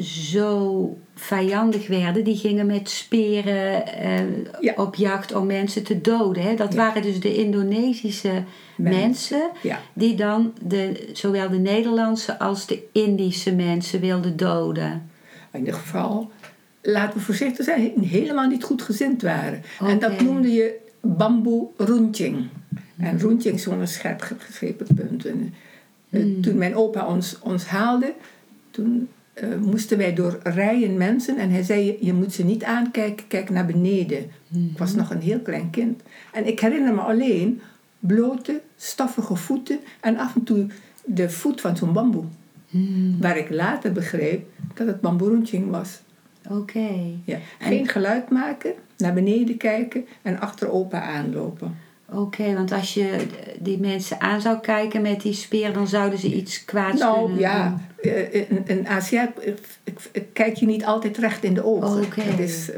zo 0.00 0.96
vijandig 1.14 1.86
werden, 1.88 2.24
die 2.24 2.36
gingen 2.36 2.66
met 2.66 2.90
speren 2.90 3.86
eh, 3.86 4.20
Ja. 4.60 4.72
op 4.76 4.94
jacht 4.94 5.34
om 5.34 5.46
mensen 5.46 5.82
te 5.84 6.00
doden. 6.00 6.42
Hè? 6.42 6.54
Dat 6.54 6.72
Ja. 6.72 6.78
waren 6.78 7.02
dus 7.02 7.20
de 7.20 7.34
Indonesische 7.36 8.42
Mensen. 8.76 9.00
mensen 9.00 9.50
Ja, 9.62 9.80
die 9.92 10.14
dan 10.14 10.52
de, 10.62 11.08
zowel 11.12 11.48
de 11.48 11.58
Nederlandse 11.58 12.38
als 12.38 12.66
de 12.66 12.82
Indische 12.92 13.54
mensen 13.54 14.00
wilden 14.00 14.36
doden. 14.36 15.10
In 15.58 15.64
ieder 15.64 15.80
geval, 15.80 16.30
laten 16.82 17.18
we 17.18 17.24
voorzichtig 17.24 17.64
zijn, 17.64 17.92
helemaal 18.00 18.48
niet 18.48 18.64
goed 18.64 18.82
gezind 18.82 19.22
waren. 19.22 19.62
En 19.80 19.98
dat 19.98 20.20
noemde 20.20 20.52
je 20.52 20.74
bamboe 21.00 21.66
roentjing. 21.76 22.48
En 22.98 23.20
roentjing 23.20 23.64
een 23.66 23.88
scherp 23.88 24.20
ge- 24.20 24.34
gegrepen 24.38 24.86
punt. 24.94 25.26
En, 25.26 25.54
eh, 26.10 26.24
Mhm. 26.24 26.40
Toen 26.40 26.56
mijn 26.58 26.74
opa 26.76 27.06
ons, 27.06 27.38
ons 27.40 27.64
haalde, 27.66 28.12
toen 28.70 29.08
eh, 29.34 29.48
moesten 29.60 29.98
wij 29.98 30.14
door 30.14 30.38
rijen 30.42 30.96
mensen. 30.96 31.36
En 31.38 31.50
hij 31.50 31.62
zei, 31.62 31.96
je, 32.00 32.12
moet 32.12 32.32
ze 32.32 32.44
niet 32.44 32.64
aankijken, 32.64 33.26
kijk 33.26 33.50
naar 33.50 33.66
beneden. 33.66 34.18
Ik 34.72 34.78
was 34.78 34.94
nog 34.94 35.10
een 35.10 35.20
heel 35.20 35.40
klein 35.40 35.70
kind. 35.70 36.02
En 36.32 36.46
ik 36.46 36.60
herinner 36.60 36.94
me 36.94 37.00
alleen 37.00 37.60
blote, 37.98 38.60
stoffige 38.76 39.34
voeten 39.36 39.78
en 40.00 40.16
af 40.18 40.34
en 40.34 40.42
toe 40.44 40.66
de 41.04 41.30
voet 41.30 41.60
van 41.60 41.76
zo'n 41.76 41.92
bamboe. 41.92 42.24
Hmm, 42.68 43.16
Waar 43.20 43.36
ik 43.36 43.50
later 43.50 43.92
begreep 43.92 44.46
dat 44.76 44.86
het 44.86 45.00
bamboeroentjing 45.00 45.70
was. 45.70 46.00
Oké. 46.50 46.88
Ja. 47.24 47.38
Geen 47.58 47.88
geluid 47.88 48.30
maken, 48.30 48.72
naar 48.96 49.14
beneden 49.14 49.56
kijken 49.56 50.06
en 50.22 50.40
achter 50.40 50.70
opa 50.70 51.00
aanlopen. 51.02 51.76
Oké, 52.12 52.54
want 52.54 52.72
als 52.72 52.94
je 52.94 53.26
die 53.58 53.80
mensen 53.80 54.20
aan 54.20 54.40
zou 54.40 54.58
kijken 54.58 55.02
met 55.02 55.20
die 55.22 55.32
speer, 55.32 55.72
dan 55.72 55.88
zouden 55.88 56.18
ze 56.18 56.34
iets 56.34 56.64
kwaads 56.64 57.00
Nou 57.00 57.24
kunnen 57.24 57.40
ja, 57.40 57.80
eh, 58.02 58.34
een, 58.34 58.62
een 58.66 58.88
Aziat 58.88 59.30
eh, 59.38 60.22
kijk 60.32 60.56
je 60.56 60.66
niet 60.66 60.84
altijd 60.84 61.18
recht 61.18 61.44
in 61.44 61.54
de 61.54 61.64
ogen. 61.64 62.02
Oké. 62.04 62.20
Het 62.20 62.38
is. 62.38 62.70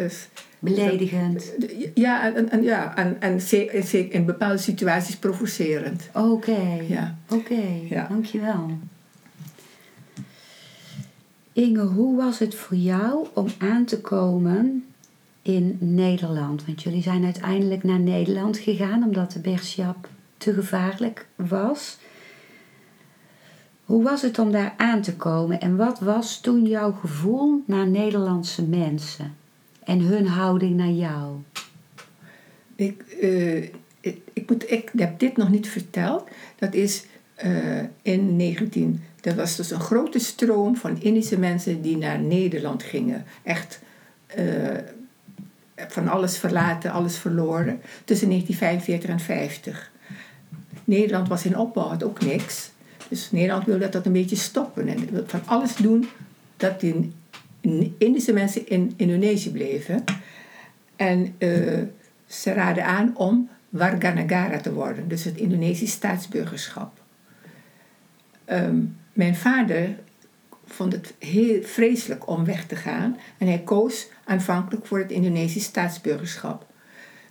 Beledigend. 0.58 1.52
ja, 1.94 2.34
en, 2.34 2.50
en, 2.50 2.62
ja, 2.62 2.96
en, 2.96 3.16
en 3.20 3.40
zeker 3.40 4.12
in 4.14 4.24
bepaalde 4.24 4.58
situaties 4.58 5.16
provocerend. 5.16 6.08
Oké. 6.14 6.80
Ja. 6.88 7.16
Oké, 7.30 7.62
Ja. 7.88 8.06
dankjewel. 8.10 8.70
Inge, 11.58 11.82
hoe 11.82 12.16
was 12.16 12.38
het 12.38 12.54
voor 12.54 12.76
jou 12.76 13.26
om 13.32 13.46
aan 13.58 13.84
te 13.84 14.00
komen 14.00 14.84
in 15.42 15.76
Nederland? 15.80 16.66
Want 16.66 16.82
jullie 16.82 17.02
zijn 17.02 17.24
uiteindelijk 17.24 17.82
naar 17.82 17.98
Nederland 17.98 18.58
gegaan 18.58 19.02
omdat 19.02 19.32
de 19.32 19.38
Bergschap 19.38 20.08
te 20.36 20.52
gevaarlijk 20.52 21.26
was. 21.34 21.98
Hoe 23.84 24.02
was 24.02 24.22
het 24.22 24.38
om 24.38 24.52
daar 24.52 24.74
aan 24.76 25.02
te 25.02 25.16
komen 25.16 25.60
en 25.60 25.76
wat 25.76 26.00
was 26.00 26.40
toen 26.40 26.66
jouw 26.66 26.92
gevoel 26.92 27.62
naar 27.66 27.88
Nederlandse 27.88 28.62
mensen 28.62 29.34
en 29.84 30.00
hun 30.00 30.26
houding 30.26 30.76
naar 30.76 30.90
jou? 30.90 31.36
Ik, 32.76 33.02
eh, 33.02 33.62
ik, 34.32 34.42
moet, 34.46 34.70
ik 34.70 34.90
heb 34.96 35.18
dit 35.18 35.36
nog 35.36 35.50
niet 35.50 35.68
verteld. 35.68 36.28
Dat 36.58 36.74
is 36.74 37.04
eh, 37.34 37.82
in 38.02 38.36
19... 38.36 39.02
Dat 39.28 39.36
was 39.36 39.56
dus 39.56 39.70
een 39.70 39.80
grote 39.80 40.18
stroom 40.18 40.76
van 40.76 41.02
Indische 41.02 41.38
mensen 41.38 41.82
die 41.82 41.96
naar 41.96 42.18
Nederland 42.18 42.82
gingen. 42.82 43.24
Echt 43.42 43.80
eh, 44.26 44.76
van 45.74 46.08
alles 46.08 46.38
verlaten, 46.38 46.90
alles 46.90 47.16
verloren. 47.16 47.80
Tussen 48.04 48.28
1945 48.28 49.10
en 49.10 49.20
50. 49.20 49.90
Nederland 50.84 51.28
was 51.28 51.44
in 51.44 51.58
opbouw, 51.58 51.88
had 51.88 52.02
ook 52.02 52.20
niks. 52.20 52.70
Dus 53.08 53.30
Nederland 53.30 53.64
wilde 53.64 53.88
dat 53.88 54.06
een 54.06 54.12
beetje 54.12 54.36
stoppen. 54.36 54.88
En 54.88 55.08
van 55.26 55.42
alles 55.44 55.76
doen 55.76 56.08
dat 56.56 56.80
die 56.80 57.12
Indische 57.98 58.32
mensen 58.32 58.68
in 58.68 58.92
Indonesië 58.96 59.50
bleven. 59.50 60.04
En 60.96 61.34
eh, 61.38 61.82
ze 62.26 62.52
raden 62.52 62.84
aan 62.84 63.16
om 63.16 63.48
Warganegara 63.68 64.60
te 64.60 64.72
worden, 64.72 65.08
dus 65.08 65.24
het 65.24 65.36
Indonesisch 65.36 65.92
staatsburgerschap. 65.92 67.00
Ehm, 68.44 68.80
mijn 69.18 69.36
vader 69.36 69.96
vond 70.64 70.92
het 70.92 71.14
heel 71.18 71.62
vreselijk 71.62 72.28
om 72.28 72.44
weg 72.44 72.66
te 72.66 72.76
gaan 72.76 73.18
en 73.38 73.46
hij 73.46 73.58
koos 73.58 74.08
aanvankelijk 74.24 74.86
voor 74.86 74.98
het 74.98 75.10
Indonesisch 75.10 75.64
staatsburgerschap. 75.64 76.66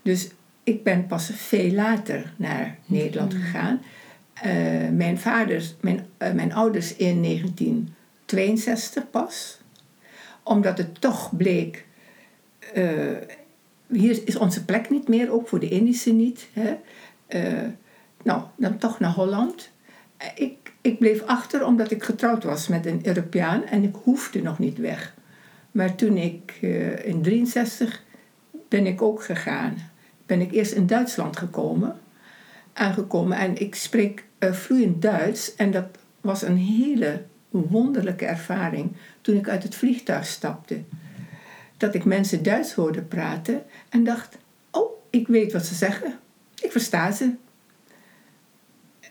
Dus 0.02 0.30
ik 0.64 0.84
ben 0.84 1.08
pas 1.08 1.32
veel 1.34 1.72
later 1.72 2.34
naar 2.36 2.78
Nederland 2.86 3.34
gegaan. 3.34 3.82
Eh, 4.34 4.90
mijn, 4.92 5.18
vaders, 5.18 5.76
mijn, 5.82 6.06
eh, 6.18 6.32
mijn 6.32 6.54
ouders 6.54 6.96
in 6.96 7.22
1962 7.22 9.10
pas, 9.10 9.60
omdat 10.44 10.78
het 10.78 11.02
toch 11.02 11.38
bleek 11.38 11.86
eh, 12.74 13.18
hier 13.88 14.28
is 14.28 14.38
onze 14.38 14.66
plek 14.66 14.90
niet 14.90 15.08
meer, 15.08 15.32
ook 15.32 15.48
voor 15.48 15.60
de 15.60 15.70
Indische 15.70 16.12
niet. 16.12 16.48
Hè. 16.54 16.78
Nou, 18.24 18.42
dan 18.56 18.78
toch 18.78 19.00
naar 19.00 19.14
Holland. 19.14 19.70
Ik, 20.36 20.67
ik 20.88 21.00
bleef 21.00 21.22
achter 21.22 21.66
omdat 21.66 21.92
ik 21.92 22.04
getrouwd 22.04 22.44
was 22.44 22.68
met 22.68 22.86
een 22.86 23.08
Europeaan 23.08 23.66
en 23.66 23.84
ik 23.84 23.96
hoefde 24.04 24.42
nog 24.42 24.60
niet 24.60 24.78
weg. 24.78 25.14
Maar 25.72 25.96
toen 25.96 26.18
ik 26.18 26.58
eh, 26.62 27.06
in 27.06 27.22
63 27.22 28.04
ben 28.70 28.86
ik 28.86 29.02
ook 29.02 29.24
gegaan. 29.24 29.78
Ben 30.26 30.42
ik 30.42 30.52
eerst 30.52 30.72
in 30.72 30.88
Duitsland 30.88 31.38
gekomen, 31.38 32.00
aangekomen 32.74 33.38
en 33.38 33.58
ik 33.58 33.76
spreek 33.76 34.24
eh, 34.38 34.52
vloeiend 34.52 35.02
Duits 35.02 35.56
en 35.56 35.72
dat 35.72 35.88
was 36.22 36.42
een 36.42 36.58
hele 36.58 37.24
wonderlijke 37.50 38.26
ervaring 38.26 38.92
toen 39.22 39.36
ik 39.38 39.50
uit 39.50 39.64
het 39.64 39.76
vliegtuig 39.76 40.26
stapte 40.26 40.82
dat 41.78 41.96
ik 41.96 42.06
mensen 42.06 42.44
Duits 42.44 42.74
hoorde 42.74 43.02
praten 43.02 43.64
en 43.90 44.04
dacht: 44.04 44.38
Oh, 44.72 44.92
ik 45.10 45.28
weet 45.28 45.52
wat 45.52 45.66
ze 45.66 45.76
zeggen. 45.76 46.20
Ik 46.62 46.72
versta 46.72 47.12
ze. 47.12 47.32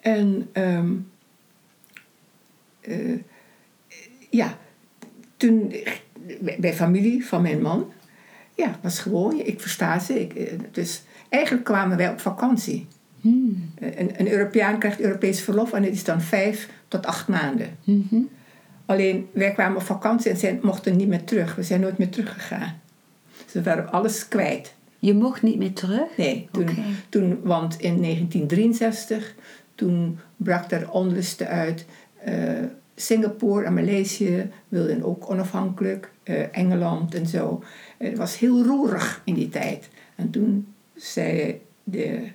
En 0.01 0.49
ehm, 0.53 0.93
eh, 2.87 3.19
ja, 4.31 4.59
toen 5.37 5.75
bij- 6.41 6.57
bij 6.61 6.75
familie 6.75 7.27
van 7.27 7.43
mijn 7.43 7.63
man, 7.63 7.93
ja, 8.55 8.79
was 8.83 8.99
gewoon, 8.99 9.41
ik 9.41 9.61
versta 9.61 9.99
ze. 9.99 10.21
Ik, 10.21 10.35
eh, 10.35 10.59
dus 10.71 11.03
eigenlijk 11.29 11.65
kwamen 11.65 11.97
wij 11.97 12.09
op 12.11 12.21
vakantie. 12.21 12.87
Hmm. 13.21 13.71
Eh, 13.79 13.99
Een, 13.99 14.21
een 14.21 14.31
Europeaan 14.31 14.79
krijgt 14.79 15.01
Europees 15.01 15.41
verlof 15.41 15.73
en 15.73 15.83
het 15.83 15.93
is 15.93 16.05
dan 16.05 16.21
vijf 16.21 16.69
tot 16.89 17.07
acht 17.07 17.29
maanden. 17.29 17.69
Mhm. 17.85 18.21
Alleen 18.87 19.29
wij 19.33 19.53
kwamen 19.53 19.77
op 19.77 19.83
vakantie 19.83 20.31
en 20.31 20.37
zijn, 20.37 20.59
mochten 20.63 20.97
niet 20.97 21.09
meer 21.09 21.25
terug. 21.25 21.55
We 21.55 21.63
zijn 21.63 21.81
nooit 21.81 21.99
meer 21.99 22.09
teruggegaan. 22.09 22.81
Dus 23.45 23.53
we 23.53 23.63
waren 23.63 23.93
alles 23.93 24.29
kwijt. 24.29 24.75
Je 24.99 25.15
mocht 25.15 25.43
niet 25.43 25.59
meer 25.59 25.73
terug? 25.73 26.17
Nee, 26.17 26.49
toen, 26.53 26.69
toen, 27.09 27.41
want 27.43 27.73
in 27.81 28.03
1963, 28.03 29.35
toen 29.75 30.19
brak 30.37 30.71
er 30.71 30.91
onlusten 30.91 31.49
uit. 31.49 31.87
Eh, 32.25 32.65
Singapore 32.95 33.65
en 33.65 33.75
Maleisië 33.75 34.51
wilden 34.69 35.03
ook 35.03 35.31
onafhankelijk, 35.31 36.11
eh, 36.23 36.57
Engeland 36.57 37.15
en 37.15 37.27
zo. 37.27 37.63
Het 37.97 38.17
was 38.17 38.39
heel 38.39 38.65
roerig 38.65 39.23
in 39.25 39.35
die 39.35 39.49
tijd. 39.49 39.89
En 40.15 40.31
toen 40.31 40.67
zei 40.95 41.61
de, 41.85 42.29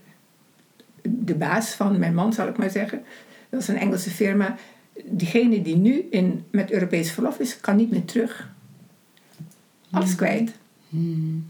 de 1.01 1.35
baas 1.35 1.73
van 1.73 1.99
mijn 1.99 2.13
man, 2.13 2.33
zal 2.33 2.47
ik 2.47 2.57
maar 2.57 2.69
zeggen, 2.69 3.01
dat 3.49 3.59
was 3.59 3.67
een 3.67 3.77
Engelse 3.77 4.09
firma, 4.09 4.55
diegene 5.05 5.61
die 5.61 5.75
nu 5.75 6.07
in, 6.09 6.43
met 6.51 6.71
Europees 6.71 7.11
verlof 7.11 7.39
is, 7.39 7.59
kan 7.59 7.75
niet 7.75 7.91
meer 7.91 8.05
terug. 8.05 8.49
Alles 9.91 10.15
kwijt. 10.15 10.51
Hmm. 10.89 11.45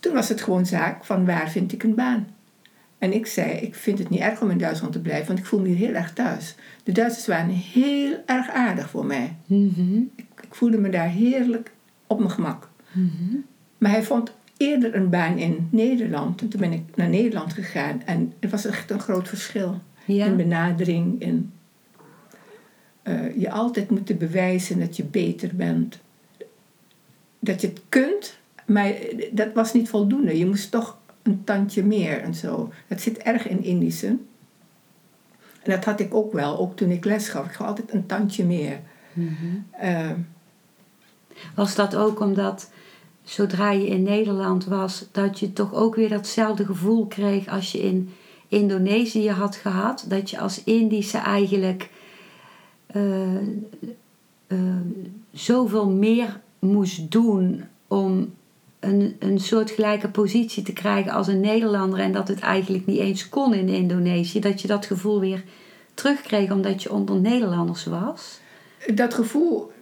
Toen 0.00 0.14
was 0.14 0.28
het 0.28 0.40
gewoon 0.40 0.66
zaak 0.66 1.04
van 1.04 1.26
waar 1.26 1.50
vind 1.50 1.72
ik 1.72 1.82
een 1.82 1.94
baan. 1.94 2.26
En 3.00 3.12
ik 3.12 3.26
zei, 3.26 3.50
ik 3.50 3.74
vind 3.74 3.98
het 3.98 4.08
niet 4.08 4.20
erg 4.20 4.42
om 4.42 4.50
in 4.50 4.58
Duitsland 4.58 4.92
te 4.92 5.00
blijven, 5.00 5.26
want 5.26 5.38
ik 5.38 5.44
voel 5.44 5.60
me 5.60 5.68
hier 5.68 5.76
heel 5.76 5.94
erg 5.94 6.12
thuis. 6.12 6.54
De 6.82 6.92
Duitsers 6.92 7.26
waren 7.26 7.48
heel 7.48 8.22
erg 8.26 8.50
aardig 8.50 8.90
voor 8.90 9.06
mij. 9.06 9.36
Mhm. 9.46 9.96
Ik, 10.14 10.26
ik 10.40 10.54
voelde 10.54 10.78
me 10.78 10.90
daar 10.90 11.08
heerlijk 11.08 11.70
op 12.06 12.18
mijn 12.18 12.30
gemak. 12.30 12.68
Mhm. 12.92 13.36
Maar 13.78 13.90
hij 13.90 14.02
vond 14.02 14.32
eerder 14.56 14.94
een 14.94 15.10
baan 15.10 15.38
in 15.38 15.68
Nederland. 15.70 16.40
En 16.40 16.48
toen 16.48 16.60
ben 16.60 16.72
ik 16.72 16.82
naar 16.94 17.08
Nederland 17.08 17.52
gegaan. 17.52 18.02
En 18.04 18.32
het 18.40 18.50
was 18.50 18.64
echt 18.64 18.90
een 18.90 19.00
groot 19.00 19.28
verschil. 19.28 19.80
Ja. 20.04 20.26
In 20.26 20.36
benadering, 20.36 21.20
in 21.20 21.52
eh, 23.02 23.36
je 23.36 23.50
altijd 23.50 23.90
moeten 23.90 24.18
bewijzen 24.18 24.78
dat 24.78 24.96
je 24.96 25.04
beter 25.04 25.50
bent. 25.56 25.98
Dat 27.38 27.60
je 27.60 27.66
het 27.66 27.80
kunt, 27.88 28.38
maar 28.66 28.92
dat 29.32 29.52
was 29.54 29.72
niet 29.72 29.88
voldoende. 29.88 30.38
Je 30.38 30.46
moest 30.46 30.70
toch 30.70 30.98
een 31.22 31.44
tandje 31.44 31.84
meer 31.84 32.20
en 32.20 32.34
zo. 32.34 32.72
Dat 32.88 33.00
zit 33.00 33.18
erg 33.18 33.48
in 33.48 33.62
Indische. 33.62 34.06
En 35.62 35.70
dat 35.70 35.84
had 35.84 36.00
ik 36.00 36.14
ook 36.14 36.32
wel, 36.32 36.58
ook 36.58 36.76
toen 36.76 36.90
ik 36.90 37.04
les 37.04 37.28
gaf. 37.28 37.46
Ik 37.46 37.52
gaf 37.52 37.66
altijd 37.66 37.92
een 37.92 38.06
tandje 38.06 38.44
meer. 38.44 38.80
Mhm. 39.12 39.34
Eh, 39.70 40.10
Was 41.54 41.74
dat 41.74 41.96
ook 41.96 42.20
omdat 42.20 42.70
zodra 43.22 43.70
je 43.70 43.86
in 43.86 44.02
Nederland 44.02 44.64
was, 44.64 45.08
dat 45.12 45.38
je 45.38 45.52
toch 45.52 45.74
ook 45.74 45.94
weer 45.94 46.08
datzelfde 46.08 46.64
gevoel 46.64 47.06
kreeg 47.06 47.48
als 47.48 47.72
je 47.72 47.78
in 47.82 48.10
Indonesië 48.48 49.30
had 49.30 49.56
gehad? 49.56 50.04
Dat 50.08 50.30
je 50.30 50.38
als 50.38 50.64
Indische 50.64 51.18
eigenlijk 51.18 51.90
eh, 52.86 53.36
eh, 54.46 54.58
zoveel 55.32 55.90
meer 55.90 56.40
moest 56.58 57.10
doen 57.10 57.64
om 57.88 58.34
een, 58.80 59.16
een 59.18 59.38
soortgelijke 59.38 60.08
positie 60.08 60.62
te 60.62 60.72
krijgen 60.72 61.12
als 61.12 61.26
een 61.28 61.40
Nederlander 61.40 61.98
en 61.98 62.12
dat 62.12 62.28
het 62.28 62.40
eigenlijk 62.40 62.86
niet 62.86 62.98
eens 62.98 63.28
kon 63.28 63.54
in 63.54 63.68
Indonesië, 63.68 64.40
dat 64.40 64.60
je 64.60 64.68
dat 64.68 64.86
gevoel 64.86 65.20
weer 65.20 65.42
terugkreeg 65.94 66.50
omdat 66.50 66.82
je 66.82 66.92
onder 66.92 67.20
Nederlanders 67.20 67.84
was? 67.84 68.40
dat 68.94 69.14
gevoel, 69.14 69.72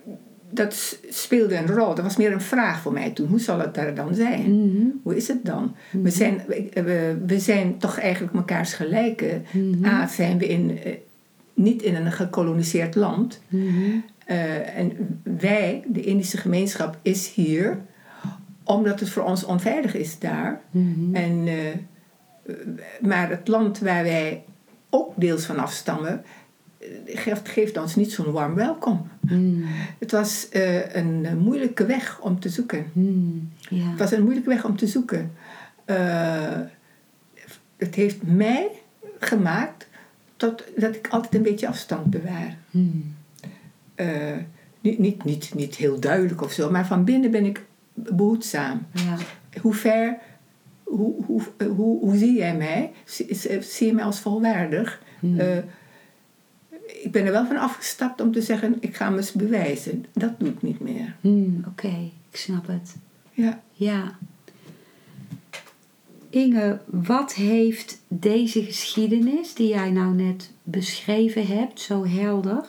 dat 0.50 0.98
speelde 1.10 1.56
een 1.56 1.66
rol. 1.66 1.94
Dat 1.94 2.04
was 2.04 2.16
meer 2.16 2.32
een 2.32 2.40
vraag 2.40 2.80
voor 2.80 2.92
mij 2.92 3.10
toen. 3.10 3.28
Hoe 3.28 3.40
zal 3.40 3.58
het 3.58 3.74
daar 3.74 3.94
dan 3.94 4.14
zijn? 4.14 4.64
Mhm. 4.64 4.86
Hoe 5.02 5.16
is 5.16 5.28
het 5.28 5.44
dan? 5.44 5.74
We, 5.90 6.10
zijn, 6.10 6.42
we, 6.74 7.16
we- 7.26 7.38
zijn 7.38 7.78
toch 7.78 7.98
eigenlijk 7.98 8.34
mekaars 8.34 8.72
gelijken. 8.72 9.44
Mhm. 9.50 9.84
A, 9.84 10.06
zijn 10.06 10.38
we 10.38 10.46
in, 10.46 10.78
eh, 10.84 10.92
niet 11.54 11.82
in 11.82 11.94
een 11.94 12.12
gekoloniseerd 12.12 12.94
land. 12.94 13.40
Mhm. 13.48 13.72
Eh, 14.24 14.78
en 14.78 15.20
wij, 15.22 15.82
de 15.86 16.00
Indische 16.02 16.36
gemeenschap, 16.36 16.98
is 17.02 17.28
hier 17.34 17.78
omdat 18.68 19.00
het 19.00 19.10
voor 19.10 19.22
ons 19.22 19.44
onveilig 19.44 19.94
is 19.94 20.18
daar. 20.18 20.60
Mhm. 20.70 21.14
En, 21.14 21.46
eh, 21.46 22.54
maar 23.00 23.30
het 23.30 23.48
land 23.48 23.78
waar 23.78 24.02
wij 24.02 24.44
ook 24.90 25.12
deels 25.16 25.44
van 25.44 25.58
afstammen, 25.58 26.24
eh, 26.78 26.88
geeft, 27.06 27.48
geeft 27.48 27.78
ons 27.78 27.96
niet 27.96 28.12
zo'n 28.12 28.32
warm 28.32 28.54
welkom. 28.54 29.08
Mhm. 29.20 29.62
Het 29.98 30.10
was 30.10 30.48
eh, 30.48 30.94
een 30.94 31.24
eh, 31.24 31.34
moeilijke 31.34 31.86
weg 31.86 32.20
om 32.20 32.40
te 32.40 32.48
zoeken. 32.48 32.92
Het 33.68 33.98
was 33.98 34.12
een 34.12 34.22
moeilijke 34.22 34.48
weg 34.48 34.64
om 34.64 34.76
te 34.76 34.86
zoeken. 34.86 35.32
Eh, 35.84 36.60
het 37.76 37.94
heeft 37.94 38.22
mij 38.22 38.70
gemaakt 39.18 39.88
tot, 40.36 40.64
dat 40.76 40.94
ik 40.94 41.08
altijd 41.08 41.34
een 41.34 41.42
beetje 41.42 41.68
afstand 41.68 42.06
bewaar. 42.06 42.56
Eh, 43.94 44.36
niet, 44.80 44.98
niet, 44.98 45.24
niet, 45.24 45.54
niet 45.54 45.76
heel 45.76 46.00
duidelijk 46.00 46.42
of 46.42 46.52
zo, 46.52 46.70
maar 46.70 46.86
van 46.86 47.04
binnen 47.04 47.30
ben 47.30 47.44
ik 47.44 47.64
behoedzaam. 48.12 48.86
ja. 48.92 49.16
Hoe 49.60 49.74
ver, 49.74 50.18
hoe, 50.82 51.24
hoe, 51.24 51.42
eh, 51.56 51.66
hoe, 51.68 52.00
hoe 52.00 52.16
zie 52.16 52.36
jij 52.36 52.56
mij? 52.56 52.92
Zie, 53.04 53.36
zie 53.60 53.86
je 53.86 53.92
mij 53.92 54.04
als 54.04 54.20
volwaardig? 54.20 55.02
Hmm. 55.20 55.38
Eh, 55.40 55.56
ik 57.02 57.12
ben 57.12 57.26
er 57.26 57.32
wel 57.32 57.46
van 57.46 57.56
afgestapt 57.56 58.20
om 58.20 58.32
te 58.32 58.42
zeggen, 58.42 58.76
ik 58.80 58.96
ga 58.96 59.10
me 59.10 59.16
eens 59.16 59.32
bewijzen. 59.32 60.04
Dat 60.12 60.40
doe 60.40 60.48
ik 60.48 60.62
niet 60.62 60.80
meer. 60.80 61.16
Hmm, 61.20 61.64
Oké, 61.66 62.10
ik 62.30 62.36
snap 62.36 62.66
het. 62.66 62.96
Ja. 63.32 63.60
Ja. 63.72 64.18
Inge, 66.30 66.80
wat 66.86 67.34
heeft 67.34 68.00
deze 68.08 68.64
geschiedenis 68.64 69.54
die 69.54 69.68
jij 69.68 69.90
nou 69.90 70.14
net 70.14 70.52
beschreven 70.62 71.46
hebt, 71.46 71.80
zo 71.80 72.06
helder, 72.06 72.68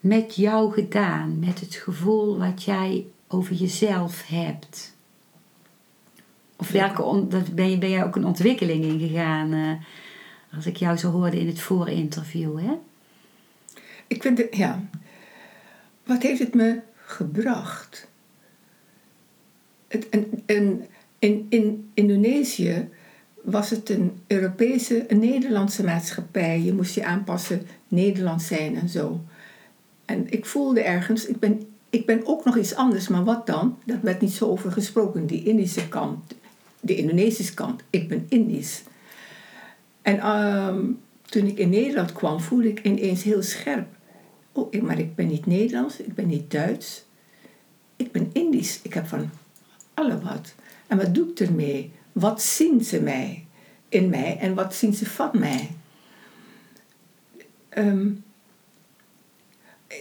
met 0.00 0.34
jou 0.34 0.72
gedaan? 0.72 1.38
Met 1.38 1.60
het 1.60 1.74
gevoel 1.74 2.38
wat 2.38 2.62
jij 2.62 3.06
over 3.32 3.54
jezelf 3.54 4.26
hebt? 4.26 4.96
Of 6.56 6.70
welke 6.70 7.02
on- 7.02 7.28
dat 7.28 7.54
ben, 7.54 7.70
je, 7.70 7.78
ben 7.78 7.90
jij 7.90 8.04
ook 8.04 8.16
een 8.16 8.24
ontwikkeling 8.24 8.84
ingegaan, 8.84 9.52
eh 9.52 9.72
als 10.56 10.66
ik 10.66 10.76
jou 10.76 10.96
zo 10.96 11.10
hoorde 11.10 11.40
in 11.40 11.46
het 11.46 11.60
voorinterview, 11.60 12.58
hè? 12.58 12.72
Ik 14.06 14.22
vind 14.22 14.38
het, 14.38 14.56
ja. 14.56 14.82
Wat 16.04 16.22
heeft 16.22 16.38
het 16.38 16.54
me 16.54 16.80
gebracht? 16.94 18.08
Het, 19.88 20.06
een, 20.10 20.42
een, 20.46 20.86
in, 21.18 21.46
in 21.48 21.90
Indonesië 21.94 22.88
was 23.42 23.70
het 23.70 23.88
een 23.88 24.20
Europese, 24.26 25.04
een 25.08 25.18
Nederlandse 25.18 25.84
maatschappij. 25.84 26.60
Je 26.60 26.72
moest 26.74 26.94
je 26.94 27.04
aanpassen, 27.04 27.66
Nederlands 27.88 28.46
zijn 28.46 28.76
en 28.76 28.88
zo. 28.88 29.20
En 30.04 30.30
ik 30.30 30.46
voelde 30.46 30.82
ergens, 30.82 31.26
ik 31.26 31.38
ben, 31.38 31.71
ik 31.92 32.06
ben 32.06 32.26
ook 32.26 32.44
nog 32.44 32.56
iets 32.56 32.74
anders, 32.74 33.08
maar 33.08 33.24
wat 33.24 33.46
dan? 33.46 33.78
Dat 33.84 34.00
werd 34.00 34.20
niet 34.20 34.32
zo 34.32 34.48
over 34.48 34.72
gesproken, 34.72 35.26
die 35.26 35.44
Indische 35.44 35.88
kant, 35.88 36.34
de 36.80 36.96
Indonesische 36.96 37.54
kant. 37.54 37.82
Ik 37.90 38.08
ben 38.08 38.26
Indisch. 38.28 38.82
En 40.02 40.18
ehm, 40.18 40.84
toen 41.22 41.46
ik 41.46 41.58
in 41.58 41.70
Nederland 41.70 42.12
kwam, 42.12 42.40
voelde 42.40 42.68
ik 42.68 42.84
ineens 42.84 43.22
heel 43.22 43.42
scherp. 43.42 43.86
Oh, 44.52 44.82
maar 44.82 44.98
ik 44.98 45.14
ben 45.14 45.26
niet 45.26 45.46
Nederlands, 45.46 45.96
ik 45.96 46.14
ben 46.14 46.26
niet 46.26 46.50
Duits. 46.50 47.04
Ik 47.96 48.12
ben 48.12 48.30
Indisch. 48.32 48.80
Ik 48.82 48.94
heb 48.94 49.06
van 49.06 49.30
alle 49.94 50.20
wat. 50.20 50.54
En 50.86 50.96
wat 50.96 51.14
doe 51.14 51.30
ik 51.30 51.40
ermee? 51.40 51.92
Wat 52.12 52.42
zien 52.42 52.84
ze 52.84 53.00
mij? 53.00 53.46
In 53.88 54.08
mij 54.08 54.38
en 54.38 54.54
wat 54.54 54.74
zien 54.74 54.94
ze 54.94 55.06
van 55.06 55.30
mij? 55.32 55.70
Ehm, 57.68 58.10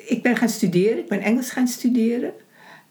ik 0.05 0.21
ben 0.21 0.35
gaan 0.35 0.49
studeren, 0.49 0.97
ik 0.97 1.07
ben 1.07 1.21
Engels 1.21 1.51
gaan 1.51 1.67
studeren. 1.67 2.33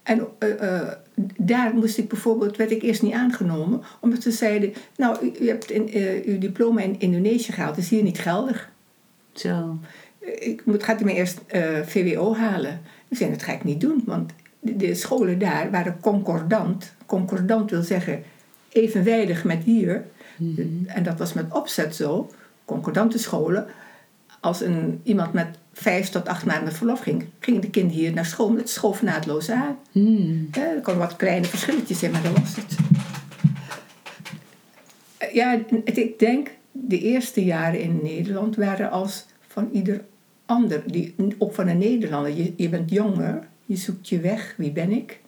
En 0.03 0.27
eh, 0.39 0.79
eh, 0.81 0.89
daar 1.37 1.75
moest 1.75 1.99
ik 1.99 2.09
bijvoorbeeld, 2.09 2.57
werd 2.57 2.71
ik 2.71 2.83
eerst 2.83 3.03
niet 3.03 3.13
aangenomen, 3.13 3.83
omdat 4.01 4.23
ze 4.23 4.31
zeiden: 4.31 4.73
Nou, 4.97 5.25
u, 5.25 5.33
u 5.41 5.49
hebt 5.49 5.71
in, 5.71 5.93
eh, 5.93 6.25
uw 6.25 6.39
diploma 6.39 6.81
in 6.81 7.01
Indonesië 7.01 7.53
gehaald, 7.53 7.77
is 7.77 7.89
hier 7.89 8.03
niet 8.03 8.19
geldig. 8.19 8.71
Zo. 9.33 9.79
Ik 10.21 10.63
moet, 10.65 10.83
gaat 10.83 11.01
u 11.01 11.05
me 11.05 11.15
eerst 11.15 11.41
VWO 11.85 12.35
halen? 12.35 12.81
Ik 13.09 13.17
zei: 13.17 13.31
Dat 13.31 13.43
ga 13.43 13.53
ik 13.53 13.65
niet 13.65 13.81
doen, 13.81 14.03
want 14.07 14.33
de, 14.61 14.77
de 14.77 14.95
scholen 14.95 15.39
daar 15.39 15.71
waren 15.71 15.97
concordant. 16.01 16.95
Concordant 17.07 17.71
wil 17.71 17.83
zeggen 17.83 18.23
evenwijdig 18.69 19.45
met 19.45 19.63
hier. 19.65 20.05
En 20.87 21.03
dat 21.03 21.19
was 21.19 21.33
met 21.33 21.53
opzet 21.53 21.97
zo. 21.97 22.31
Concordante 22.65 23.19
scholen. 23.19 23.67
Als 24.41 24.61
een, 24.61 25.01
iemand 25.03 25.33
met 25.33 25.59
vijf 25.81 26.09
tot 26.09 26.29
acht 26.29 26.45
maanden 26.45 26.73
verlof 26.73 27.01
ging, 27.01 27.25
gingen 27.39 27.61
de 27.61 27.71
kinderen 27.71 28.01
hier 28.01 28.13
naar 28.13 28.27
school. 28.27 28.57
Het 28.57 28.71
schoof 28.71 29.03
naadloos 29.03 29.51
aan. 29.51 29.77
Hmm. 29.93 30.49
Er 30.53 30.81
kon 30.83 30.97
wat 30.97 31.17
kleine 31.17 31.47
verschilletjes 31.47 31.99
zijn, 31.99 32.11
maar 32.13 32.23
dat 32.23 32.39
was 32.39 32.57
het. 32.57 32.77
Eh, 35.19 35.35
Ja, 35.35 35.61
het- 35.85 35.99
ik 35.99 36.19
denk 36.19 36.51
de 36.73 36.99
eerste 37.01 37.45
jaren 37.45 37.81
in 37.81 37.99
Nederland 38.03 38.57
waren 38.57 38.91
als 38.91 39.27
van 39.49 39.69
ieder 39.73 40.05
ander. 40.47 40.83
Die, 40.87 41.15
ook 41.39 41.55
van 41.55 41.69
een 41.69 41.79
Nederlander. 41.79 42.33
Je, 42.37 42.53
je 42.57 42.69
bent 42.69 42.91
jonger, 42.91 43.49
je 43.67 43.77
zoekt 43.77 44.09
je 44.09 44.21
weg, 44.21 44.55
wie 44.57 44.71
ben 44.73 44.91
ik? 44.91 45.21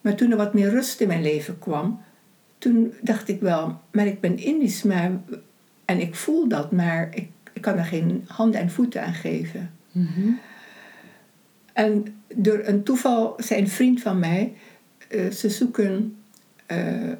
Maar 0.00 0.14
toen 0.14 0.30
er 0.30 0.36
wat 0.36 0.54
meer 0.54 0.70
rust 0.70 1.00
in 1.00 1.08
mijn 1.08 1.22
leven 1.22 1.58
kwam, 1.58 2.00
toen 2.58 2.92
dacht 3.02 3.28
ik 3.28 3.40
wel, 3.40 3.80
maar 3.92 4.06
ik 4.06 4.20
ben 4.20 4.38
Indisch, 4.38 4.82
maar, 4.82 5.10
en 5.84 6.00
ik 6.00 6.14
voel 6.14 6.48
dat, 6.48 6.72
maar 6.72 7.08
ik, 7.14 7.28
ik 7.60 7.66
kan 7.66 7.78
er 7.78 7.84
geen 7.84 8.24
handen 8.26 8.60
en 8.60 8.70
voeten 8.70 9.02
aan 9.04 9.14
geven. 9.14 9.70
Mhm. 9.92 10.30
En 11.72 12.22
door 12.34 12.60
een 12.64 12.82
toeval 12.82 13.34
zei 13.38 13.60
een 13.60 13.68
vriend 13.68 14.02
van 14.02 14.18
mij, 14.18 14.52
eh, 15.08 15.30
ze 15.30 15.50
zoeken 15.50 16.16
eh, 16.66 17.12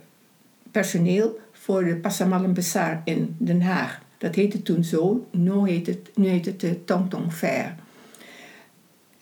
personeel 0.70 1.38
voor 1.52 1.84
de 1.84 1.96
Passamallen 1.96 2.54
Bazaar 2.54 3.02
in 3.04 3.34
Den 3.38 3.62
Haag. 3.62 4.00
Dat 4.18 4.34
heette 4.34 4.62
toen 4.62 4.84
zo, 4.84 5.26
nu 5.30 5.68
heet 5.68 5.86
het, 5.86 6.10
nu 6.14 6.28
heet 6.28 6.46
het 6.46 6.60
de 6.60 6.84
Tong 6.84 7.10
Tong 7.10 7.32
Fair. 7.32 7.74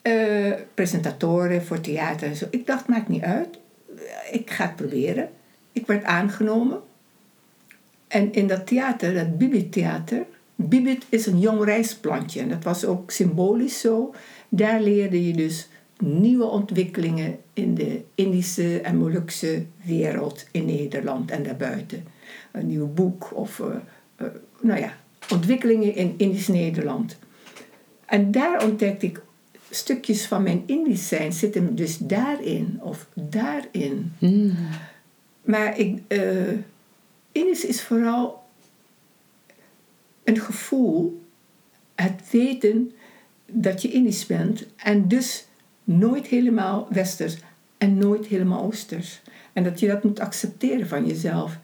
Eh, 0.01 0.53
presentatoren 0.73 1.63
voor 1.63 1.81
theater 1.81 2.27
en 2.27 2.35
zo. 2.35 2.45
Ik 2.49 2.65
dacht, 2.65 2.87
maakt 2.87 3.07
niet 3.07 3.23
uit. 3.23 3.59
Ik 4.31 4.51
ga 4.51 4.65
het 4.65 4.75
proberen. 4.75 5.29
Ik 5.71 5.87
werd 5.87 6.03
aangenomen. 6.03 6.81
En 8.07 8.33
in 8.33 8.47
dat 8.47 8.67
theater, 8.67 9.13
dat 9.13 9.37
Bibit-theater... 9.37 10.25
Bibit 10.61 11.05
is 11.09 11.25
een 11.25 11.39
jong 11.39 11.63
rijstplantje. 11.63 12.39
En 12.39 12.49
dat 12.49 12.63
was 12.63 12.85
ook 12.85 13.11
symbolisch 13.11 13.79
zo. 13.79 14.13
Daar 14.49 14.81
leerde 14.81 15.27
je 15.27 15.33
dus 15.33 15.67
nieuwe 15.99 16.43
ontwikkelingen 16.43 17.37
in 17.53 17.75
de 17.75 18.01
Indische 18.15 18.81
en 18.81 18.97
Molukse 18.97 19.65
wereld 19.83 20.45
in 20.51 20.65
Nederland 20.65 21.31
en 21.31 21.43
daarbuiten. 21.43 22.03
Een 22.51 22.67
nieuw 22.67 22.87
boek 22.87 23.31
of, 23.33 23.59
uh, 23.59 23.65
uh, 24.21 24.27
nou 24.61 24.79
ja, 24.79 24.93
ontwikkelingen 25.31 25.95
in 25.95 26.13
Indisch 26.17 26.47
Nederland. 26.47 27.17
En 28.05 28.31
daar 28.31 28.63
ontdekte 28.63 29.05
ik 29.05 29.21
stukjes 29.69 30.25
van 30.25 30.43
mijn 30.43 30.63
Indisch 30.65 31.07
zijn 31.07 31.33
zitten 31.33 31.75
dus 31.75 31.97
daarin 31.97 32.79
of 32.81 33.07
daarin. 33.13 34.13
Mm. 34.17 34.55
Maar 35.41 35.79
ik, 35.79 36.01
uh, 36.07 36.51
Indisch 37.31 37.65
is 37.65 37.81
vooral 37.81 38.47
een 40.29 40.39
gevoel, 40.39 41.25
het 41.95 42.21
weten 42.31 42.91
dat 43.45 43.81
je 43.81 43.91
Indisch 43.91 44.25
bent 44.25 44.65
en 44.75 45.07
dus 45.07 45.47
nooit 45.83 46.27
helemaal 46.27 46.87
westers 46.89 47.37
en 47.77 47.97
nooit 47.97 48.25
helemaal 48.25 48.61
oosters. 48.61 49.21
En 49.53 49.63
dat 49.63 49.79
je 49.79 49.87
dat 49.87 50.03
moet 50.03 50.19
accepteren 50.19 50.87
van 50.87 51.05
jezelf. 51.05 51.57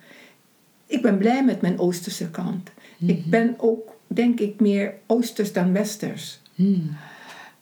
Ik 0.86 1.01
ben 1.01 1.17
blij 1.17 1.45
met 1.45 1.62
mijn 1.62 1.80
oosterse 1.80 2.30
kant. 2.30 2.71
Ik 2.99 3.25
ben 3.25 3.56
ook, 3.58 3.95
denk 4.08 4.39
ik, 4.39 4.60
meer 4.60 4.93
oosters 5.06 5.54
dan 5.54 5.73
westers. 5.73 6.39
Mm. 6.56 6.95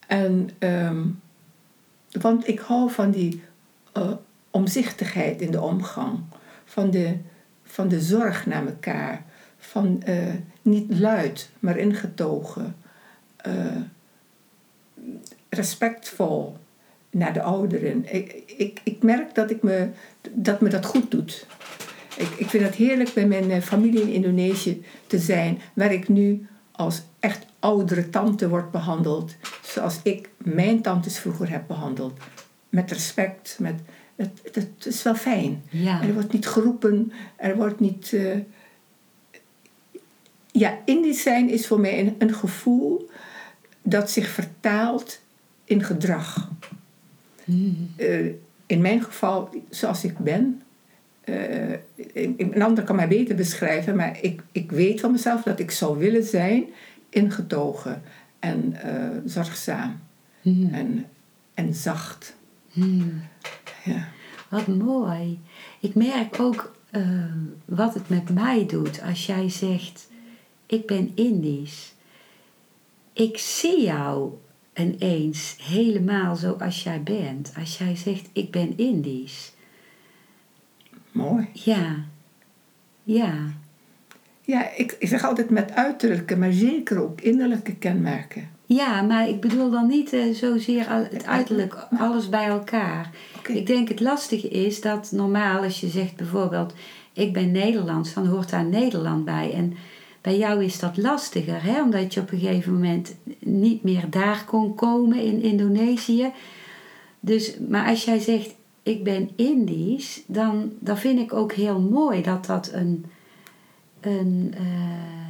En, 0.08 0.50
um, 0.60 1.20
want 2.12 2.48
ik 2.48 2.60
hou 2.60 2.92
van 2.92 3.12
die 3.12 3.42
uh, 3.98 4.12
omzichtigheid 4.50 5.42
in 5.42 5.52
de 5.52 5.62
omgang. 5.62 6.20
Van 6.66 6.92
de, 6.92 7.18
van 7.64 7.88
de 7.88 8.02
zorg 8.02 8.46
naar 8.46 8.66
elkaar. 8.66 9.26
Van 9.74 10.02
uh, 10.08 10.34
niet 10.62 11.00
luid, 11.00 11.50
maar 11.60 11.78
ingetogen. 11.78 12.76
Uh, 13.48 13.54
respectvol 15.50 16.58
naar 17.10 17.34
de 17.34 17.42
ouderen. 17.42 18.14
Ik, 18.14 18.44
ik, 18.58 18.82
ik 18.84 19.04
merk 19.04 19.36
dat, 19.36 19.52
ik 19.52 19.64
me, 19.64 19.90
dat 20.32 20.62
me 20.62 20.70
dat 20.70 20.86
goed 20.86 21.12
doet. 21.12 21.48
Ik, 22.18 22.30
ik 22.38 22.50
vind 22.50 22.64
het 22.64 22.76
heerlijk 22.76 23.14
bij 23.14 23.26
mijn 23.26 23.62
familie 23.62 24.02
in 24.02 24.14
Indonesië 24.14 24.84
te 25.08 25.20
zijn, 25.20 25.60
waar 25.74 25.94
ik 25.94 26.08
nu 26.08 26.48
als 26.72 27.02
echt 27.20 27.46
oudere 27.60 28.10
tante 28.10 28.50
word 28.50 28.72
behandeld, 28.72 29.36
zoals 29.62 30.00
ik 30.04 30.30
mijn 30.38 30.82
tantes 30.82 31.20
vroeger 31.20 31.50
heb 31.50 31.64
behandeld. 31.68 32.20
Met 32.70 32.92
respect, 32.92 33.58
met, 33.60 33.76
het, 34.16 34.40
het, 34.44 34.56
het 34.56 34.86
is 34.86 35.04
wel 35.04 35.16
fijn. 35.16 35.64
Ja. 35.70 36.02
Er 36.02 36.14
wordt 36.14 36.34
niet 36.34 36.48
geroepen, 36.48 37.12
er 37.36 37.56
wordt 37.56 37.80
niet. 37.80 38.12
Uh... 38.12 38.38
Ja, 40.54 40.78
Indisch 40.86 41.22
zijn 41.22 41.50
is 41.50 41.68
voor 41.68 41.80
mij 41.80 42.00
een, 42.00 42.16
een 42.18 42.34
gevoel 42.34 43.10
dat 43.82 44.12
zich 44.12 44.28
vertaalt 44.28 45.20
in 45.64 45.84
gedrag. 45.84 46.50
Mm. 47.44 47.90
Uh, 47.98 48.32
in 48.66 48.82
mijn 48.82 49.04
geval, 49.04 49.50
zoals 49.70 50.04
ik 50.04 50.18
ben, 50.18 50.62
uh, 51.26 51.74
een 52.14 52.64
ander 52.64 52.84
kan 52.84 52.96
mij 52.96 53.08
beter 53.08 53.36
beschrijven, 53.36 53.96
maar 53.96 54.18
ik, 54.22 54.42
ik 54.52 54.72
weet 54.72 55.00
van 55.00 55.12
mezelf 55.12 55.44
dat 55.44 55.60
ik 55.60 55.72
zou 55.72 55.98
willen 55.98 56.24
zijn 56.24 56.66
ingetogen 57.10 58.02
en 58.40 58.76
uh, 58.86 59.10
zorgzaam 59.26 60.02
Mm. 60.44 60.74
en, 60.74 61.06
en 61.54 61.74
zacht. 61.74 62.36
Mm. 62.72 63.22
Ja. 63.84 64.08
Wat 64.50 64.68
mooi. 64.68 65.40
Ik 65.80 65.96
merk 65.96 66.40
ook 66.40 66.76
wat 67.66 67.94
het 67.94 68.10
met 68.10 68.30
mij 68.30 68.66
doet 68.66 69.02
als 69.02 69.26
jij 69.26 69.50
zegt: 69.50 70.08
Ik 70.66 70.86
ben 70.86 71.12
Indisch. 71.16 71.94
Ik 73.14 73.38
zie 73.38 73.82
jou 73.82 74.32
ineens 74.76 75.56
helemaal 75.62 76.36
zoals 76.36 76.84
jij 76.84 77.04
bent. 77.04 77.54
Als 77.60 77.78
jij 77.78 77.96
zegt: 77.96 78.30
Ik 78.34 78.52
ben 78.52 78.78
Indisch. 78.78 79.54
Mooi. 81.12 81.48
Ja. 81.54 81.96
Ja. 83.04 83.34
Ja, 84.42 84.70
ik, 84.76 84.96
ik 85.00 85.08
zeg 85.08 85.24
altijd 85.24 85.50
met 85.50 85.72
uiterlijke, 85.72 86.36
maar 86.36 86.52
zeker 86.52 87.02
ook 87.02 87.22
innerlijke 87.22 87.76
kenmerken. 87.76 88.50
Ja, 88.66 89.02
maar 89.02 89.30
ik 89.30 89.42
bedoel 89.42 89.72
dan 89.72 89.88
niet 89.88 90.14
uh, 90.14 90.34
zozeer 90.34 90.88
al, 90.88 91.04
het 91.10 91.26
uiterlijk, 91.26 91.88
alles 91.98 92.30
bij 92.30 92.46
elkaar. 92.48 93.12
Okay. 93.38 93.56
Ik 93.56 93.66
denk 93.66 93.88
het 93.88 94.00
lastige 94.00 94.48
is 94.48 94.82
dat 94.82 95.12
normaal 95.12 95.64
als 95.64 95.80
je 95.80 95.88
zegt 95.88 96.16
bijvoorbeeld 96.16 96.74
ik 97.14 97.34
ben 97.34 97.52
Nederlands, 97.52 98.14
dan 98.14 98.28
hoort 98.28 98.50
daar 98.50 98.66
Nederland 98.66 99.26
bij. 99.26 99.54
En 99.54 99.74
bij 100.24 100.38
jou 100.38 100.64
is 100.64 100.80
dat 100.80 100.98
lastiger, 100.98 101.64
hè? 101.64 101.82
omdat 101.82 102.14
je 102.14 102.20
op 102.20 102.32
een 102.32 102.40
gegeven 102.40 102.74
moment 102.74 103.16
niet 103.40 103.84
meer 103.84 104.10
daar 104.10 104.44
kon 104.46 104.76
komen 104.76 105.20
in 105.20 105.42
Indonesië. 105.42 106.32
Dus, 107.20 107.58
maar 107.70 107.88
als 107.88 108.04
jij 108.04 108.20
zegt 108.20 108.56
ik 108.84 109.04
ben 109.04 109.30
Indisch, 109.36 110.24
dan, 110.26 110.72
dan 110.80 110.98
vind 110.98 111.20
ik 111.20 111.34
ook 111.34 111.54
heel 111.54 111.80
mooi 111.80 112.22
dat 112.22 112.46
dat 112.46 112.70
een. 112.74 113.06
een 114.00 114.54
uh, 114.60 115.30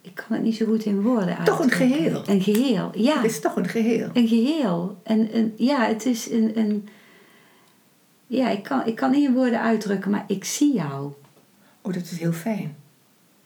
ik 0.00 0.14
kan 0.14 0.26
het 0.28 0.42
niet 0.42 0.56
zo 0.56 0.66
goed 0.66 0.84
in 0.84 1.02
woorden 1.02 1.36
uit. 1.36 1.46
Toch 1.46 1.60
een 1.60 1.70
geheel. 1.70 2.22
Een 2.26 2.40
geheel, 2.40 2.90
ja. 2.94 3.16
Het 3.16 3.30
is 3.30 3.40
toch 3.40 3.56
een 3.56 3.68
geheel. 3.68 4.10
Een 4.12 4.28
geheel. 4.28 4.96
En, 5.02 5.32
en 5.32 5.54
ja, 5.56 5.86
het 5.86 6.06
is 6.06 6.30
een. 6.30 6.58
een 6.58 6.88
ja, 8.26 8.50
ik 8.50 8.62
kan, 8.62 8.86
ik 8.86 8.94
kan 8.94 9.10
niet 9.10 9.28
in 9.28 9.34
woorden 9.34 9.60
uitdrukken, 9.60 10.10
maar 10.10 10.24
ik 10.26 10.44
zie 10.44 10.74
jou. 10.74 11.12
Oh, 11.82 11.92
dat 11.92 12.02
is 12.02 12.18
heel 12.18 12.32
fijn. 12.32 12.76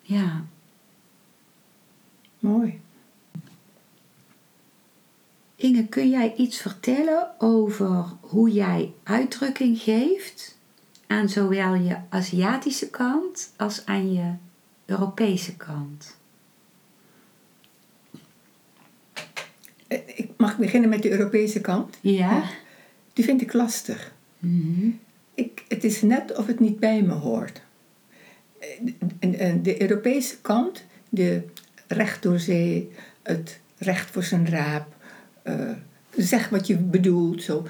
Ja. 0.03 0.45
Mooi. 2.39 2.81
Inge, 5.57 5.87
kun 5.87 6.11
jij 6.11 6.35
iets 6.37 6.61
vertellen 6.61 7.31
over 7.39 8.05
hoe 8.21 8.51
jij 8.53 8.93
uitdrukking 9.03 9.79
geeft 9.79 10.59
aan 11.07 11.29
zowel 11.29 11.75
je 11.75 11.97
Aziatische 12.09 12.91
kant 12.91 13.53
als 13.57 13.87
aan 13.87 14.13
je 14.13 14.33
Europese 14.87 15.57
kant? 15.57 16.17
Ik 19.89 20.31
mag 20.37 20.59
beginnen 20.59 20.91
met 20.91 21.03
de 21.03 21.11
Europese 21.11 21.61
kant. 21.61 21.99
Ja. 22.01 22.45
Die 23.13 23.25
vind 23.25 23.43
ik 23.43 23.53
lastig. 23.53 24.13
Mm-hmm. 24.39 25.01
Ik, 25.35 25.65
het 25.69 25.85
is 25.85 26.03
net 26.03 26.37
of 26.37 26.47
het 26.47 26.61
niet 26.61 26.81
bij 26.81 27.03
me 27.03 27.13
hoort. 27.13 27.62
De 29.63 29.83
Europese 29.83 30.41
kant, 30.41 30.85
de 31.09 31.43
recht 31.87 32.23
door 32.23 32.39
zee, 32.39 32.93
het 33.23 33.61
recht 33.79 34.11
voor 34.11 34.23
zijn 34.23 34.49
raap, 34.49 34.95
uh, 35.45 35.71
zeg 36.17 36.49
wat 36.49 36.67
je 36.67 36.77
bedoelt, 36.77 37.43
zo, 37.43 37.67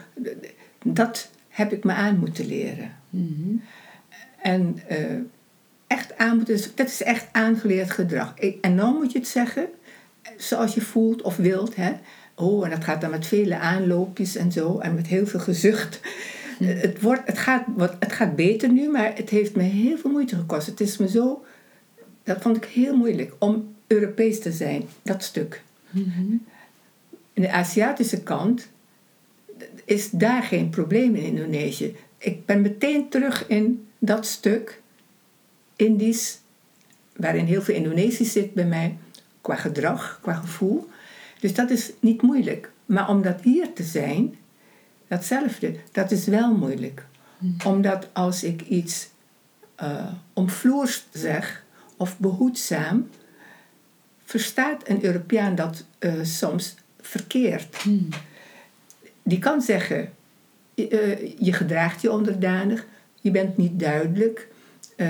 dat 0.85 1.31
heb 1.49 1.73
ik 1.73 1.85
me 1.85 1.93
aan 1.93 2.19
moeten 2.19 2.47
leren. 2.47 2.97
Mm-hmm. 3.11 3.63
En 4.43 4.79
uh, 4.91 4.99
echt 5.87 6.17
aan 6.17 6.37
moeten, 6.37 6.61
dat 6.75 6.87
is 6.87 7.03
echt 7.03 7.27
aangeleerd 7.33 7.91
gedrag. 7.91 8.35
En 8.61 8.77
dan 8.77 8.95
moet 8.95 9.13
je 9.13 9.19
het 9.19 9.29
zeggen 9.29 9.69
zoals 10.37 10.75
je 10.75 10.81
voelt 10.81 11.23
of 11.23 11.37
wilt. 11.37 11.77
Hè? 11.77 11.93
Oh, 12.35 12.65
en 12.65 12.71
dat 12.71 12.85
gaat 12.85 13.01
dan 13.01 13.11
met 13.11 13.27
vele 13.27 13.59
aanloopjes 13.59 14.37
en 14.37 14.53
zo 14.53 14.79
en 14.79 14.95
met 14.95 15.07
heel 15.07 15.27
veel 15.27 15.41
gezucht. 15.41 16.01
Mm. 16.59 16.67
Het, 16.67 17.01
wordt, 17.01 17.23
het, 17.25 17.39
gaat, 17.39 17.65
wat, 17.77 17.97
het 17.99 18.13
gaat 18.13 18.37
beter 18.37 18.69
nu, 18.69 18.89
maar 18.89 19.17
het 19.17 19.31
heeft 19.31 19.57
me 19.57 19.63
heel 19.63 19.99
veel 19.99 20.11
moeite 20.11 20.37
gekost. 20.37 20.67
Het 20.67 20.81
is 20.81 20.97
me 20.97 21.09
zo, 21.09 21.45
dat 22.23 22.43
vond 22.43 22.57
ik 22.57 22.65
heel 22.65 22.97
moeilijk 22.97 23.33
om 23.39 23.75
Europees 23.87 24.41
te 24.41 24.53
zijn, 24.53 24.85
dat 25.03 25.23
stuk. 25.23 25.63
Mm-hmm. 25.91 26.45
In 27.33 27.43
de 27.43 27.51
Aziatische 27.51 28.23
kant 28.23 28.69
is 29.85 30.11
daar 30.11 30.43
geen 30.43 30.71
probleem 30.71 31.15
in 31.15 31.25
Indonesië. 31.25 31.97
Ik 32.19 32.47
ben 32.47 32.61
meteen 32.61 33.09
terug 33.09 33.47
in 33.49 33.87
dat 33.99 34.27
stuk, 34.27 34.81
Indisch, 35.77 36.39
waarin 37.17 37.45
heel 37.45 37.63
veel 37.63 37.75
Indonesisch 37.75 38.33
zit 38.33 38.55
bij 38.55 38.67
mij, 38.67 38.97
qua 39.41 39.55
gedrag, 39.55 40.19
qua 40.23 40.35
gevoel. 40.35 40.89
Dus 41.41 41.55
dat 41.55 41.71
is 41.71 41.93
niet 42.01 42.23
moeilijk. 42.23 42.71
Maar 42.87 43.09
om 43.09 43.23
dat 43.23 43.41
hier 43.41 43.73
te 43.73 43.83
zijn, 43.83 44.35
datzelfde, 45.13 45.75
dat 45.93 46.11
is 46.11 46.27
wel 46.27 46.55
moeilijk. 46.55 47.07
Mm. 47.39 47.57
Omdat 47.67 48.09
als 48.13 48.45
ik 48.45 48.61
iets 48.61 49.09
uh, 49.83 50.13
omvloers 50.33 51.05
zeg 51.13 51.65
of 51.97 52.19
behoedzaam, 52.19 53.09
verstaat 54.25 54.89
een 54.89 55.05
Europeaan 55.05 55.55
dat 55.55 55.85
uh, 55.99 56.13
soms 56.23 56.75
verkeerd. 57.01 57.85
Mm. 57.85 58.09
Die 59.23 59.39
kan 59.39 59.63
zeggen, 59.63 60.13
uh, 60.75 61.39
je 61.39 61.53
gedraagt 61.53 62.03
je 62.03 62.13
onderdanig, 62.13 62.87
je 63.21 63.31
bent 63.31 63.57
niet 63.57 63.79
duidelijk, 63.81 64.49
eh, 64.97 65.09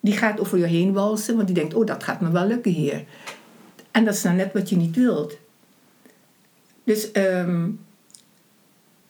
die 0.00 0.16
gaat 0.16 0.40
over 0.40 0.58
je 0.58 0.66
heen 0.66 0.92
walsen, 0.92 1.34
want 1.34 1.46
die 1.46 1.56
denkt, 1.56 1.74
oh, 1.74 1.86
dat 1.86 2.04
gaat 2.04 2.20
me 2.20 2.30
wel 2.30 2.46
lukken 2.46 2.72
hier. 2.72 3.04
En 3.90 4.04
dat 4.04 4.14
is 4.14 4.22
nou 4.22 4.36
net 4.36 4.52
wat 4.52 4.68
je 4.68 4.76
niet 4.76 4.96
wilt. 4.96 5.36
Dus 6.84 7.12
ehm, 7.12 7.70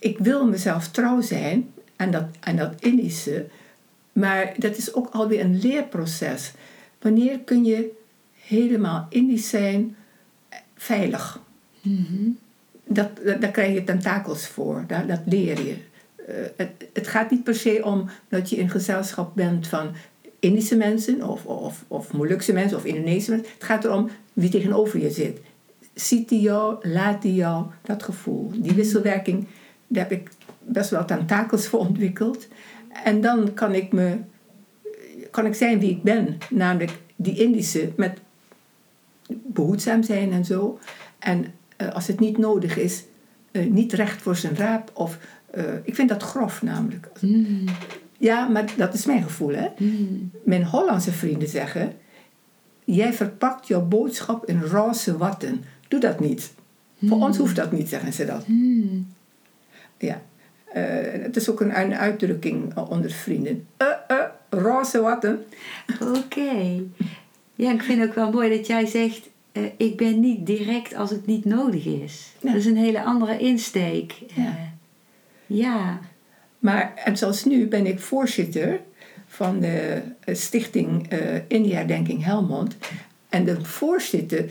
ik 0.05 0.19
wil 0.19 0.47
mezelf 0.47 0.89
trouw 0.89 1.21
zijn 1.21 1.73
en 1.97 2.11
dat, 2.11 2.25
en 2.41 2.57
dat 2.57 2.73
Indische, 2.79 3.47
maar 4.13 4.55
dat 4.59 4.77
is 4.77 4.95
ook 4.95 5.09
alweer 5.13 5.41
een 5.41 5.61
leerproces. 5.61 6.53
Wanneer 7.01 7.39
kun 7.39 7.65
je 7.65 7.91
helemaal 8.33 9.07
Indisch 9.09 9.49
zijn 9.49 9.97
veilig? 10.77 11.41
dat, 12.87 13.11
dat, 13.25 13.41
daar 13.41 13.51
krijg 13.51 13.75
je 13.75 13.85
tentakels 13.85 14.47
voor, 14.47 14.85
dat, 14.87 15.09
dat 15.09 15.21
leer 15.27 15.67
je. 15.67 15.77
Uh, 16.29 16.35
het, 16.57 16.71
het 16.93 17.09
gaat 17.09 17.31
niet 17.31 17.45
per 17.45 17.55
se 17.55 17.81
om 17.85 18.09
dat 18.29 18.51
je 18.51 18.57
in 18.57 18.71
gezelschap 18.71 19.35
bent 19.35 19.67
van 19.67 19.95
Indische 20.39 20.77
mensen 20.77 21.29
of, 21.29 21.47
of, 21.47 21.85
of 21.89 22.13
Molukse 22.13 22.53
mensen 22.53 22.77
of 22.77 22.85
Indonesische 22.85 23.31
mensen. 23.31 23.51
Het 23.55 23.65
gaat 23.65 23.85
erom 23.85 24.11
wie 24.33 24.51
tegenover 24.51 25.01
je 25.01 25.11
zit. 25.11 25.41
Ziet 25.95 26.31
hij 26.31 26.39
jou, 26.39 26.89
laat 26.89 27.23
hij 27.23 27.33
jou, 27.33 27.67
dat 27.83 28.03
gevoel. 28.03 28.51
Die 28.55 28.73
wisselwerking, 28.73 29.47
daar 29.95 30.09
heb 30.09 30.19
ik 30.19 30.31
best 30.59 30.91
wel 30.91 31.05
tentakels 31.05 31.67
voor 31.67 31.81
ontwikkeld. 31.89 32.49
En 33.05 33.21
dan 33.21 33.55
kan 33.55 33.75
ik, 33.75 33.93
me, 33.93 34.19
kan 35.31 35.47
ik 35.47 35.55
zijn 35.55 35.79
wie 35.79 35.91
ik 35.91 36.03
ben. 36.03 36.39
Namelijk 36.51 36.93
die 37.17 37.39
Indische 37.39 37.93
met 37.97 38.19
behoedzaam 39.29 40.03
zijn 40.03 40.33
en 40.33 40.45
zo. 40.45 40.79
En 41.19 41.45
uh, 41.79 41.93
als 41.93 42.07
het 42.07 42.21
niet 42.21 42.39
nodig 42.39 42.77
is, 42.77 43.05
uh, 43.53 43.71
niet 43.71 43.93
recht 43.93 44.23
voor 44.23 44.37
zijn 44.37 44.57
raap. 44.57 44.91
Of, 44.95 45.19
uh, 45.55 45.63
ik 45.83 45.95
vind 45.95 46.09
dat 46.09 46.23
grof 46.23 46.63
namelijk. 46.63 47.11
Mm. 47.21 47.65
Ja, 48.19 48.49
maar 48.49 48.73
dat 48.77 48.95
is 48.95 49.07
mijn 49.07 49.23
gevoel. 49.23 49.55
Hè? 49.55 49.69
Mm. 49.79 50.31
Mijn 50.45 50.65
Hollandse 50.65 51.13
vrienden 51.13 51.49
zeggen... 51.49 51.93
Jij 52.87 53.13
verpakt 53.13 53.67
jouw 53.67 53.87
boodschap 53.87 54.47
in 54.47 54.63
roze 54.63 55.17
watten. 55.17 55.65
Doe 55.89 56.01
dat 56.01 56.21
niet. 56.21 56.53
Mm. 56.99 57.09
Voor 57.09 57.19
ons 57.19 57.37
hoeft 57.37 57.57
dat 57.57 57.73
niet, 57.73 57.89
zeggen 57.89 58.13
ze 58.13 58.25
dat. 58.25 58.45
Ja. 59.99 60.23
het 61.23 61.37
is 61.37 61.51
ook 61.51 61.61
een, 61.61 61.81
een 61.81 61.95
uitdrukking 61.95 62.77
onder 62.77 63.11
vrienden. 63.11 63.67
Uh, 63.83 63.89
uh, 64.11 64.25
roze 64.51 65.01
watten. 65.01 65.45
Oké. 66.01 66.83
Ja, 67.55 67.73
ik 67.73 67.83
vind 67.83 68.03
ook 68.03 68.15
wel 68.15 68.31
mooi 68.31 68.57
dat 68.57 68.67
jij 68.67 68.87
zegt 68.87 69.29
uh, 69.55 69.65
ik 69.77 69.97
ben 69.97 70.21
niet 70.21 70.47
direct 70.47 70.95
als 70.95 71.11
het 71.11 71.27
niet 71.27 71.45
nodig 71.45 71.87
is. 71.87 72.33
Ja. 72.41 72.49
Dat 72.49 72.61
is 72.61 72.67
een 72.67 72.77
hele 72.77 73.03
andere 73.03 73.39
insteek. 73.39 74.13
Ja. 74.35 74.43
Uh, 74.43 74.51
ja. 75.47 76.01
Maar 76.59 76.93
en 77.05 77.17
zoals 77.17 77.45
nu 77.45 77.67
ben 77.67 77.87
ik 77.87 78.01
voorzitter 78.01 78.81
van 79.27 79.61
de 79.61 80.03
stichting 80.27 81.13
uh, 81.13 81.19
India-denking 81.49 82.25
Helmond. 82.25 82.77
En 83.29 83.45
de 83.45 83.65
voorzitter, 83.65 84.45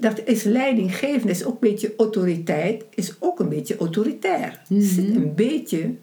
dat 0.00 0.20
is 0.24 0.42
leidinggevend, 0.42 1.30
is 1.30 1.44
ook 1.44 1.52
een 1.52 1.70
beetje 1.70 1.94
autoriteit, 1.96 2.84
is 2.94 3.14
ook 3.18 3.40
een 3.40 3.48
beetje 3.48 3.76
autoritair. 3.76 4.62
Mm 4.68 4.80
-hmm. 4.80 5.16
Een 5.16 5.34
beetje 5.34 5.94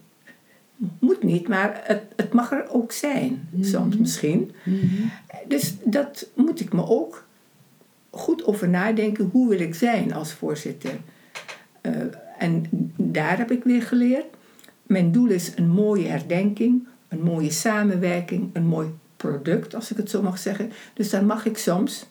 moet 1.00 1.24
niet, 1.24 1.48
maar 1.48 1.82
het, 1.84 2.04
het 2.16 2.34
mag 2.34 2.52
er 2.52 2.70
ook 2.70 2.92
zijn, 2.92 3.30
mm 3.32 3.48
-hmm. 3.52 3.64
soms 3.64 3.98
misschien. 3.98 4.52
Mm 4.64 4.80
-hmm. 4.80 5.12
Dus 5.48 5.76
dat 5.84 6.30
moet 6.36 6.60
ik 6.60 6.74
me 6.74 6.88
ook 6.88 7.26
goed 8.10 8.46
over 8.46 8.70
nadenken. 8.70 9.30
Hoe 9.32 9.50
wil 9.50 9.60
ik 9.60 9.76
zijn 9.76 10.14
als 10.14 10.34
voorzitter? 10.34 10.92
Uh, 11.82 11.92
en 12.38 12.66
daar 12.96 13.38
heb 13.38 13.52
ik 13.52 13.64
weer 13.64 13.82
geleerd. 13.82 14.26
Mijn 14.84 15.12
doel 15.12 15.30
is 15.30 15.52
een 15.56 15.70
mooie 15.70 16.08
herdenking, 16.08 16.88
een 17.08 17.22
mooie 17.22 17.52
samenwerking, 17.52 18.50
een 18.54 18.66
mooi 18.66 18.88
product, 19.18 19.76
als 19.76 19.92
ik 19.92 19.98
het 19.98 20.10
zo 20.10 20.22
mag 20.22 20.38
zeggen. 20.38 20.72
Dus 20.94 21.10
dan 21.10 21.26
mag 21.26 21.46
ik 21.46 21.58
soms 21.58 22.06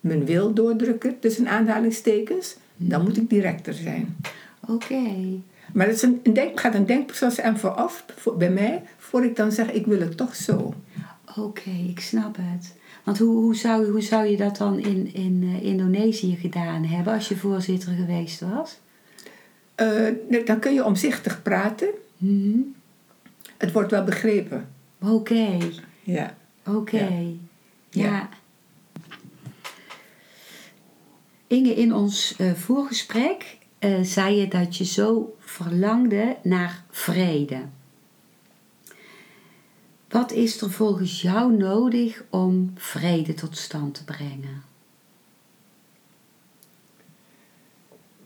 mijn 0.00 0.24
wil 0.24 0.52
doordrukken 0.52 1.18
tussen 1.18 1.48
aanhalingstekens. 1.48 2.56
Dan 2.76 3.02
moet 3.02 3.16
ik 3.16 3.30
directer 3.30 3.74
zijn. 3.74 4.16
Oké. 4.60 4.72
Okay. 4.72 5.40
Maar 5.72 5.86
het 5.86 5.96
is 5.96 6.02
een, 6.02 6.20
een 6.22 6.32
denk, 6.32 6.60
gaat 6.60 6.74
een 6.74 6.86
denkproces 6.86 7.40
aan 7.40 7.58
vooraf 7.58 8.04
voor, 8.16 8.36
bij 8.36 8.50
mij, 8.50 8.82
voor 8.98 9.24
ik 9.24 9.36
dan 9.36 9.52
zeg, 9.52 9.70
ik 9.70 9.86
wil 9.86 10.00
het 10.00 10.16
toch 10.16 10.34
zo. 10.34 10.74
Oké, 11.28 11.40
okay, 11.40 11.86
ik 11.88 12.00
snap 12.00 12.36
het. 12.40 12.74
Want 13.04 13.18
hoe, 13.18 13.36
hoe, 13.36 13.56
zou, 13.56 13.90
hoe 13.90 14.00
zou 14.00 14.26
je 14.26 14.36
dat 14.36 14.56
dan 14.56 14.78
in, 14.78 15.14
in 15.14 15.42
uh, 15.42 15.62
Indonesië 15.62 16.36
gedaan 16.36 16.84
hebben 16.84 17.12
als 17.12 17.28
je 17.28 17.36
voorzitter 17.36 17.92
geweest 17.92 18.40
was? 18.40 18.78
Uh, 19.76 20.44
dan 20.44 20.58
kun 20.58 20.74
je 20.74 20.84
omzichtig 20.84 21.42
praten. 21.42 21.88
Mm 22.16 22.42
-hmm. 22.42 22.74
Het 23.56 23.72
wordt 23.72 23.90
wel 23.90 24.04
begrepen. 24.04 24.68
Oké. 24.98 25.12
Okay. 25.12 25.72
Ja. 26.02 26.34
Oké. 26.66 27.36
Ja. 27.90 28.28
Inge, 31.48 31.74
in 31.74 31.94
ons 31.94 32.34
uh, 32.38 32.52
voorgesprek 32.52 33.58
uh, 33.80 34.02
zei 34.02 34.36
je 34.36 34.48
dat 34.48 34.76
je 34.76 34.84
zo 34.84 35.36
verlangde 35.38 36.36
naar 36.42 36.84
vrede. 36.90 37.62
Wat 40.08 40.32
is 40.32 40.60
er 40.60 40.70
volgens 40.70 41.22
jou 41.22 41.56
nodig 41.56 42.24
om 42.30 42.72
vrede 42.74 43.34
tot 43.34 43.56
stand 43.56 43.94
te 43.94 44.04
brengen? 44.04 44.62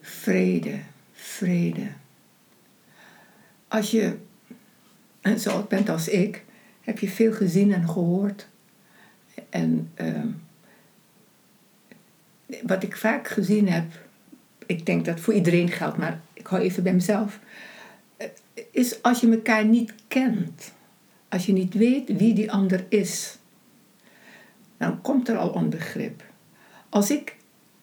Vrede, 0.01 0.81
vrede. 1.13 1.93
Als 3.69 3.91
je 3.91 4.17
zo 5.39 5.51
oud 5.51 5.69
bent 5.69 5.89
als 5.89 6.09
ik, 6.09 6.45
heb 6.81 6.99
je 6.99 7.09
veel 7.09 7.33
gezien 7.33 7.73
en 7.73 7.89
gehoord. 7.89 8.49
En 9.51 9.91
uh, 10.01 10.25
wat 12.63 12.83
ik 12.83 12.97
vaak 12.97 13.29
gezien 13.29 13.69
heb, 13.69 13.85
ik 14.67 14.87
denk 14.87 15.05
dat 15.05 15.21
voor 15.21 15.35
iedereen 15.35 15.69
geldt, 15.69 15.97
maar 15.97 16.21
ik 16.33 16.47
hou 16.47 16.63
even 16.63 16.83
bij 16.83 16.93
mezelf, 16.93 17.39
eh, 18.17 18.27
is 18.71 19.03
als 19.03 19.21
je 19.21 19.31
elkaar 19.31 19.65
niet 19.65 19.95
kent, 20.09 20.73
als 21.29 21.47
je 21.47 21.53
niet 21.53 21.75
weet 21.75 22.17
wie 22.17 22.35
die 22.35 22.53
ander 22.53 22.85
is, 22.89 23.39
dan 24.77 25.01
komt 25.01 25.29
er 25.29 25.37
al 25.37 25.49
onbegrip. 25.49 26.25
Als 26.89 27.11
ik 27.11 27.37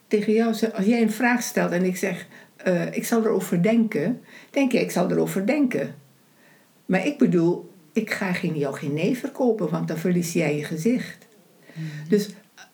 tegen 0.07 0.33
jou 0.33 0.53
zeg, 0.53 0.71
als 0.71 0.85
jij 0.85 1.01
een 1.01 1.11
vraag 1.11 1.43
stelt 1.43 1.71
en 1.71 1.83
ik 1.83 1.97
zeg, 1.97 2.27
uh, 2.67 2.95
ik 2.95 3.05
zal 3.05 3.25
erover 3.25 3.63
denken, 3.63 4.21
denk 4.49 4.71
je, 4.71 4.79
ik 4.79 4.91
zal 4.91 5.11
erover 5.11 5.45
denken. 5.45 5.95
Maar 6.85 7.05
ik 7.05 7.17
bedoel, 7.17 7.73
ik 7.93 8.11
ga 8.11 8.33
geen, 8.33 8.57
jou 8.57 8.75
geen 8.75 8.93
nee 8.93 9.17
verkopen, 9.17 9.69
want 9.69 9.87
dan 9.87 9.97
verlies 9.97 10.33
jij 10.33 10.55
je 10.55 10.63
gezicht. 10.63 11.27
Mm. 11.73 11.85
Dus 12.09 12.29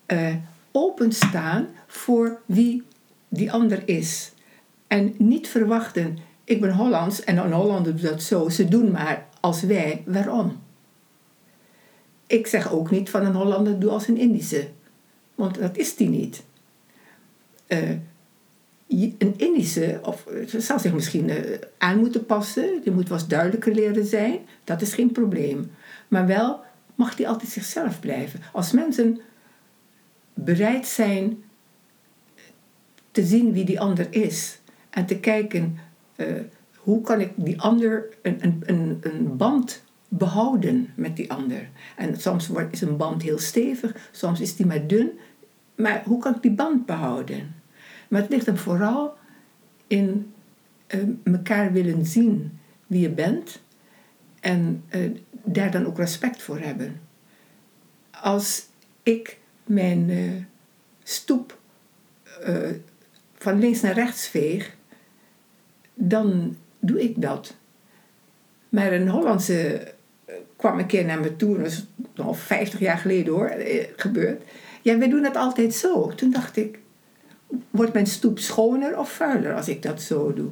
uh, 0.08 0.36
openstaan 0.76 1.68
voor 1.88 2.42
wie 2.46 2.84
die 3.30 3.52
ander 3.52 3.82
is. 3.86 4.32
En 4.88 5.16
niet 5.18 5.48
verwachten, 5.48 6.18
ik 6.44 6.62
ben 6.62 6.74
Hollands 6.74 7.24
en 7.24 7.38
een 7.38 7.52
Hollander 7.52 7.92
doet 7.92 8.10
dat 8.10 8.24
zo, 8.24 8.50
ze 8.50 8.68
doen 8.68 8.92
maar 8.92 9.26
als 9.40 9.62
wij, 9.62 10.04
waarom? 10.06 10.62
Ik 12.28 12.48
zeg 12.48 12.72
ook 12.72 12.92
niet 12.92 13.10
van 13.10 13.26
een 13.26 13.36
Hollander 13.36 13.80
doe 13.80 13.90
als 13.90 14.08
een 14.08 14.18
Indische, 14.18 14.68
want 15.36 15.60
dat 15.60 15.78
is 15.78 15.96
die 15.96 16.10
niet. 16.10 16.44
Uh, 17.68 17.90
een 19.18 19.34
Indische, 19.38 20.00
of 20.04 20.26
zal 20.58 20.80
zich 20.80 20.94
misschien 20.94 21.30
uh, 21.30 21.58
aan 21.78 22.00
moeten 22.00 22.26
passen, 22.26 22.82
die 22.84 22.92
moet 22.92 23.10
wat 23.10 23.26
duidelijker 23.28 23.74
leren 23.74 24.06
zijn, 24.06 24.40
dat 24.64 24.82
is 24.82 24.94
geen 24.94 25.12
probleem. 25.12 25.72
Maar 26.08 26.28
wel 26.28 26.60
mag 26.96 27.16
die 27.16 27.28
altijd 27.28 27.52
zichzelf 27.52 28.00
blijven. 28.00 28.42
Als 28.52 28.72
mensen 28.72 29.20
bereid 30.36 30.88
zijn 30.88 31.44
te 33.12 33.24
zien 33.24 33.54
wie 33.54 33.66
die 33.66 33.80
ander 33.80 34.08
is 34.10 34.60
en 34.90 35.06
te 35.06 35.20
kijken 35.20 35.78
uh, 36.16 36.28
hoe 36.76 37.02
kan 37.02 37.20
ik 37.20 37.32
die 37.36 37.62
ander 37.62 38.06
een, 38.22 38.38
een, 38.44 38.64
een, 38.66 39.00
een 39.02 39.38
band 39.38 39.84
behouden 40.08 40.90
met 40.96 41.16
die 41.16 41.32
ander. 41.32 41.70
En 41.96 42.20
soms 42.20 42.48
wordt, 42.48 42.74
is 42.74 42.82
een 42.82 42.98
band 42.98 43.22
heel 43.22 43.40
stevig, 43.40 44.10
soms 44.12 44.40
is 44.40 44.56
die 44.56 44.66
maar 44.66 44.88
dun. 44.88 45.12
Maar 45.76 46.04
hoe 46.06 46.20
kan 46.20 46.36
ik 46.36 46.42
die 46.42 46.52
band 46.52 46.86
behouden? 46.86 47.56
Maar 48.08 48.22
het 48.22 48.30
ligt 48.30 48.46
hem 48.46 48.58
vooral 48.58 49.14
in 49.88 50.34
uh, 50.96 51.04
elkaar 51.24 51.72
willen 51.72 52.06
zien 52.06 52.60
wie 52.88 53.02
je 53.02 53.10
bent 53.10 53.62
en 54.40 54.84
uh, 54.96 55.12
daar 55.44 55.72
dan 55.72 55.86
ook 55.86 55.98
respect 55.98 56.42
voor 56.42 56.60
hebben. 56.60 57.02
Als 58.12 58.68
ik 59.04 59.40
mijn 59.66 60.10
uh, 60.10 60.32
stoep 61.04 61.58
van 63.38 63.60
links 63.60 63.82
naar 63.82 63.94
rechts 63.94 64.28
veeg, 64.28 64.76
dan 65.94 66.56
doe 66.80 67.04
ik 67.04 67.22
dat. 67.22 67.56
Maar 68.70 68.94
een 68.94 69.10
Hollandse 69.10 69.94
eh, 70.26 70.36
kwam 70.56 70.80
een 70.80 70.86
keer 70.86 71.06
naar 71.06 71.20
me 71.20 71.36
toe, 71.36 71.58
dat 71.58 71.66
is 71.66 71.86
al 72.16 72.34
50 72.34 72.80
jaar 72.80 72.98
geleden 72.98 73.34
hoor, 73.34 73.48
eh, 73.48 73.88
gebeurd. 73.96 74.44
Ja, 74.82 74.98
wij 74.98 75.10
doen 75.10 75.22
dat 75.22 75.36
altijd 75.36 75.74
zo. 75.74 76.12
Toen 76.16 76.32
dacht 76.32 76.58
ik, 76.58 76.80
wordt 77.70 77.94
mijn 77.94 78.08
stoep 78.08 78.40
schoner 78.40 79.00
of 79.00 79.12
vuiler 79.12 79.56
als 79.56 79.68
ik 79.68 79.82
dat 79.82 80.02
zo 80.02 80.34
doe? 80.34 80.50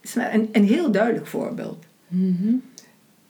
Dat 0.00 0.10
is 0.10 0.14
een, 0.14 0.48
een 0.52 0.64
heel 0.64 0.90
duidelijk 0.90 1.26
voorbeeld. 1.26 1.84
Mm 2.08 2.36
-hmm. 2.40 2.62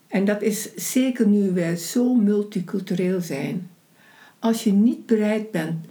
En 0.08 0.24
dat 0.24 0.42
is 0.42 0.74
zeker 0.74 1.26
nu 1.26 1.50
we 1.50 1.76
zo 1.76 2.14
multicultureel 2.14 3.20
zijn. 3.20 3.70
Als 4.38 4.64
je 4.64 4.72
niet 4.72 5.06
bereid 5.06 5.50
bent 5.50 5.86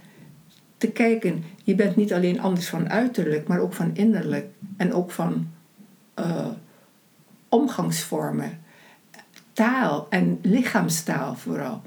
te 0.78 0.91
kijken, 0.91 1.43
je 1.64 1.76
bent 1.76 1.95
niet 1.95 2.14
alleen 2.14 2.39
anders 2.39 2.70
van 2.70 2.89
uiterlijk, 2.89 3.48
maar 3.48 3.60
ook 3.60 3.74
van 3.74 3.95
innerlijk 3.95 4.45
en 4.78 4.93
ook 4.93 5.12
van 5.12 5.48
uh, 6.20 6.48
omgangsvormen, 7.50 8.60
taal 9.54 10.08
en 10.10 10.39
lichaamstaal 10.41 11.36
vooral, 11.36 11.82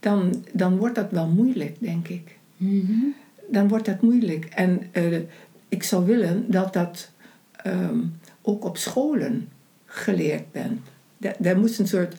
dan, 0.00 0.44
dan 0.52 0.76
wordt 0.76 0.94
dat 0.94 1.10
wel 1.10 1.26
moeilijk, 1.26 1.76
denk 1.80 2.08
ik. 2.08 2.38
Mhm. 2.56 2.92
Dan 3.48 3.68
wordt 3.68 3.86
dat 3.86 4.02
moeilijk. 4.02 4.44
En 4.44 4.82
uh, 4.92 5.20
ik 5.68 5.82
zou 5.82 6.04
willen 6.04 6.50
dat 6.50 6.72
dat 6.72 7.10
um, 7.66 8.18
ook 8.42 8.64
op 8.64 8.76
scholen 8.76 9.48
geleerd 9.84 10.52
bent. 10.52 10.80
Daar, 11.18 11.34
daar 11.38 11.58
moest 11.58 11.78
een 11.78 11.88
soort, 11.88 12.16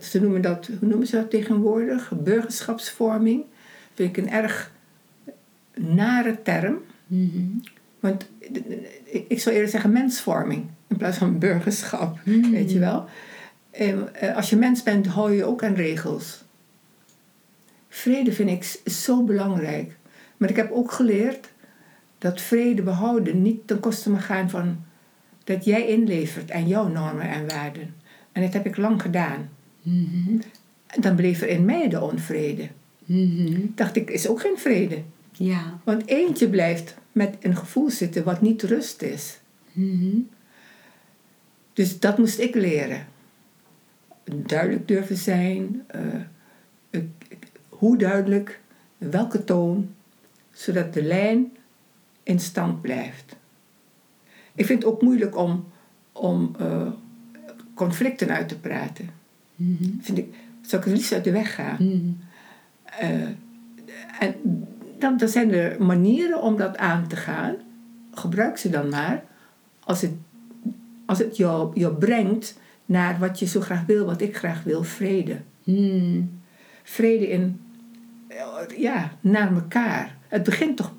ze 0.00 0.20
noemen 0.20 0.40
dat, 0.40 0.66
hoe 0.78 0.88
noemen 0.88 1.06
ze 1.06 1.16
dat 1.16 1.30
tegenwoordig? 1.30 2.12
Burgerschapsvorming. 2.22 3.44
Vind 3.94 4.16
ik 4.16 4.24
een 4.24 4.30
erg 4.30 4.72
nare 5.74 6.42
term. 6.42 6.76
Mhm. 7.06 7.44
Want 8.00 8.28
ik 9.28 9.40
zou 9.40 9.54
eerder 9.54 9.70
zeggen 9.70 9.92
mensvorming 9.92 10.66
in 10.86 10.96
plaats 10.96 11.18
van 11.18 11.38
burgerschap, 11.38 12.18
Mhm. 12.24 12.50
weet 12.50 12.70
je 12.72 12.78
wel. 12.78 13.04
En, 13.70 14.14
eh, 14.14 14.36
als 14.36 14.50
je 14.50 14.56
mens 14.56 14.82
bent, 14.82 15.06
hou 15.06 15.32
je 15.32 15.44
ook 15.44 15.64
aan 15.64 15.74
regels. 15.74 16.44
Vrede 17.88 18.32
vind 18.32 18.50
ik 18.50 18.90
zo 18.92 19.22
belangrijk. 19.24 19.96
Maar 20.36 20.50
ik 20.50 20.56
heb 20.56 20.70
ook 20.70 20.92
geleerd 20.92 21.48
dat 22.18 22.40
vrede 22.40 22.82
behouden 22.82 23.42
niet 23.42 23.66
ten 23.66 23.80
koste 23.80 24.10
mag 24.10 24.26
gaan 24.26 24.50
van 24.50 24.84
dat 25.44 25.64
jij 25.64 25.86
inlevert 25.86 26.50
aan 26.50 26.68
jouw 26.68 26.88
normen 26.88 27.28
en 27.28 27.48
waarden. 27.48 27.94
En 28.32 28.42
dat 28.42 28.52
heb 28.52 28.66
ik 28.66 28.76
lang 28.76 29.02
gedaan. 29.02 29.48
Mhm. 29.88 30.38
Dan 31.00 31.16
bleef 31.16 31.40
er 31.42 31.48
in 31.48 31.64
mij 31.64 31.88
de 31.88 32.00
onvrede. 32.00 32.68
Mhm. 33.04 33.60
Dacht 33.74 33.96
ik, 33.96 34.10
is 34.10 34.28
ook 34.28 34.40
geen 34.40 34.58
vrede. 34.58 35.02
Ja. 35.32 35.80
Want 35.84 36.06
eentje 36.06 36.48
blijft 36.48 36.96
met 37.12 37.36
een 37.40 37.56
gevoel 37.56 37.90
zitten 37.90 38.24
wat 38.24 38.40
niet 38.40 38.62
rust 38.62 39.02
is. 39.02 39.40
Mhm. 39.72 40.16
Dus 41.72 42.00
dat 42.00 42.18
moest 42.18 42.38
ik 42.38 42.54
leren. 42.54 43.06
Duidelijk 44.24 44.88
durven 44.88 45.16
zijn. 45.16 45.84
eh, 45.86 47.00
hoe 47.68 47.96
duidelijk, 47.98 48.60
welke 48.98 49.44
toon. 49.44 49.94
Zodat 50.52 50.94
de 50.94 51.02
lijn 51.02 51.52
in 52.22 52.40
stand 52.40 52.80
blijft. 52.80 53.36
Ik 54.54 54.66
vind 54.66 54.82
het 54.82 54.92
ook 54.92 55.02
moeilijk 55.02 55.36
om, 55.36 55.64
om 56.12 56.54
eh, 56.58 56.86
conflicten 57.74 58.28
uit 58.30 58.48
te 58.48 58.58
praten. 58.58 59.10
Mhm. 59.58 59.90
Vind 60.00 60.18
ik, 60.18 60.34
zou 60.60 60.82
ik 60.82 60.88
het 60.88 60.96
liefst 60.96 61.12
uit 61.12 61.24
de 61.24 61.32
weg 61.32 61.54
gaan. 61.54 61.76
Mhm. 61.78 62.10
Eh, 62.84 63.28
en 64.20 64.34
dan, 64.98 65.16
dan 65.16 65.28
zijn 65.28 65.52
er 65.52 65.82
manieren 65.84 66.42
om 66.42 66.56
dat 66.56 66.76
aan 66.76 67.06
te 67.06 67.16
gaan. 67.16 67.56
Gebruik 68.12 68.56
ze 68.56 68.70
dan 68.70 68.88
maar 68.88 69.24
als 69.84 70.00
het, 70.00 70.12
als 71.06 71.18
het 71.18 71.36
jou, 71.36 71.80
jou 71.80 71.94
brengt 71.94 72.58
naar 72.86 73.18
wat 73.18 73.38
je 73.38 73.46
zo 73.46 73.60
graag 73.60 73.86
wil, 73.86 74.06
wat 74.06 74.20
ik 74.20 74.36
graag 74.36 74.62
wil, 74.62 74.82
vrede. 74.82 75.40
Mhm. 75.64 76.22
Vrede 76.82 77.28
in, 77.28 77.60
eh, 78.28 78.78
ja, 78.78 79.12
naar 79.20 79.54
elkaar. 79.54 80.16
Het 80.28 80.42
begint 80.42 80.76
toch 80.76 80.94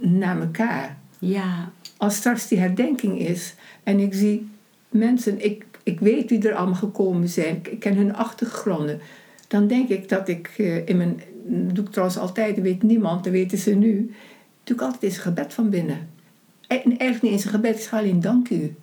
naar 0.00 0.40
elkaar. 0.40 0.96
Ja. 1.18 1.72
Als 1.96 2.16
straks 2.16 2.48
die 2.48 2.58
herdenking 2.58 3.18
is 3.18 3.54
en 3.82 3.98
ik 3.98 4.14
zie 4.14 4.50
mensen, 4.88 5.44
ik, 5.44 5.66
ik 5.82 6.00
weet 6.00 6.30
wie 6.30 6.48
er 6.48 6.54
allemaal 6.54 6.74
gekomen 6.74 7.28
zijn, 7.28 7.60
ik, 7.70 7.80
ken 7.80 7.96
hun 7.96 8.14
achtergronden, 8.14 9.00
dan 9.48 9.66
denk 9.66 9.88
ik 9.88 10.08
dat 10.08 10.28
ik 10.28 10.54
eh, 10.56 10.88
in 10.88 10.96
mijn, 10.96 11.20
dat 11.44 11.74
doe 11.74 11.84
ik 11.84 11.90
trouwens 11.90 12.18
altijd, 12.18 12.54
dat 12.54 12.64
weet 12.64 12.82
niemand, 12.82 13.24
dat 13.24 13.32
weten 13.32 13.58
ze 13.58 13.74
nu, 13.74 14.14
doe 14.64 14.76
ik 14.76 14.82
altijd 14.82 15.02
eens 15.02 15.16
een 15.16 15.22
gebed 15.22 15.54
van 15.54 15.70
binnen. 15.70 16.08
En 16.66 16.78
eigenlijk 16.84 17.22
niet 17.22 17.32
eens 17.32 17.44
een 17.44 17.50
gebed, 17.50 17.74
ik 17.74 17.80
zeg 17.80 17.92
alleen 17.92 18.20
dank 18.20 18.50
u. 18.50 18.74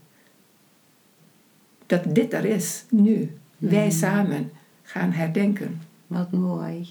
Dat 1.85 2.15
dit 2.15 2.33
er 2.33 2.45
is, 2.45 2.85
nu. 2.89 3.31
Wij 3.57 3.89
samen 3.89 4.51
gaan 4.83 5.11
herdenken. 5.11 5.81
Wat 6.07 6.31
mooi. 6.31 6.89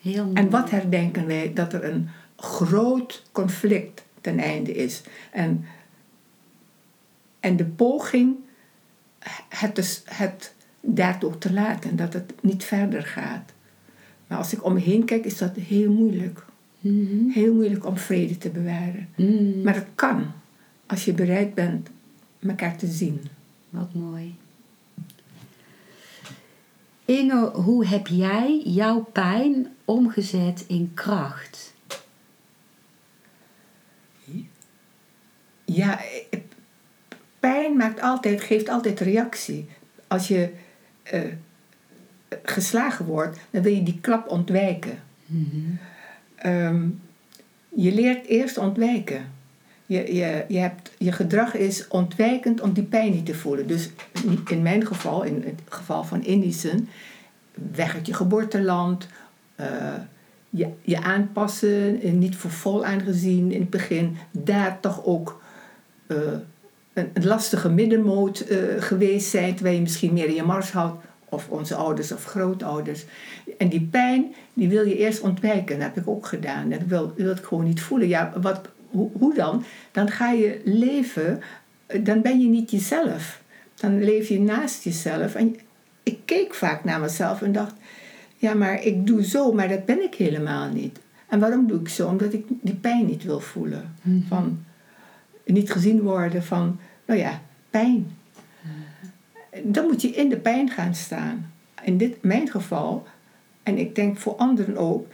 Heel 0.00 0.24
mooi. 0.24 0.36
En 0.36 0.50
wat 0.50 0.70
herdenken 0.70 1.26
wij? 1.26 1.52
Dat 1.52 1.72
er 1.72 1.84
een 1.84 2.08
groot 2.36 3.22
conflict 3.32 4.04
ten 4.20 4.38
einde 4.38 4.72
is. 4.72 5.02
En, 5.32 5.64
en 7.44 7.56
de 7.56 7.64
poging 7.64 8.36
het, 9.48 9.76
dus, 9.76 10.02
het 10.04 10.54
daartoe 10.80 11.38
te 11.38 11.52
laten, 11.52 11.96
dat 11.96 12.12
het 12.12 12.32
niet 12.42 12.64
verder 12.64 13.02
gaat. 13.02 13.52
Maar 14.26 14.38
als 14.38 14.52
ik 14.52 14.64
om 14.64 14.72
me 14.72 14.80
heen 14.80 15.04
kijk, 15.04 15.24
is 15.24 15.38
dat 15.38 15.56
heel 15.56 15.92
moeilijk. 15.92 16.44
Mhm. 16.80 17.28
Heel 17.28 17.54
moeilijk 17.54 17.86
om 17.86 17.96
vrede 17.96 18.38
te 18.38 18.50
bewaren. 18.50 19.08
Mhm. 19.16 19.62
Maar 19.62 19.74
het 19.74 19.86
kan, 19.94 20.32
als 20.86 21.04
je 21.04 21.12
bereid 21.12 21.54
bent 21.54 21.88
elkaar 22.46 22.76
te 22.76 22.86
zien. 22.86 23.20
Wat 23.70 23.94
mooi. 23.94 24.36
Inge, 27.04 27.50
hoe 27.50 27.86
heb 27.86 28.06
jij 28.06 28.62
jouw 28.64 29.00
pijn 29.12 29.68
omgezet 29.84 30.64
in 30.66 30.90
kracht? 30.94 31.74
Ja, 35.64 36.00
eh, 36.30 36.40
pijn 37.44 37.76
maakt 37.76 38.00
altijd, 38.00 38.40
geeft 38.40 38.68
altijd 38.68 39.00
reactie. 39.00 39.68
Als 40.06 40.28
je 40.28 40.50
eh, 41.02 41.20
geslagen 42.42 43.04
wordt, 43.04 43.38
dan 43.50 43.62
wil 43.62 43.72
je 43.72 43.82
die 43.82 43.98
klap 44.00 44.28
ontwijken. 44.28 44.98
Ehm, 46.36 46.88
je 47.68 47.94
leert 47.94 48.26
eerst 48.26 48.58
ontwijken. 48.58 49.32
Je, 49.86 50.14
je, 50.14 50.44
je, 50.48 50.58
hebt, 50.58 50.90
je 50.98 51.12
gedrag 51.12 51.54
is 51.54 51.88
ontwijkend 51.88 52.60
om 52.60 52.72
die 52.72 52.84
pijn 52.84 53.12
niet 53.12 53.26
te 53.26 53.34
voelen. 53.34 53.66
Dus 53.66 53.90
in 54.46 54.62
mijn 54.62 54.86
geval, 54.86 55.22
in 55.22 55.42
het 55.44 55.60
geval 55.68 56.04
van 56.04 56.24
Indischen, 56.24 56.88
weg 57.74 57.94
uit 57.94 58.06
je 58.06 58.14
geboorteland, 58.14 59.06
eh, 59.54 59.94
je, 60.50 60.68
je 60.82 61.02
aanpassen, 61.02 62.00
en 62.02 62.18
niet 62.18 62.36
voor 62.36 62.50
vol 62.50 62.84
aangezien 62.84 63.52
in 63.52 63.60
het 63.60 63.70
begin, 63.70 64.16
daar 64.30 64.80
toch 64.80 65.04
ook 65.04 65.42
eh, 66.06 66.16
een, 66.94 67.10
een 67.12 67.26
lastige 67.26 67.68
middenmoot 67.68 68.40
eh, 68.40 68.58
geweest 68.78 69.30
zijn, 69.30 69.54
terwijl 69.54 69.76
je 69.76 69.82
misschien 69.82 70.12
meer 70.12 70.26
in 70.26 70.34
je 70.34 70.42
mars 70.42 70.72
houdt, 70.72 71.04
of 71.28 71.48
onze 71.48 71.74
ouders 71.74 72.12
of 72.12 72.24
grootouders. 72.24 73.04
En 73.58 73.68
die 73.68 73.88
pijn, 73.90 74.34
die 74.54 74.68
wil 74.68 74.86
je 74.86 74.96
eerst 74.96 75.20
ontwijken. 75.20 75.78
Dat 75.78 75.86
heb 75.94 75.96
ik 75.96 76.08
ook 76.08 76.26
gedaan. 76.26 76.70
Dat 76.70 76.80
wil, 76.86 77.12
wil 77.16 77.30
ik 77.30 77.44
gewoon 77.44 77.64
niet 77.64 77.80
voelen. 77.80 78.08
Ja, 78.08 78.32
wat, 78.40 78.68
hoe, 78.90 79.10
hoe 79.18 79.34
dan? 79.34 79.64
Dan 79.92 80.10
ga 80.10 80.30
je 80.30 80.60
leven, 80.64 81.42
eh, 81.86 82.04
dan 82.04 82.22
ben 82.22 82.40
je 82.40 82.48
niet 82.48 82.70
jezelf. 82.70 83.42
Dan 83.74 84.04
leef 84.04 84.28
je 84.28 84.40
naast 84.40 84.84
jezelf. 84.84 85.34
En 85.34 85.56
ik 86.02 86.18
keek 86.24 86.54
vaak 86.54 86.84
naar 86.84 87.00
mezelf 87.00 87.42
en 87.42 87.52
dacht, 87.52 87.74
ja, 88.36 88.54
maar 88.54 88.82
ik 88.82 89.06
doe 89.06 89.24
zo, 89.24 89.52
maar 89.52 89.68
dat 89.68 89.84
ben 89.84 90.02
ik 90.02 90.14
helemaal 90.14 90.68
niet. 90.68 90.98
En 91.28 91.40
waarom 91.40 91.66
doe 91.66 91.80
ik 91.80 91.88
zo? 91.88 92.08
Omdat 92.08 92.32
ik 92.32 92.44
die 92.48 92.74
pijn 92.74 93.06
niet 93.06 93.24
wil 93.24 93.40
voelen. 93.40 93.94
Van 94.28 94.64
niet 95.44 95.72
gezien 95.72 96.00
worden 96.00 96.44
van, 96.44 96.78
nou 97.06 97.20
ja, 97.20 97.40
pijn. 97.70 98.16
Dan 99.62 99.86
moet 99.86 100.02
je 100.02 100.08
in 100.08 100.28
de 100.28 100.36
pijn 100.36 100.70
gaan 100.70 100.94
staan. 100.94 101.52
In 101.82 101.98
dit, 101.98 102.22
mijn 102.22 102.48
geval, 102.48 103.06
en 103.62 103.78
ik 103.78 103.94
denk 103.94 104.18
voor 104.18 104.34
anderen 104.34 104.76
ook, 104.76 105.06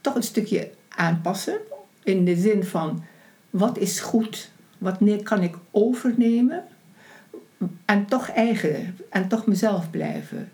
toch 0.00 0.14
een 0.14 0.22
stukje 0.22 0.70
aanpassen. 0.88 1.58
In 2.02 2.24
de 2.24 2.36
zin 2.36 2.64
van, 2.64 3.04
wat 3.50 3.78
is 3.78 4.00
goed? 4.00 4.50
Wat 4.78 4.98
kan 5.22 5.42
ik 5.42 5.56
overnemen? 5.70 6.64
En 7.84 8.06
toch 8.06 8.28
eigen, 8.28 8.96
en 9.10 9.28
toch 9.28 9.46
mezelf 9.46 9.90
blijven. 9.90 10.52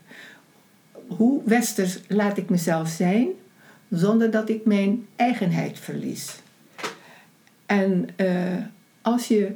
Hoe 1.06 1.42
westers 1.44 2.00
laat 2.08 2.36
ik 2.36 2.50
mezelf 2.50 2.88
zijn, 2.88 3.28
zonder 3.90 4.30
dat 4.30 4.48
ik 4.48 4.64
mijn 4.64 5.06
eigenheid 5.16 5.78
verlies. 5.78 6.40
En 7.66 8.08
eh, 8.16 8.56
als 9.12 9.28
je 9.28 9.54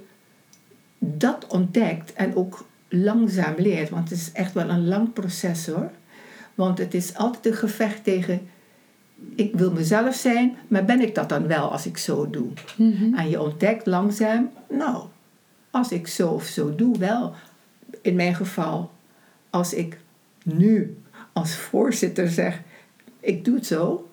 dat 0.99 1.47
ontdekt 1.47 2.13
en 2.13 2.35
ook 2.35 2.65
langzaam 2.89 3.55
leert, 3.57 3.91
want 3.91 4.11
het 4.11 4.19
is 4.19 4.33
echt 4.33 4.53
wel 4.53 4.69
een 4.69 4.89
lang 4.89 5.13
proces 5.13 5.67
hoor. 5.67 5.91
Want 6.55 6.79
het 6.79 6.95
is 6.95 7.17
altijd 7.17 7.47
een 7.47 7.55
gevecht 7.55 8.05
tegen, 8.05 8.49
ik 9.35 9.55
wil 9.55 9.73
mezelf 9.73 10.15
zijn, 10.15 10.57
maar 10.69 10.85
ben 10.85 11.01
ik 11.01 11.15
dat 11.15 11.29
dan 11.29 11.47
wel 11.47 11.71
als 11.71 11.87
ik 11.87 11.97
zo 11.97 12.31
doe? 12.31 12.49
En 13.17 13.31
je 13.31 13.41
ontdekt 13.41 13.87
langzaam, 13.87 14.51
nou, 14.69 15.05
als 15.71 15.93
ik 15.93 16.07
zo 16.07 16.29
of 16.29 16.45
zo 16.45 16.75
doe, 16.75 16.99
wel. 16.99 17.35
In 18.03 18.15
mijn 18.15 18.35
geval, 18.35 18.91
als 19.51 19.75
ik 19.75 19.99
nu 20.45 20.97
als 21.33 21.55
voorzitter 21.55 22.29
zeg, 22.29 22.61
ik 23.21 23.45
doe 23.45 23.55
het 23.55 23.67
zo. 23.67 24.09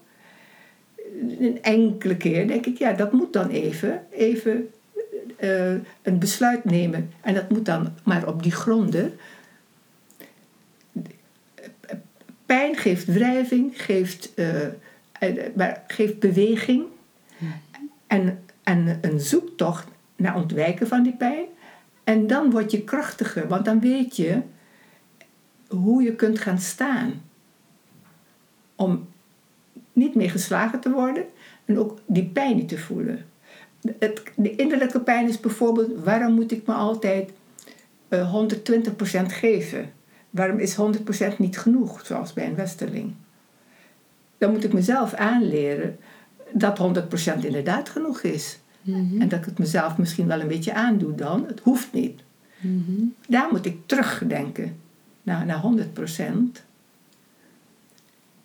Een 1.40 1.62
enkele 1.62 2.18
keer 2.18 2.48
denk 2.48 2.66
ik, 2.66 2.78
ja, 2.78 2.94
dat 2.94 3.12
moet 3.12 3.34
dan 3.34 3.50
even, 3.50 4.06
even 4.12 4.70
eh, 5.40 5.74
een 6.02 6.20
besluit 6.20 6.66
nemen. 6.66 7.12
En 7.22 7.34
dat 7.34 7.50
moet 7.50 7.66
dan 7.66 7.94
maar 8.04 8.28
op 8.28 8.44
die 8.44 8.52
gronden. 8.52 9.20
pijn 12.46 12.76
geeft 12.76 13.06
wrijving, 13.06 13.84
geeft, 13.84 14.32
maar 15.56 15.84
geeft 15.88 16.20
beweging. 16.20 16.86
En, 18.08 18.40
en 18.64 18.98
een 19.02 19.20
zoektocht 19.20 19.88
naar 20.16 20.36
ontwijken 20.36 20.88
van 20.88 21.04
die 21.04 21.16
pijn. 21.16 21.46
En 22.04 22.28
dan 22.28 22.52
word 22.52 22.72
je 22.72 22.84
krachtiger, 22.84 23.48
want 23.48 23.66
dan 23.66 23.80
weet 23.80 24.16
je 24.16 24.42
hoe 25.68 26.04
je 26.04 26.16
kunt 26.16 26.40
gaan 26.40 26.60
staan. 26.60 27.22
Om 28.76 29.08
niet 29.94 30.16
meer 30.16 30.30
geslagen 30.30 30.80
te 30.80 30.90
worden 30.90 31.26
en 31.66 31.80
ook 31.80 32.00
die 32.06 32.26
pijn 32.26 32.56
niet 32.56 32.68
te 32.68 32.78
voelen. 32.78 33.26
Het, 34.00 34.22
de 34.36 34.56
innerlijke 34.56 35.00
pijn 35.00 35.28
is 35.28 35.40
bijvoorbeeld, 35.40 36.04
waarom 36.04 36.34
moet 36.34 36.52
ik 36.52 36.68
me 36.68 36.74
altijd 36.74 37.32
uh, 38.10 38.36
120% 39.22 39.26
geven? 39.26 39.92
Waarom 40.30 40.60
is 40.60 40.78
100% 41.34 41.38
niet 41.38 41.58
genoeg, 41.58 42.06
zoals 42.06 42.34
bij 42.34 42.46
een 42.46 42.56
westerling? 42.56 43.14
Dan 44.38 44.52
moet 44.52 44.64
ik 44.64 44.74
mezelf 44.74 45.14
aanleren 45.14 45.98
dat 46.52 46.80
100% 47.40 47.46
inderdaad 47.46 47.90
genoeg 47.90 48.22
is. 48.22 48.60
En 49.20 49.28
dat 49.30 49.40
ik 49.40 49.46
het 49.46 49.60
mezelf 49.60 49.98
misschien 49.98 50.28
wel 50.28 50.42
een 50.42 50.48
beetje 50.48 50.74
aandoe 50.74 51.16
dan. 51.16 51.46
Het 51.48 51.60
hoeft 51.60 51.94
niet. 51.94 52.22
Daar 53.28 53.48
moet 53.52 53.66
ik 53.66 53.78
terugdenken 53.86 54.76
naar, 55.24 55.46
naar 55.46 55.62
100%. 55.62 56.64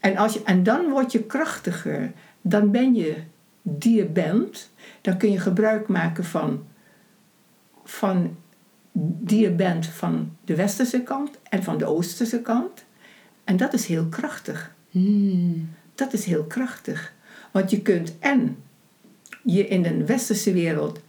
En, 0.01 0.17
als 0.17 0.33
je, 0.33 0.43
en 0.45 0.63
dan 0.63 0.89
word 0.89 1.13
je 1.13 1.23
krachtiger. 1.23 2.13
Dan 2.41 2.71
ben 2.71 2.95
je 2.95 3.17
die 3.63 3.97
je 3.97 4.05
bent. 4.05 4.71
Dan 5.05 5.17
kun 5.17 5.33
je 5.33 5.39
gebruik 5.41 5.89
maken 5.89 6.25
van, 6.25 6.67
van 7.85 8.37
die 8.93 9.41
je 9.41 9.51
bent 9.51 9.87
van 9.87 10.37
de 10.45 10.55
westerse 10.55 11.03
kant 11.03 11.39
en 11.49 11.63
van 11.63 11.79
de 11.79 11.85
oosterse 11.85 12.41
kant. 12.41 12.85
En 13.45 13.57
dat 13.57 13.73
is 13.73 13.87
heel 13.87 14.07
krachtig. 14.07 14.75
Hmm. 14.91 15.69
Dat 15.95 16.13
is 16.13 16.25
heel 16.25 16.45
krachtig. 16.45 17.13
Want 17.51 17.71
je 17.71 17.81
kunt 17.81 18.19
en 18.19 18.57
je 19.43 19.69
in 19.69 19.83
de 19.83 20.05
westerse 20.05 20.53
wereld 20.53 21.01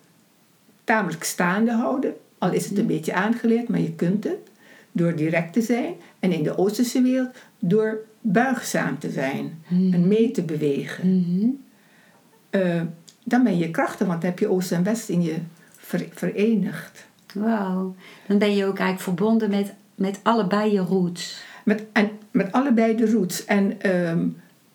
tamelijk 0.83 1.23
staande 1.23 1.71
houden, 1.71 2.13
al 2.37 2.51
is 2.51 2.69
het 2.69 2.77
een 2.77 2.87
beetje 2.87 3.13
aangeleerd, 3.13 3.67
maar 3.67 3.79
je 3.79 3.93
kunt 3.93 4.23
het 4.23 4.49
door 4.91 5.15
direct 5.15 5.53
te 5.53 5.61
zijn. 5.61 5.93
En 6.19 6.31
in 6.31 6.43
de 6.43 6.57
oosterse 6.57 7.01
wereld 7.01 7.35
door 7.59 7.99
buigzaam 8.21 8.99
te 8.99 9.09
zijn 9.09 9.63
en 9.69 10.07
mee 10.07 10.31
te 10.31 10.43
bewegen. 10.43 11.17
Mhm. 11.17 11.49
Eh, 12.49 12.81
dan 13.27 13.43
ben 13.43 13.57
je 13.57 13.71
krachtig, 13.71 14.07
want 14.07 14.21
dan 14.21 14.29
heb 14.29 14.39
je 14.39 14.49
oost 14.49 14.71
en 14.71 14.83
west 14.83 15.09
in 15.09 15.21
je 15.21 15.35
ver- 15.77 16.07
verenigd. 16.11 17.05
Wauw. 17.33 17.95
Dan 18.27 18.37
ben 18.37 18.55
je 18.55 18.65
ook 18.65 18.79
eigenlijk 18.79 19.01
verbonden 19.01 19.49
met, 19.49 19.73
met 19.95 20.19
allebei 20.23 20.71
je 20.71 20.79
roots. 20.79 21.43
Met, 21.63 21.83
en, 21.91 22.09
met 22.31 22.51
allebei 22.51 22.95
de 22.95 23.11
roots. 23.11 23.45
En 23.45 23.81
ehm, 23.81 24.27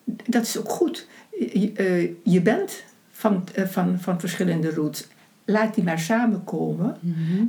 dat 0.05 0.43
is 0.43 0.59
ook 0.59 0.69
goed. 0.69 1.07
Je, 1.31 1.73
eh, 1.73 2.33
je 2.33 2.41
bent 2.43 2.85
van, 3.11 3.45
eh, 3.55 3.65
van, 3.65 4.01
van 4.01 4.21
verschillende 4.21 4.75
roots. 4.75 5.07
Laat 5.45 5.75
die 5.75 5.85
maar 5.85 5.99
samenkomen 5.99 6.97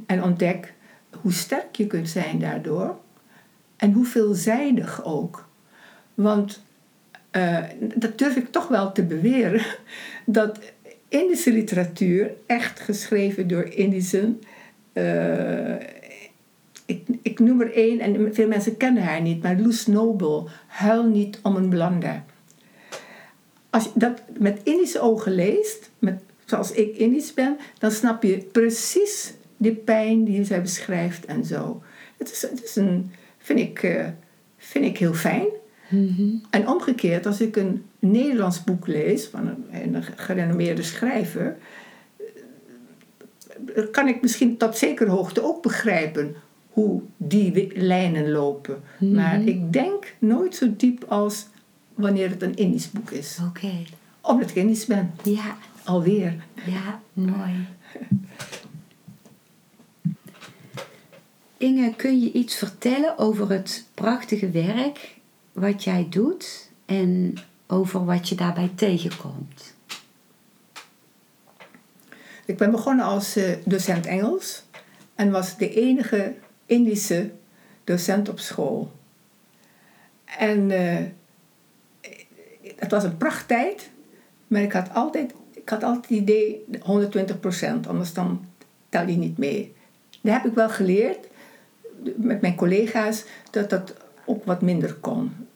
en 0.05 0.23
ontdek 0.23 0.73
hoe 1.21 1.33
sterk 1.33 1.75
je 1.75 1.87
kunt 1.87 2.09
zijn 2.09 2.39
daardoor. 2.39 2.99
En 3.75 3.91
hoe 3.91 4.05
veelzijdig 4.05 5.03
ook. 5.03 5.47
Want 6.13 6.61
eh, 7.31 7.57
dat 7.95 8.17
durf 8.17 8.35
ik 8.35 8.51
toch 8.51 8.67
wel 8.67 8.91
te 8.91 9.03
beweren. 9.03 9.61
Dat 10.25 10.59
Indische 11.11 11.51
literatuur, 11.51 12.31
echt 12.45 12.79
geschreven 12.79 13.47
door 13.47 13.63
Indischen. 13.63 14.41
eh, 14.93 15.75
ik, 16.85 17.07
ik 17.21 17.39
noem 17.39 17.61
er 17.61 17.73
één, 17.73 17.99
en 17.99 18.33
veel 18.33 18.47
mensen 18.47 18.77
kennen 18.77 19.03
haar 19.03 19.21
niet, 19.21 19.43
maar 19.43 19.59
Loes 19.59 19.87
Noble. 19.87 20.43
Huil 20.67 21.03
niet 21.03 21.39
om 21.43 21.55
een 21.55 21.69
blande. 21.69 22.21
Als 23.69 23.83
je 23.83 23.89
dat 23.93 24.21
met 24.37 24.59
Indische 24.63 24.99
ogen 24.99 25.31
leest, 25.35 25.89
met, 25.99 26.19
zoals 26.45 26.71
ik 26.71 26.97
Indisch 26.97 27.33
ben, 27.33 27.57
dan 27.79 27.91
snap 27.91 28.23
je 28.23 28.37
precies 28.51 29.33
die 29.57 29.73
pijn 29.75 30.23
die 30.23 30.43
zij 30.43 30.61
beschrijft 30.61 31.25
en 31.25 31.45
zo. 31.45 31.81
Het 32.17 32.31
is, 32.31 32.41
het 32.41 32.63
is 32.63 32.75
een, 32.75 33.11
vind 33.37 33.59
ik, 33.59 33.83
eh, 33.83 34.07
vind 34.57 34.85
ik 34.85 34.97
heel 34.97 35.13
fijn. 35.13 35.47
En 36.49 36.67
omgekeerd, 36.67 37.25
als 37.25 37.41
ik 37.41 37.55
een 37.55 37.85
Nederlands 38.01 38.63
boek 38.63 38.87
lees 38.87 39.25
van 39.25 39.47
een, 39.47 39.95
een 39.95 40.03
gerenommeerde 40.03 40.83
schrijver, 40.83 41.57
eh, 43.75 43.83
kan 43.91 44.07
ik 44.07 44.21
misschien 44.21 44.57
tot 44.57 44.77
zekere 44.77 45.09
hoogte 45.09 45.43
ook 45.43 45.61
begrijpen 45.61 46.35
hoe 46.69 47.01
die 47.17 47.71
lijnen 47.75 48.31
lopen. 48.31 48.81
Maar 48.99 49.41
ik 49.41 49.73
denk 49.73 50.13
nooit 50.19 50.55
zo 50.55 50.73
diep 50.77 51.03
als 51.03 51.47
wanneer 51.93 52.29
het 52.29 52.41
een 52.41 52.55
Indisch 52.55 52.91
boek 52.91 53.11
is. 53.11 53.37
Oké. 53.47 53.71
Omdat 54.21 54.49
ik 54.49 54.55
Indisch 54.55 54.85
ben. 54.85 55.13
Ja, 55.23 55.57
Alweer. 55.83 56.43
ja, 56.65 57.01
mooi. 57.13 57.67
Inge, 61.57 61.93
kun 61.95 62.19
je 62.19 62.31
iets 62.31 62.55
vertellen 62.55 63.17
over 63.17 63.49
het 63.49 63.85
prachtige 63.93 64.49
werk 64.49 65.15
wat 65.51 65.83
jij 65.83 66.07
doet 66.09 66.69
en 66.85 67.33
over 67.71 68.05
wat 68.05 68.29
je 68.29 68.35
daarbij 68.35 68.71
tegenkomt? 68.75 69.75
Ik 72.45 72.57
ben 72.57 72.71
begonnen 72.71 73.05
als 73.05 73.35
eh, 73.35 73.57
docent 73.65 74.05
Engels 74.05 74.63
en 75.15 75.31
was 75.31 75.57
de 75.57 75.73
enige 75.73 76.35
Indische 76.65 77.31
docent 77.83 78.29
op 78.29 78.39
school. 78.39 78.91
En 80.37 80.71
eh, 80.71 81.05
het 82.75 82.91
was 82.91 83.03
een 83.03 83.17
prachttijd, 83.17 83.89
maar 84.47 84.61
ik 84.61 84.71
had 84.71 84.93
altijd, 84.93 85.33
ik 85.53 85.69
had 85.69 85.83
altijd 85.83 86.09
het 86.09 86.19
idee 86.19 86.65
120% 87.83 87.87
anders 87.87 88.13
dan 88.13 88.45
tel 88.89 89.07
je 89.07 89.17
niet 89.17 89.37
mee. 89.37 89.75
Daar 90.21 90.41
heb 90.41 90.45
ik 90.45 90.55
wel 90.55 90.69
geleerd 90.69 91.27
met 92.15 92.41
mijn 92.41 92.55
collega's 92.55 93.25
dat 93.51 93.69
dat 93.69 93.93
ook 94.25 94.45
wat 94.45 94.61
minder 94.61 94.93
kon. 94.93 95.47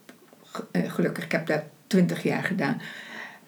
Eh, 0.72 0.91
Gelukkig, 0.91 1.24
ik 1.24 1.32
heb 1.32 1.47
dat 1.47 1.63
20 1.95 2.23
jaar 2.23 2.43
gedaan. 2.43 2.81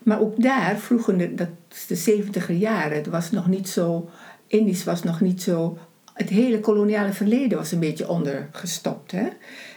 Maar 0.04 0.20
ook 0.20 0.42
daar, 0.42 0.78
vroeger, 0.78 1.18
de- 1.18 1.36
dat 1.36 1.50
is 1.72 1.88
de 1.88 1.96
70er 1.96 2.52
jaren, 2.58 2.98
het 2.98 3.08
was 3.08 3.32
nog 3.32 3.48
niet 3.48 3.70
zo, 3.70 4.10
Indisch 4.48 4.84
was 4.84 5.04
nog 5.04 5.22
niet 5.22 5.42
zo, 5.42 5.78
het 6.14 6.30
hele 6.30 6.60
koloniale 6.60 7.14
verleden 7.14 7.58
was 7.58 7.72
een 7.72 7.80
beetje 7.80 8.10
ondergestopt. 8.10 9.12
Hè? 9.12 9.28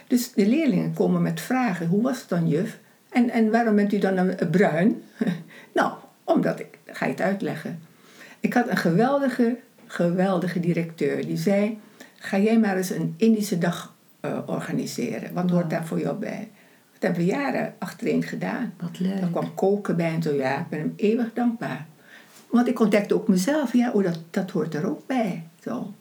Dus 0.07 0.31
de 0.33 0.47
leerlingen 0.47 0.93
komen 0.93 1.21
met 1.21 1.41
vragen, 1.41 1.87
hoe 1.87 2.01
was 2.01 2.19
het 2.19 2.29
dan 2.29 2.47
juf? 2.47 2.79
En, 3.09 3.29
en 3.29 3.51
waarom 3.51 3.75
bent 3.75 3.93
u 3.93 3.97
dan 3.97 4.17
een, 4.17 4.41
een 4.41 4.49
bruin? 4.49 5.03
nou, 5.73 5.93
omdat 6.23 6.59
ik, 6.59 6.77
ga 6.85 7.05
je 7.05 7.11
het 7.11 7.21
uitleggen. 7.21 7.79
Ik 8.39 8.53
had 8.53 8.69
een 8.69 8.77
geweldige, 8.77 9.57
geweldige 9.85 10.59
directeur 10.59 11.25
die 11.25 11.37
zei, 11.37 11.79
ga 12.17 12.37
jij 12.39 12.59
maar 12.59 12.77
eens 12.77 12.89
een 12.89 13.13
Indische 13.17 13.57
dag 13.57 13.93
eh, 14.19 14.37
organiseren. 14.45 15.33
Wat 15.33 15.49
hoort 15.49 15.69
daar 15.69 15.85
voor 15.85 15.99
jou 15.99 16.15
bij? 16.17 16.49
Dat 17.01 17.15
hebben 17.15 17.27
we 17.27 17.41
jaren 17.41 17.73
achtereen 17.79 18.23
gedaan. 18.23 18.73
Wat 18.79 18.99
leuk. 18.99 19.21
Er 19.21 19.27
kwam 19.27 19.53
koken 19.53 19.95
bij 19.95 20.13
en 20.13 20.21
zo, 20.21 20.33
ja, 20.33 20.59
ik 20.59 20.69
ben 20.69 20.79
hem 20.79 20.93
eeuwig 20.95 21.33
dankbaar. 21.33 21.85
Want 22.49 22.67
ik 22.67 22.79
ontdekte 22.79 23.13
ook 23.13 23.27
mezelf, 23.27 23.73
ja, 23.73 23.91
oh, 23.91 24.03
dat, 24.03 24.19
dat 24.29 24.51
hoort 24.51 24.73
er 24.73 24.89
ook 24.89 25.07
bij. 25.07 25.43
Zo. 25.63 25.93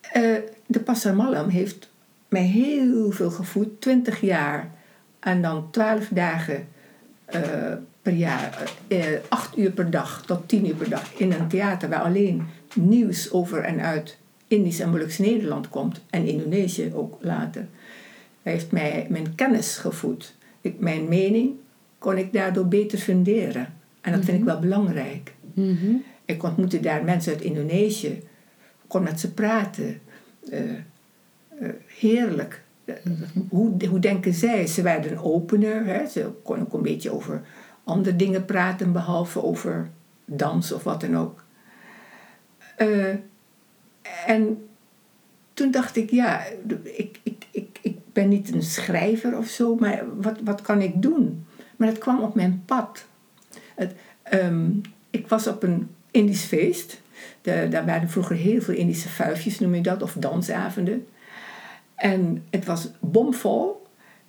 Eh, 0.00 0.36
de 0.66 0.80
Passer 0.80 1.14
Malam 1.14 1.48
heeft 1.48 1.90
mij 2.28 2.42
heel 2.42 3.10
veel 3.10 3.30
gevoed, 3.30 3.80
20 3.80 4.20
jaar. 4.20 4.70
En 5.20 5.42
dan 5.42 5.70
12 5.70 6.08
dagen 6.08 6.68
eh, 7.24 7.40
per 8.02 8.12
jaar, 8.12 8.72
eh, 8.88 9.06
8 9.28 9.58
uur 9.58 9.70
per 9.70 9.90
dag 9.90 10.22
tot 10.26 10.48
10 10.48 10.66
uur 10.66 10.74
per 10.74 10.88
dag 10.88 11.14
in 11.14 11.32
een 11.32 11.48
theater 11.48 11.88
waar 11.88 12.02
alleen 12.02 12.46
nieuws 12.74 13.32
over 13.32 13.60
en 13.62 13.80
uit 13.80 14.18
Indisch 14.46 14.80
en 14.80 14.90
Molukse 14.90 15.22
Nederland 15.22 15.68
komt. 15.68 16.00
En 16.10 16.26
Indonesië 16.26 16.92
ook 16.94 17.16
later. 17.20 17.66
Hij 18.42 18.52
heeft 18.52 18.72
mij 18.72 19.06
mijn 19.10 19.34
kennis 19.34 19.76
gevoed. 19.76 20.34
Ik, 20.60 20.78
mijn 20.78 21.08
mening 21.08 21.54
kon 21.98 22.18
ik 22.18 22.32
daardoor 22.32 22.68
beter 22.68 22.98
funderen. 22.98 23.74
En 24.00 24.12
dat 24.12 24.24
vind 24.24 24.38
ik 24.38 24.44
wel 24.44 24.58
belangrijk. 24.58 25.34
Mhm. 25.54 25.94
Ik 26.24 26.42
ontmoette 26.42 26.80
daar 26.80 27.04
mensen 27.04 27.32
uit 27.32 27.42
Indonesië. 27.42 28.22
kon 28.86 29.02
met 29.02 29.20
ze 29.20 29.32
praten. 29.32 30.00
Eh, 30.50 30.70
eh, 30.70 31.68
heerlijk. 31.86 32.62
Eh, 32.84 32.94
hoe, 33.48 33.86
hoe 33.88 33.98
denken 33.98 34.34
zij? 34.34 34.66
Ze 34.66 34.82
werden 34.82 35.24
opener. 35.24 35.86
Hè? 35.86 36.06
Ze 36.06 36.30
kon 36.42 36.60
ook 36.60 36.72
een 36.72 36.82
beetje 36.82 37.10
over 37.10 37.42
andere 37.84 38.16
dingen 38.16 38.44
praten, 38.44 38.92
behalve 38.92 39.42
over 39.42 39.90
dans 40.24 40.72
of 40.72 40.82
wat 40.82 41.00
dan 41.00 41.16
ook. 41.16 41.44
Eh, 42.76 43.14
en 44.26 44.68
toen 45.54 45.70
dacht 45.70 45.96
ik, 45.96 46.10
ja, 46.10 46.44
ik, 46.82 47.20
ik, 47.22 47.46
ik 47.50 47.71
ben 48.12 48.28
niet 48.28 48.54
een 48.54 48.62
schrijver 48.62 49.36
of 49.38 49.46
zo, 49.46 49.76
maar 49.76 50.02
wat, 50.16 50.38
wat 50.44 50.62
kan 50.62 50.80
ik 50.80 51.02
doen? 51.02 51.46
Maar 51.76 51.88
het 51.88 51.98
kwam 51.98 52.20
op 52.20 52.34
mijn 52.34 52.62
pad. 52.66 53.06
Het, 53.74 53.94
ehm, 54.22 54.70
ik 55.10 55.28
was 55.28 55.46
op 55.46 55.62
een 55.62 55.88
Indisch 56.10 56.44
feest. 56.44 57.00
De, 57.42 57.66
daar 57.70 57.86
waren 57.86 58.08
vroeger 58.08 58.36
heel 58.36 58.60
veel 58.60 58.74
Indische 58.74 59.08
vuifjes, 59.08 59.58
noem 59.58 59.74
je 59.74 59.80
dat, 59.80 60.02
of 60.02 60.12
dansavonden. 60.18 61.06
En 61.94 62.44
het 62.50 62.64
was 62.64 62.90
bomvol. 63.00 63.86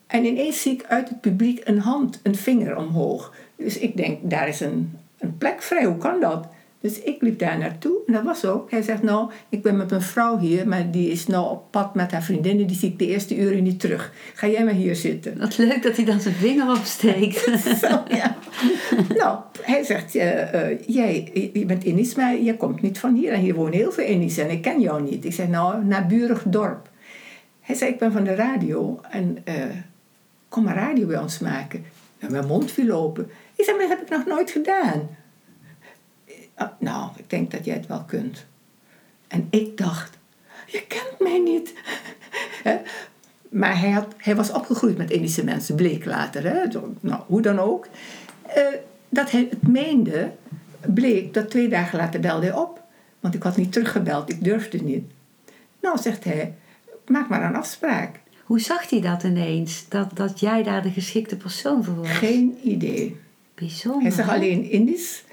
En 0.08 0.26
ineens 0.26 0.62
zie 0.62 0.74
ik 0.74 0.86
uit 0.86 1.10
het 1.10 1.22
publiek 1.22 1.62
een 1.64 1.80
hand, 1.80 2.20
een 2.24 2.36
vinger 2.36 2.78
omhoog. 2.78 3.34
Dus 3.56 3.78
ik 3.78 3.98
denk, 3.98 4.30
daar 4.30 4.48
is 4.48 4.60
een, 4.60 4.98
een 5.18 5.38
plek 5.38 5.62
vrij, 5.62 5.86
hoe 5.86 5.98
kan 5.98 6.20
dat? 6.20 6.48
Dus 6.84 7.02
ik 7.02 7.22
liep 7.22 7.40
daar 7.40 7.58
naartoe 7.58 7.98
en 8.06 8.14
dat 8.14 8.24
was 8.24 8.46
ook. 8.46 8.72
Hij 8.72 8.82
zegt, 8.82 9.04
nou, 9.04 9.32
ik 9.50 9.62
ben 9.62 9.78
met 9.78 9.90
mijn 9.90 10.02
vrouw 10.02 10.40
hier, 10.40 10.68
maar 10.68 10.92
die 10.92 11.10
is 11.10 11.28
nou 11.28 11.52
op 11.52 11.72
pad 11.72 11.96
met 11.96 12.12
haar 12.12 12.24
vriendinnen. 12.24 12.68
Die 12.68 12.78
zie 12.78 12.90
ik 12.90 13.00
de 13.00 13.08
eerste 13.08 13.38
uren 13.38 13.64
niet 13.64 13.80
terug. 13.80 14.12
Ga 14.34 14.48
jij 14.48 14.64
maar 14.64 14.74
hier 14.74 14.96
zitten. 14.96 15.40
Wat 15.40 15.58
leuk 15.58 15.84
dat 15.84 15.96
hij 15.96 16.06
dan 16.06 16.20
zijn 16.20 16.36
vinger 16.36 16.70
opsteekt. 16.70 17.40
Zo, 17.82 18.04
ja. 18.08 18.36
nou, 19.20 19.40
hij 19.62 19.84
zegt, 19.84 20.16
uh, 20.16 20.54
uh, 20.54 20.80
jij 20.86 21.32
je 21.54 21.66
bent 21.66 21.84
Indisch, 21.84 22.16
maar 22.16 22.38
je 22.38 22.58
komt 22.58 22.82
niet 22.82 23.00
van 23.00 23.16
hier. 23.16 23.32
En 23.32 23.40
hier 23.40 23.56
wonen 23.56 23.74
heel 23.74 23.92
veel 23.92 24.06
Indisch 24.06 24.38
en 24.38 24.50
ik 24.50 24.62
ken 24.62 24.82
jou 24.82 25.02
niet. 25.02 25.26
Ik 25.26 25.34
zeg, 25.34 25.48
nou, 25.48 25.86
naburig 25.86 26.44
dorp. 26.48 26.90
Hij 27.62 27.76
zei, 27.76 27.92
ik 27.92 28.00
ben 28.00 28.12
van 28.12 28.24
de 28.24 28.36
radio 28.36 29.00
en 29.10 29.38
uh, 29.48 29.54
kom 30.50 30.64
maar 30.64 30.76
radio 30.76 31.08
bij 31.08 31.20
ons 31.20 31.40
maken. 31.40 31.86
En 32.20 32.32
mijn 32.32 32.48
mond 32.48 32.72
viel 32.72 32.92
open. 32.92 33.30
Ik 33.56 33.66
zei, 33.66 33.78
maar 33.78 33.88
dat 33.88 33.98
heb 33.98 34.08
ik 34.08 34.18
nog 34.18 34.26
nooit 34.26 34.52
gedaan. 34.52 35.10
Oh, 36.64 36.70
nou, 36.80 37.10
ik 37.18 37.30
denk 37.30 37.52
dat 37.52 37.66
jij 37.66 37.76
het 37.76 37.88
wel 37.88 38.04
kunt. 38.04 38.46
En 39.28 39.48
ik 39.50 39.78
dacht, 39.78 40.18
je 40.68 40.84
kent 40.88 41.20
mij 41.20 41.40
niet. 41.40 41.74
maar 43.50 43.80
hij, 43.80 43.92
had, 43.92 44.08
hij 44.18 44.36
was 44.36 44.52
opgegroeid 44.52 44.98
met 44.98 45.12
Indische 45.12 45.44
mensen, 45.44 45.76
bleek 45.76 46.06
later. 46.06 46.44
Hè? 46.44 46.80
Nou, 47.00 47.22
hoe 47.28 47.42
dan 47.42 47.60
ook. 47.60 47.88
Uh, 48.58 48.64
dat 49.10 49.32
hij 49.32 49.48
het 49.50 49.68
meende, 49.68 50.32
bleek 50.94 51.34
dat 51.34 51.50
twee 51.50 51.68
dagen 51.68 52.00
later 52.00 52.20
belde 52.20 52.46
hij 52.46 52.56
op. 52.56 52.82
Want 53.20 53.36
ik 53.36 53.44
had 53.44 53.58
niet 53.58 53.72
teruggebeld, 53.72 54.30
ik 54.30 54.44
durfde 54.44 54.78
niet. 54.78 55.12
Nou, 55.82 55.98
zegt 55.98 56.24
hij, 56.24 56.54
maak 57.08 57.30
maar 57.30 57.44
een 57.44 57.56
afspraak. 57.56 58.20
Hoe 58.44 58.60
zag 58.60 58.90
hij 58.90 59.02
dat 59.02 59.24
ineens? 59.24 59.86
Dat, 59.90 60.10
dat 60.14 60.40
jij 60.40 60.64
daar 60.64 60.84
de 60.84 60.92
geschikte 60.92 61.38
persoon 61.38 61.84
voor 61.84 61.96
was? 61.96 62.10
Geen 62.10 62.58
idee. 62.64 63.18
Bijzonder. 63.56 64.02
Hij 64.02 64.12
zag 64.12 64.30
alleen 64.30 64.70
Indisch 64.70 65.24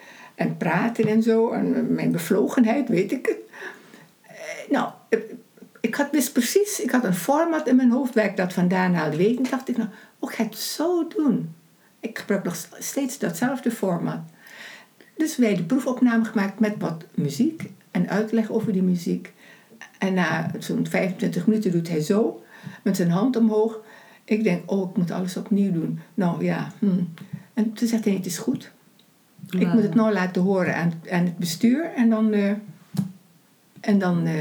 en 0.40 0.56
praten 0.56 1.06
en 1.06 1.22
zo. 1.22 1.50
En 1.50 1.94
mijn 1.94 2.12
bevlogenheid, 2.12 2.88
weet 2.88 3.12
ik 3.12 3.26
het. 3.26 3.38
Eh, 4.22 4.70
nou, 4.70 4.90
ik 5.80 5.94
had 5.94 6.12
dus 6.12 6.32
precies, 6.32 6.80
ik 6.80 6.90
had 6.90 7.04
een 7.04 7.14
format 7.14 7.68
in 7.68 7.76
mijn 7.76 7.90
hoofd 7.90 8.14
waar 8.14 8.24
ik 8.24 8.36
dat 8.36 8.52
vandaan 8.52 8.94
haalde. 8.94 9.16
Weten 9.16 9.50
dacht 9.50 9.68
ik, 9.68 9.76
nou, 9.76 9.88
oh, 10.18 10.30
ik 10.30 10.36
ga 10.36 10.44
het 10.44 10.56
zo 10.56 11.06
doen. 11.08 11.54
Ik 12.00 12.18
gebruik 12.18 12.44
nog 12.44 12.68
steeds 12.78 13.18
datzelfde 13.18 13.70
format. 13.70 14.20
Dus 15.16 15.36
wij 15.36 15.56
de 15.56 15.62
proefopname 15.62 16.24
gemaakt 16.24 16.58
met 16.58 16.74
wat 16.78 17.04
muziek 17.14 17.70
en 17.90 18.08
uitleg 18.08 18.50
over 18.50 18.72
die 18.72 18.82
muziek. 18.82 19.32
En 19.98 20.14
na 20.14 20.50
zo'n 20.58 20.86
25 20.86 21.46
minuten 21.46 21.70
doet 21.70 21.88
hij 21.88 22.00
zo, 22.00 22.42
met 22.82 22.96
zijn 22.96 23.10
hand 23.10 23.36
omhoog. 23.36 23.80
Ik 24.24 24.42
denk, 24.42 24.70
oh, 24.70 24.90
ik 24.90 24.96
moet 24.96 25.10
alles 25.10 25.36
opnieuw 25.36 25.72
doen. 25.72 26.00
Nou 26.14 26.44
ja, 26.44 26.72
hm. 26.78 27.02
En 27.54 27.72
toen 27.72 27.88
zegt 27.88 28.04
hij, 28.04 28.14
het 28.14 28.26
is 28.26 28.38
goed. 28.38 28.70
Ik 29.58 29.72
moet 29.72 29.82
het 29.82 29.94
nou 29.94 30.12
laten 30.12 30.42
horen 30.42 30.76
aan, 30.76 30.92
aan 31.10 31.24
het 31.24 31.38
bestuur 31.38 31.92
en 31.96 32.10
dan, 32.10 32.34
uh, 32.34 32.52
en 33.80 33.98
dan 33.98 34.26
uh, 34.26 34.32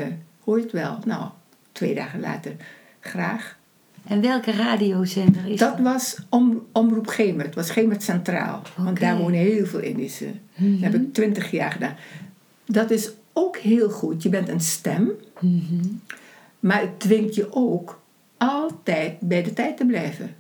hoor 0.44 0.58
je 0.58 0.64
het 0.64 0.72
wel. 0.72 0.98
Nou, 1.06 1.30
twee 1.72 1.96
dagen 1.96 2.20
later, 2.20 2.52
graag. 3.00 3.58
En 4.08 4.22
welke 4.22 4.52
radiozender 4.52 5.46
is 5.46 5.60
dat? 5.60 5.78
Dat 5.78 5.86
was 5.86 6.18
om, 6.30 6.66
Omroep 6.72 7.08
Gemert. 7.08 7.46
Het 7.46 7.56
was 7.56 7.70
Gemert 7.70 8.04
Centraal. 8.04 8.60
Okay. 8.60 8.84
Want 8.86 9.00
daar 9.00 9.18
wonen 9.18 9.40
heel 9.40 9.66
veel 9.66 9.80
Indischen. 9.80 10.40
Mm 10.56 10.82
Dat 10.82 10.92
heb 10.92 11.02
ik 11.02 11.14
twintig 11.14 11.52
jaar 11.52 11.72
gedaan. 11.72 11.96
Dat 12.66 12.92
is 12.92 13.12
ook 13.34 13.58
heel 13.58 13.90
goed. 13.90 14.24
Je 14.24 14.30
bent 14.30 14.50
een 14.50 14.60
stem. 14.60 15.12
Mm 15.40 15.64
-hmm. 15.70 16.02
Maar 16.60 16.82
het 16.82 17.00
dwingt 17.00 17.36
je 17.36 17.48
ook 17.54 18.02
altijd 18.38 19.20
bij 19.20 19.44
de 19.44 19.54
tijd 19.54 19.78
te 19.78 19.86
blijven. 19.86 20.36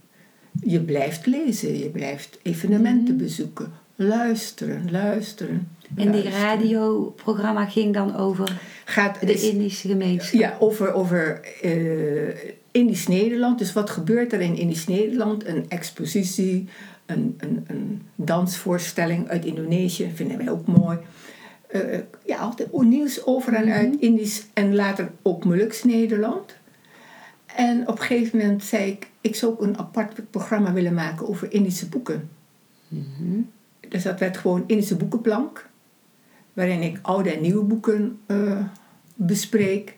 Je 0.51 0.80
blijft 0.80 1.26
lezen. 1.26 1.78
Je 1.78 1.89
blijft 1.89 2.39
evenementen 2.41 3.01
mm 3.01 3.07
-hmm. 3.07 3.17
bezoeken 3.17 3.72
luisteren, 4.00 4.91
luisteren. 4.91 5.68
En 5.95 6.12
die 6.12 6.30
radioprogramma 6.30 7.66
ging 7.66 7.93
dan 7.93 8.16
over 8.16 8.62
Gaat, 8.86 9.20
de 9.20 9.41
Indische 9.41 9.88
gemeenschap? 9.88 10.39
Ja, 10.39 10.58
over, 10.60 10.93
over 10.93 11.41
uh, 11.64 12.30
Indisch 12.72 13.08
Nederland. 13.08 13.60
Dus 13.60 13.74
wat 13.74 13.89
gebeurt 13.89 14.34
er 14.34 14.41
in 14.41 14.56
Indisch 14.56 14.88
Nederland? 14.88 15.47
Een 15.47 15.66
expositie, 15.70 16.68
een, 17.06 17.36
een, 17.38 17.66
een 17.68 18.02
dansvoorstelling 18.16 19.28
uit 19.28 19.45
Indonesië, 19.45 20.12
vinden 20.14 20.38
wij 20.38 20.50
ook 20.50 20.68
mooi. 20.68 20.97
Uh, 21.72 22.00
ja, 22.26 22.38
altijd 22.38 22.82
nieuws 22.82 23.26
over 23.26 23.54
en 23.54 23.72
uit 23.72 23.91
mhm. 23.91 24.04
Indisch 24.04 24.45
en 24.54 24.76
later 24.76 25.12
ook 25.22 25.45
Molukse 25.45 25.88
Nederland. 25.88 26.56
En 27.56 27.88
op 27.88 28.00
een 28.00 28.06
gegeven 28.06 28.38
moment 28.38 28.64
zei 28.64 28.91
ik, 28.91 29.08
ik 29.22 29.36
zou 29.36 29.52
ook 29.52 29.62
een 29.62 29.78
apart 29.78 30.30
programma 30.30 30.74
willen 30.74 30.93
maken 30.93 31.28
over 31.28 31.54
Indische 31.54 31.88
boeken. 31.88 32.30
Mm 32.88 33.50
dus 33.90 34.04
dat 34.04 34.20
werd 34.20 34.38
gewoon 34.38 34.64
Indische 34.68 34.96
boekenplank, 34.96 35.70
waarin 36.54 36.82
ik 36.82 37.00
oude 37.02 37.34
en 37.34 37.42
nieuwe 37.42 37.64
boeken 37.64 38.20
uh, 38.28 38.60
bespreek. 39.16 39.98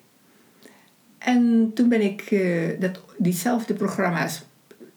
En 1.18 1.72
toen 1.74 1.90
ben 1.90 2.02
ik 2.02 2.32
uh, 2.32 2.80
dat, 2.80 3.02
diezelfde 3.18 3.74
programma's 3.74 4.44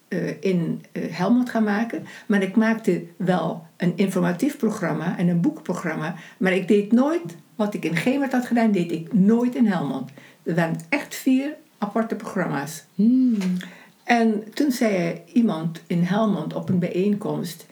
uh, 0.09 0.31
in 0.39 0.83
Helmond 0.99 1.49
gaan 1.49 1.63
maken. 1.63 2.05
Maar 2.25 2.41
ik 2.41 2.55
maakte 2.55 3.03
wel 3.17 3.65
een 3.77 3.93
informatief 3.95 4.57
programma 4.57 5.17
en 5.17 5.27
een 5.27 5.41
boekprogramma. 5.41 6.15
Maar 6.37 6.53
ik 6.53 6.67
deed 6.67 6.91
nooit 6.91 7.35
wat 7.55 7.73
ik 7.73 7.85
in 7.85 7.95
Gemert 7.95 8.31
had 8.31 8.45
gedaan, 8.45 8.71
deed 8.71 8.91
ik 8.91 9.13
nooit 9.13 9.55
in 9.55 9.65
Helmond. 9.65 10.11
Er 10.43 10.55
waren 10.55 10.79
echt 10.89 11.15
vier 11.15 11.55
aparte 11.77 12.15
programma's. 12.15 12.83
Hmm. 12.95 13.37
En 14.03 14.53
toen 14.53 14.71
zei 14.71 15.21
iemand 15.33 15.81
in 15.87 16.03
Helmond 16.03 16.53
op 16.53 16.69
een 16.69 16.79
bijeenkomst: 16.79 17.65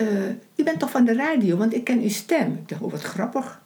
uh, 0.00 0.28
u 0.56 0.64
bent 0.64 0.78
toch 0.78 0.90
van 0.90 1.04
de 1.04 1.14
radio, 1.14 1.56
want 1.56 1.74
ik 1.74 1.84
ken 1.84 2.00
uw 2.00 2.08
stem. 2.08 2.52
Ik 2.52 2.68
dacht, 2.68 2.82
oh 2.82 2.90
wat 2.90 3.02
grappig. 3.02 3.60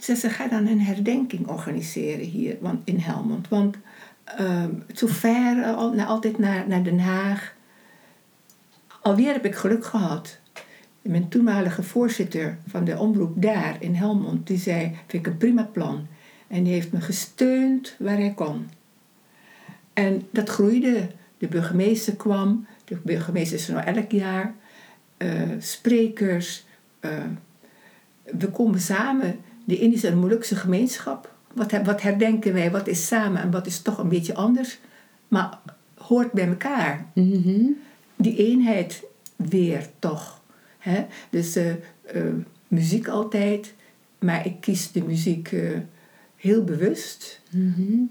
Ze 0.00 0.16
zei, 0.16 0.32
ga 0.32 0.48
dan 0.48 0.66
een 0.66 0.80
herdenking 0.80 1.46
organiseren 1.46 2.24
hier 2.24 2.56
want, 2.60 2.80
in 2.84 2.98
Helmond. 2.98 3.48
Want 3.48 3.76
uh, 4.40 4.64
zo 4.94 5.06
ver, 5.06 5.64
al, 5.64 6.00
altijd 6.00 6.38
naar, 6.38 6.68
naar 6.68 6.82
Den 6.82 6.98
Haag. 6.98 7.54
Alweer 9.02 9.32
heb 9.32 9.44
ik 9.44 9.54
geluk 9.54 9.84
gehad. 9.84 10.38
Mijn 11.02 11.28
toenmalige 11.28 11.82
voorzitter 11.82 12.58
van 12.66 12.84
de 12.84 12.98
omroep 12.98 13.42
daar 13.42 13.76
in 13.78 13.94
Helmond, 13.94 14.46
die 14.46 14.58
zei, 14.58 14.96
vind 15.06 15.26
ik 15.26 15.32
een 15.32 15.38
prima 15.38 15.62
plan. 15.62 16.06
En 16.46 16.62
die 16.62 16.72
heeft 16.72 16.92
me 16.92 17.00
gesteund 17.00 17.94
waar 17.98 18.16
hij 18.16 18.32
kon. 18.34 18.68
En 19.92 20.22
dat 20.30 20.48
groeide. 20.48 21.08
De 21.38 21.46
burgemeester 21.46 22.16
kwam. 22.16 22.66
De 22.84 22.96
burgemeester 23.02 23.58
is 23.58 23.68
er 23.68 23.74
nou 23.74 23.86
elk 23.86 24.10
jaar. 24.10 24.54
Eh, 25.16 25.50
sprekers. 25.58 26.64
Uh, 27.00 27.10
we 28.38 28.48
komen 28.50 28.80
samen, 28.80 29.40
de 29.64 29.78
Indische 29.78 30.08
en 30.08 30.18
Molukse 30.18 30.56
gemeenschap. 30.56 31.34
Wat, 31.52 31.72
wat 31.84 32.02
herdenken 32.02 32.52
wij? 32.52 32.70
Wat 32.70 32.86
is 32.86 33.06
samen 33.06 33.42
en 33.42 33.50
wat 33.50 33.66
is 33.66 33.82
toch 33.82 33.98
een 33.98 34.08
beetje 34.08 34.34
anders? 34.34 34.78
Maar 35.28 35.58
hoort 35.94 36.32
bij 36.32 36.48
elkaar. 36.48 37.06
Mm-hmm. 37.14 37.76
Die 38.16 38.36
eenheid 38.36 39.04
weer 39.36 39.88
toch. 39.98 40.42
Hè? 40.78 41.06
Dus 41.30 41.56
uh, 41.56 41.72
muziek 42.68 43.08
altijd. 43.08 43.74
Maar 44.18 44.46
ik 44.46 44.60
kies 44.60 44.92
de 44.92 45.02
muziek 45.02 45.54
heel 46.36 46.64
bewust. 46.64 47.40
Mm-hmm. 47.50 48.08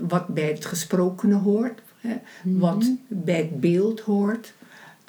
wat 0.00 0.26
bij 0.26 0.48
het 0.48 0.64
gesprokene 0.64 1.34
hoort. 1.34 1.82
Hè? 2.00 2.14
Mm-hmm. 2.42 2.60
Wat 2.60 2.90
bij 3.08 3.36
het 3.36 3.60
beeld 3.60 4.00
hoort. 4.00 4.54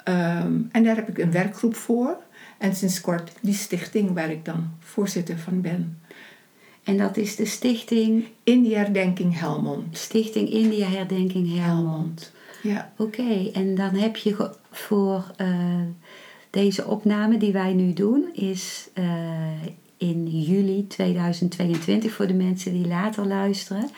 Ehm, 0.04 0.60
en 0.72 0.84
daar 0.84 0.96
heb 0.96 1.08
ik 1.08 1.18
een 1.18 1.32
werkgroep 1.32 1.74
voor. 1.76 2.16
En 2.58 2.74
sinds 2.74 3.00
kort 3.00 3.32
die 3.40 3.54
stichting 3.54 4.14
waar 4.14 4.30
ik 4.30 4.44
dan 4.44 4.70
voorzitter 4.78 5.38
van 5.38 5.60
ben. 5.60 5.98
En 6.84 6.96
dat 6.96 7.16
is 7.16 7.36
de 7.36 7.44
stichting? 7.44 8.24
India 8.42 8.78
Herdenking 8.78 9.38
Helmond. 9.38 9.98
Stichting 9.98 10.50
India 10.50 10.88
Herdenking 10.88 11.58
Helmond. 11.58 12.32
Ja. 12.62 12.92
Oké, 12.96 13.50
en 13.52 13.74
dan 13.74 13.94
heb 13.94 14.16
je 14.16 14.50
voor 14.70 15.30
uh, 15.40 15.80
deze 16.50 16.86
opname 16.86 17.36
die 17.36 17.52
wij 17.52 17.72
nu 17.72 17.92
doen, 17.92 18.28
is 18.32 18.88
uh, 18.94 19.04
in 19.96 20.40
juli 20.40 20.86
2022 20.86 22.12
voor 22.12 22.26
de 22.26 22.34
mensen 22.34 22.72
die 22.72 22.86
later 22.86 23.26
luisteren. 23.26 23.90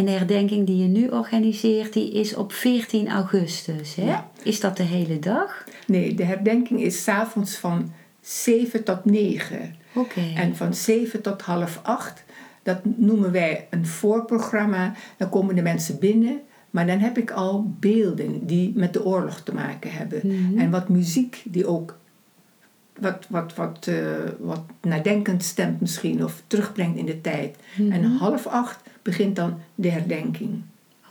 En 0.00 0.06
de 0.06 0.12
herdenking 0.12 0.66
die 0.66 0.76
je 0.76 0.88
nu 0.88 1.08
organiseert, 1.08 1.92
die 1.92 2.12
is 2.12 2.34
op 2.34 2.52
14 2.52 3.08
augustus. 3.08 3.94
Hè? 3.94 4.04
Ja. 4.04 4.30
Is 4.42 4.60
dat 4.60 4.76
de 4.76 4.82
hele 4.82 5.18
dag? 5.18 5.64
Nee, 5.86 6.14
de 6.14 6.24
herdenking 6.24 6.82
is 6.82 7.02
s'avonds 7.02 7.56
van 7.56 7.92
7 8.20 8.84
tot 8.84 9.04
9. 9.04 9.74
Oké. 9.92 10.20
En 10.36 10.56
van 10.56 10.74
7 10.74 11.22
tot 11.22 11.42
half 11.42 11.80
8, 11.82 12.24
dat 12.62 12.78
noemen 12.82 13.32
wij 13.32 13.66
een 13.70 13.86
voorprogramma. 13.86 14.94
Dan 15.16 15.28
komen 15.28 15.54
de 15.54 15.62
mensen 15.62 15.98
binnen. 15.98 16.40
Maar 16.70 16.86
dan 16.86 16.98
heb 16.98 17.18
ik 17.18 17.30
al 17.30 17.74
beelden 17.80 18.46
die 18.46 18.72
met 18.74 18.92
de 18.92 19.04
oorlog 19.04 19.40
te 19.40 19.54
maken 19.54 19.92
hebben. 19.92 20.20
Mhm. 20.24 20.58
En 20.58 20.70
wat 20.70 20.88
muziek 20.88 21.42
die 21.44 21.66
ook 21.66 21.98
wat, 23.00 23.26
wat, 23.28 23.54
wat, 23.54 23.86
uh, 23.88 23.96
wat 24.38 24.62
nadenkend 24.80 25.44
stemt 25.44 25.80
misschien 25.80 26.24
of 26.24 26.42
terugbrengt 26.46 26.98
in 26.98 27.06
de 27.06 27.20
tijd. 27.20 27.56
Mhm. 27.76 27.92
En 27.92 28.04
half 28.04 28.46
acht 28.46 28.82
begint 29.10 29.36
dan 29.36 29.58
de 29.74 29.88
herdenking. 29.90 30.62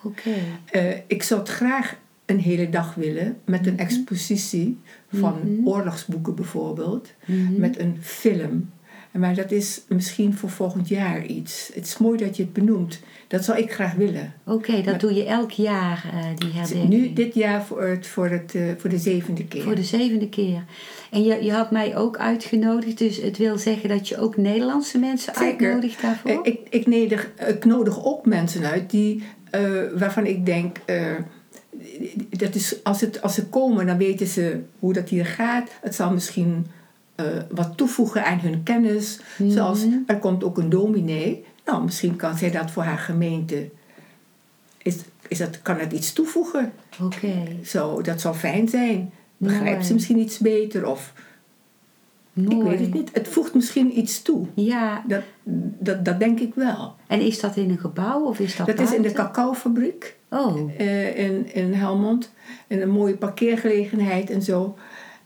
Oké. 0.03 0.29
Uh, 0.75 0.91
ik 1.07 1.23
zou 1.23 1.39
het 1.39 1.49
graag 1.49 1.95
een 2.25 2.39
hele 2.39 2.69
dag 2.69 2.95
willen 2.95 3.37
met 3.45 3.67
een 3.67 3.77
expositie 3.77 4.77
van 5.13 5.35
Mhm. 5.43 5.67
oorlogsboeken 5.67 6.35
bijvoorbeeld, 6.35 7.13
Mhm. 7.25 7.59
met 7.59 7.79
een 7.79 7.97
film. 8.01 8.69
Maar 9.11 9.35
dat 9.35 9.51
is 9.51 9.81
misschien 9.87 10.33
voor 10.33 10.49
volgend 10.49 10.87
jaar 10.87 11.25
iets. 11.25 11.71
Het 11.73 11.85
is 11.85 11.97
mooi 11.97 12.17
dat 12.17 12.37
je 12.37 12.43
het 12.43 12.53
benoemt. 12.53 12.99
Dat 13.27 13.43
zou 13.43 13.57
ik 13.57 13.71
graag 13.71 13.93
willen. 13.93 14.33
Oké, 14.45 14.81
dat 14.81 14.99
doe 14.99 15.13
je 15.13 15.25
elk 15.25 15.51
jaar, 15.51 16.09
eh, 16.13 16.25
die 16.35 16.51
herdenking. 16.51 16.89
Nu 16.89 17.13
dit 17.13 17.33
jaar 17.33 17.63
voor, 17.65 17.83
het, 17.83 18.07
voor, 18.07 18.29
het, 18.29 18.55
eh, 18.55 18.61
voor 18.77 18.89
de 18.89 18.97
zevende 18.97 19.45
keer. 19.45 19.63
Voor 19.63 19.75
de 19.75 19.83
zevende 19.83 20.29
keer. 20.29 20.63
En 21.11 21.23
je, 21.23 21.43
je 21.43 21.51
had 21.51 21.71
mij 21.71 21.97
ook 21.97 22.17
uitgenodigd, 22.17 22.97
dus 22.97 23.21
het 23.21 23.37
wil 23.37 23.57
zeggen 23.57 23.89
dat 23.89 24.07
je 24.07 24.17
ook 24.17 24.37
Nederlandse 24.37 24.97
mensen 24.97 25.33
Zeker. 25.35 25.49
uitnodigt 25.67 26.01
daarvoor? 26.01 26.31
Eh, 26.31 26.37
Ik, 26.43 26.59
ik, 26.69 26.87
nedig, 26.87 27.31
ik 27.47 27.65
nodig 27.65 28.05
ook 28.05 28.25
mensen 28.25 28.65
uit 28.65 28.89
die, 28.89 29.23
waarvan 29.95 30.25
ik 30.25 30.45
denk, 30.45 30.77
dat 32.29 32.55
is, 32.55 32.83
als, 32.83 33.01
het, 33.01 33.21
als 33.21 33.33
ze 33.33 33.45
komen, 33.45 33.85
dan 33.85 33.97
weten 33.97 34.27
ze 34.27 34.59
hoe 34.79 34.93
dat 34.93 35.09
hier 35.09 35.25
gaat. 35.25 35.69
Het 35.81 35.95
zal 35.95 36.11
misschien 36.11 36.65
eh, 37.19 37.25
wat 37.51 37.77
toevoegen 37.77 38.25
aan 38.25 38.39
hun 38.39 38.63
kennis. 38.63 39.19
Mhm. 39.37 39.49
Zoals 39.49 39.85
er 40.07 40.17
komt 40.19 40.43
ook 40.43 40.57
een 40.57 40.69
dominee. 40.69 41.45
Nou, 41.65 41.83
misschien 41.83 42.15
kan 42.15 42.37
zij 42.37 42.51
dat 42.51 42.71
voor 42.71 42.83
haar 42.83 42.97
gemeente. 42.97 43.69
Is, 44.77 44.95
is 45.27 45.37
dat, 45.37 45.61
kan 45.61 45.77
het 45.77 45.91
iets 45.91 46.13
toevoegen? 46.13 46.71
Oké, 47.01 47.33
Zo, 47.63 48.01
dat 48.01 48.21
zou 48.21 48.35
fijn 48.35 48.67
zijn. 48.67 49.11
Begrijpt 49.37 49.69
Mooi. 49.71 49.83
ze 49.83 49.93
misschien 49.93 50.19
iets 50.19 50.37
beter? 50.37 50.87
Of 50.87 51.13
mooi. 52.33 52.55
ik 52.57 52.63
weet 52.63 52.79
het 52.79 52.93
niet. 52.93 53.09
Het 53.13 53.27
voegt 53.27 53.53
misschien 53.53 53.97
iets 53.99 54.21
toe. 54.21 54.45
Ja, 54.53 55.03
Dat, 55.07 55.21
dat, 55.79 56.05
dat 56.05 56.19
denk 56.19 56.39
ik 56.39 56.53
wel. 56.55 56.95
en 57.07 57.19
is 57.21 57.39
dat 57.39 57.55
in 57.55 57.69
een 57.69 57.77
gebouw 57.79 58.23
of 58.23 58.39
is 58.39 58.55
dat 58.55 58.67
Dat 58.67 58.79
is 58.79 58.93
in 58.93 59.01
de 59.01 59.11
cacaofabriek 59.11 60.17
Oh, 60.31 60.71
eh, 60.77 61.17
in, 61.17 61.53
in 61.53 61.73
Helmond. 61.73 62.31
In 62.67 62.81
een 62.81 62.89
mooie 62.89 63.17
parkeergelegenheid 63.17 64.29
en 64.29 64.41
zo. 64.41 64.77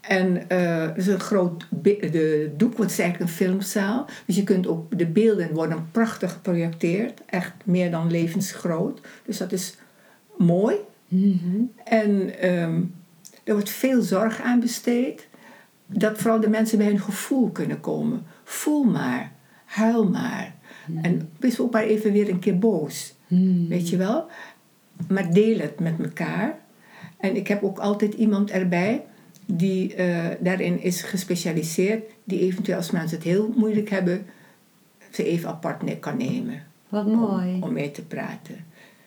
En 0.08 0.50
eh 0.50 0.84
er 0.84 0.98
is 0.98 1.08
een 1.08 1.20
groot 1.20 1.68
de 1.70 2.52
doek, 2.58 2.78
het 2.78 2.92
is 2.92 3.00
eigenlijk 3.00 3.30
een 3.30 3.36
filmzaal. 3.36 4.06
Dus 4.26 4.36
je 4.36 4.44
kunt 4.44 4.68
ook, 4.68 4.98
de 4.98 5.06
beelden 5.06 5.54
worden 5.54 5.88
prachtig 5.92 6.32
geprojecteerd. 6.32 7.22
Echt 7.26 7.54
meer 7.64 7.92
dan 7.92 8.12
levensgroot. 8.12 9.02
Dus 9.26 9.38
dat 9.38 9.52
is 9.52 9.78
mooi. 10.38 10.76
mhm. 11.08 11.62
En 11.84 12.40
ehm, 12.40 12.82
er 13.44 13.54
wordt 13.54 13.70
veel 13.70 14.02
zorg 14.02 14.42
aan 14.42 14.60
besteed. 14.60 15.28
Dat 15.86 16.18
vooral 16.18 16.40
de 16.40 16.50
mensen 16.50 16.78
bij 16.78 16.88
hun 16.88 17.00
gevoel 17.00 17.50
kunnen 17.50 17.80
komen. 17.80 18.24
Voel 18.44 18.84
maar. 18.84 19.32
Huil 19.66 20.10
maar. 20.10 20.56
En 21.02 21.30
wees 21.40 21.60
ook 21.60 21.72
maar 21.72 21.84
even 21.84 22.12
weer 22.12 22.30
een 22.30 22.40
keer 22.40 22.60
boos. 22.60 23.16
Hmm. 23.28 23.68
Weet 23.68 23.90
je 23.90 23.98
wel? 23.98 24.28
Maar 25.10 25.34
deel 25.34 25.60
het 25.60 25.80
met 25.80 26.00
elkaar. 26.00 26.60
En 27.18 27.36
ik 27.36 27.48
heb 27.48 27.64
ook 27.64 27.80
altijd 27.80 28.14
iemand 28.14 28.52
erbij 28.52 29.04
die 29.46 29.96
eh, 29.96 30.26
daarin 30.40 30.82
is 30.82 31.02
gespecialiseerd. 31.02 32.04
Die 32.24 32.40
eventueel 32.40 32.78
als 32.78 32.92
mensen 32.92 33.18
het 33.18 33.26
heel 33.28 33.54
moeilijk 33.56 33.90
hebben, 33.90 34.26
ze 35.12 35.24
even 35.26 35.50
apart 35.50 35.82
ne- 35.84 35.98
kan 36.00 36.18
nemen. 36.18 36.64
wat 36.90 37.06
mooi, 37.08 37.58
om 37.62 37.74
mee 37.74 37.92
te 37.92 38.02
praten. 38.06 38.56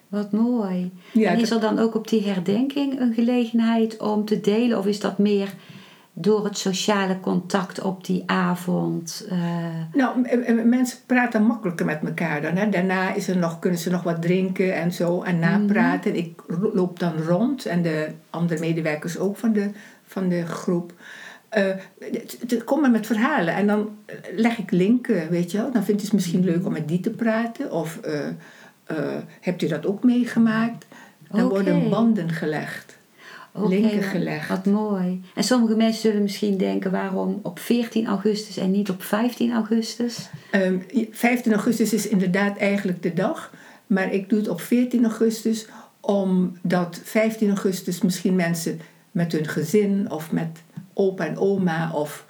wat 0.09 0.33
mooi. 0.33 0.91
Ja, 1.13 1.31
en 1.31 1.41
is 1.41 1.51
er 1.51 1.61
dan 1.61 1.79
ook 1.79 1.95
op 1.95 2.09
die 2.09 2.23
herdenking 2.29 3.01
een 3.01 3.15
gelegenheid 3.15 3.97
om 3.97 4.25
te 4.25 4.41
delen 4.41 4.79
of 4.79 4.87
is 4.87 5.01
dat 5.01 5.19
meer 5.19 5.55
door 6.19 6.45
het 6.45 6.59
sociale 6.59 7.21
contact 7.21 7.83
op 7.83 8.05
die 8.05 8.23
avond? 8.27 9.27
eh, 9.31 9.39
Nou, 9.93 10.21
mensen 10.65 10.99
praten 11.07 11.43
makkelijker 11.43 11.87
met 11.87 12.01
elkaar 12.05 12.43
dan. 12.43 12.57
Hè. 12.57 12.69
Daarna 12.69 13.15
is 13.15 13.29
er 13.29 13.37
nog, 13.37 13.59
kunnen 13.59 13.79
ze 13.79 13.91
nog 13.91 14.03
wat 14.03 14.23
drinken 14.23 14.75
en 14.75 14.93
zo 14.93 15.23
en 15.23 15.39
napraten. 15.39 16.17
Ik 16.17 16.43
loop 16.75 16.99
dan 16.99 17.13
rond 17.17 17.67
en 17.67 17.83
de 17.83 18.09
andere 18.31 18.61
medewerkers 18.61 19.19
ook 19.19 19.37
van 19.37 19.53
de, 19.53 19.71
van 20.07 20.29
de 20.29 20.47
groep. 20.47 20.93
Eh, 21.49 21.75
kom 22.65 22.81
maar 22.81 22.91
met 22.91 23.07
verhalen 23.07 23.55
en 23.55 23.67
dan 23.67 23.99
leg 24.35 24.59
ik 24.59 24.71
linken, 24.71 25.31
weet 25.31 25.51
je 25.51 25.59
wel. 25.59 25.73
Dan 25.73 25.85
vindt 25.85 26.03
het 26.03 26.13
misschien 26.13 26.45
leuk 26.45 26.67
om 26.67 26.73
met 26.73 26.89
die 26.89 27.01
te 27.01 27.11
praten. 27.11 27.73
Of 27.73 27.99
eh, 28.03 28.29
eh, 28.85 28.97
hebt 29.41 29.63
u 29.63 29.67
dat 29.67 29.87
ook 29.87 30.05
meegemaakt? 30.05 30.87
Dan 31.31 31.49
worden 31.49 31.91
banden 31.91 32.31
gelegd. 32.31 32.99
Linken 33.53 34.03
gelegd. 34.03 34.49
Wat 34.49 34.67
mooi. 34.67 35.23
En 35.35 35.45
sommige 35.45 35.77
mensen 35.77 36.01
zullen 36.01 36.23
misschien 36.23 36.57
denken: 36.57 36.91
waarom 36.91 37.41
op 37.43 37.59
14 37.59 38.07
augustus 38.07 38.57
en 38.57 38.71
niet 38.71 38.91
op 38.91 39.03
15 39.03 39.53
augustus? 39.53 40.29
Ehm, 40.51 40.79
15 41.11 41.53
augustus 41.53 41.93
is 41.93 42.09
inderdaad 42.09 42.57
eigenlijk 42.57 43.03
de 43.03 43.13
dag. 43.13 43.53
Maar 43.87 44.13
ik 44.13 44.29
doe 44.29 44.39
het 44.39 44.49
op 44.49 44.61
14 44.61 45.05
augustus 45.05 45.67
omdat 46.01 47.01
15 47.05 47.49
augustus 47.49 48.03
misschien 48.03 48.35
mensen 48.35 48.81
met 49.17 49.33
hun 49.33 49.49
gezin 49.49 50.11
of 50.11 50.33
met 50.33 50.63
opa 50.93 51.27
en 51.27 51.39
oma 51.39 51.93
of 51.93 52.27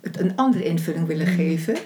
het 0.00 0.20
een 0.20 0.36
andere 0.36 0.64
invulling 0.64 1.06
willen 1.06 1.26
geven, 1.26 1.76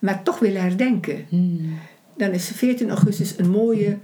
maar 0.00 0.22
toch 0.22 0.38
willen 0.38 0.62
herdenken. 0.62 1.24
Hmm. 1.28 1.78
Dan 2.16 2.30
is 2.30 2.48
14 2.48 2.90
augustus 2.90 3.38
een, 3.38 3.50
mooie, 3.50 3.98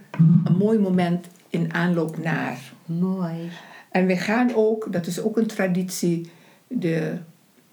een 0.44 0.56
mooi 0.59 0.78
moment 0.78 1.26
in 1.50 1.74
aanloop 1.74 2.22
naar. 2.22 2.59
Mooi. 2.84 3.50
En 3.90 4.06
we 4.06 4.16
gaan 4.16 4.54
ook, 4.54 4.92
dat 4.92 5.06
is 5.06 5.20
ook 5.20 5.36
een 5.36 5.46
traditie, 5.46 6.30
de 6.66 7.18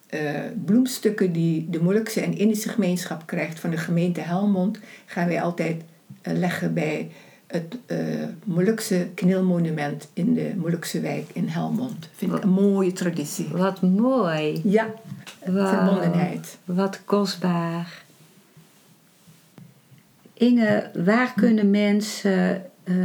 eh, 0.07 0.19
bloemstukken 0.65 1.31
die 1.31 1.69
de 1.69 1.81
Molukse 1.81 2.21
en 2.21 2.37
Indische 2.37 2.69
gemeenschap 2.69 3.25
krijgt 3.25 3.59
van 3.59 3.69
de 3.69 3.77
gemeente 3.77 4.21
Helmond, 4.21 4.79
gaan 5.05 5.27
wij 5.27 5.41
altijd 5.41 5.83
eh, 6.21 6.33
leggen 6.33 6.73
bij 6.73 7.11
het 7.55 7.77
eh 7.85 7.97
Molukse 8.43 9.07
knielmonument 9.13 10.09
in 10.13 10.33
de 10.33 10.53
Molukse 10.57 10.99
wijk 10.99 11.29
in 11.33 11.47
Helmond. 11.47 12.09
Vind 12.15 12.33
ik 12.33 12.43
een 12.43 12.49
mooie 12.49 12.91
traditie. 12.91 13.47
Wat 13.51 13.81
mooi. 13.81 14.61
Ja, 14.63 14.93
verbondenheid. 15.41 16.57
Wat 16.65 16.99
kostbaar. 17.05 18.03
Inge, 20.33 20.89
waar 21.05 21.33
kunnen 21.33 21.69
mensen 21.69 22.65
eh, 22.83 22.95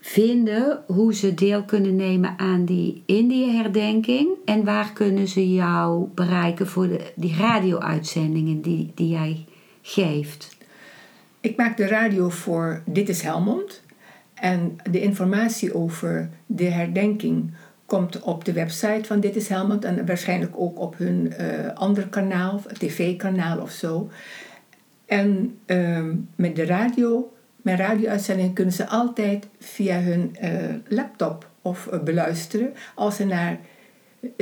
vinden 0.00 0.82
hoe 0.86 1.14
ze 1.14 1.34
deel 1.34 1.62
kunnen 1.62 1.96
nemen 1.96 2.34
aan 2.36 2.64
die 2.64 3.02
Indië-herdenking? 3.06 4.28
En 4.44 4.64
waar 4.64 4.92
kunnen 4.92 5.28
ze 5.28 5.52
jou 5.52 6.08
bereiken 6.14 6.66
voor 6.66 6.88
de, 6.88 7.12
die 7.14 7.36
radio-uitzendingen 7.36 8.60
die, 8.60 8.92
die 8.94 9.08
jij 9.08 9.44
geeft? 9.82 10.55
Ik 11.46 11.56
maak 11.56 11.76
de 11.76 11.86
radio 11.86 12.28
voor 12.28 12.82
Dit 12.84 13.08
is 13.08 13.22
Helmond. 13.22 13.82
En 14.34 14.76
de 14.90 15.00
informatie 15.00 15.74
over 15.74 16.28
de 16.46 16.64
herdenking 16.64 17.54
komt 17.84 18.20
op 18.22 18.44
de 18.44 18.52
website 18.52 19.04
van 19.04 19.20
Dit 19.20 19.36
is 19.36 19.48
Helmond. 19.48 19.84
En 19.84 20.06
waarschijnlijk 20.06 20.52
ook 20.56 20.78
op 20.78 20.98
hun 20.98 21.32
eh 21.32 21.72
andere 21.74 22.08
kanaal, 22.08 22.62
tv-kanaal 22.78 23.60
of 23.60 23.70
zo. 23.70 24.10
En 25.04 25.58
ehm, 25.66 26.14
met 26.36 26.56
de 26.56 26.64
radio, 26.64 27.34
mijn 27.62 27.78
radio-uitzending 27.78 28.54
kunnen 28.54 28.74
ze 28.74 28.88
altijd 28.88 29.48
via 29.58 30.00
hun 30.00 30.36
eh, 30.36 30.50
laptop 30.88 31.50
of 31.62 31.86
eh, 31.86 32.00
beluisteren. 32.02 32.72
Als 32.94 33.16
ze 33.16 33.24
naar 33.24 33.58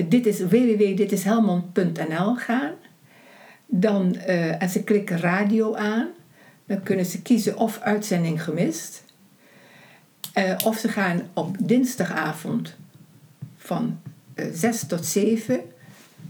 dit 0.09 0.27
is 0.27 0.41
www.ditishelmond.nl 0.41 2.35
gaan, 2.37 2.73
dan, 3.67 4.15
en 4.15 4.69
ze 4.69 4.83
klikken 4.85 5.19
radio 5.19 5.75
aan, 5.75 6.09
dan 6.67 6.83
kunnen 6.83 7.07
ze 7.07 7.23
kiezen 7.23 7.57
of 7.57 7.81
uitzending 7.81 8.43
gemist. 8.43 9.05
Eh, 10.33 10.57
of 10.65 10.79
ze 10.79 10.89
gaan 10.89 11.23
op 11.33 11.57
dinsdagavond 11.61 12.77
van 13.57 13.99
eh 14.35 14.47
6 14.53 14.87
tot 14.87 15.07
7. 15.07 15.61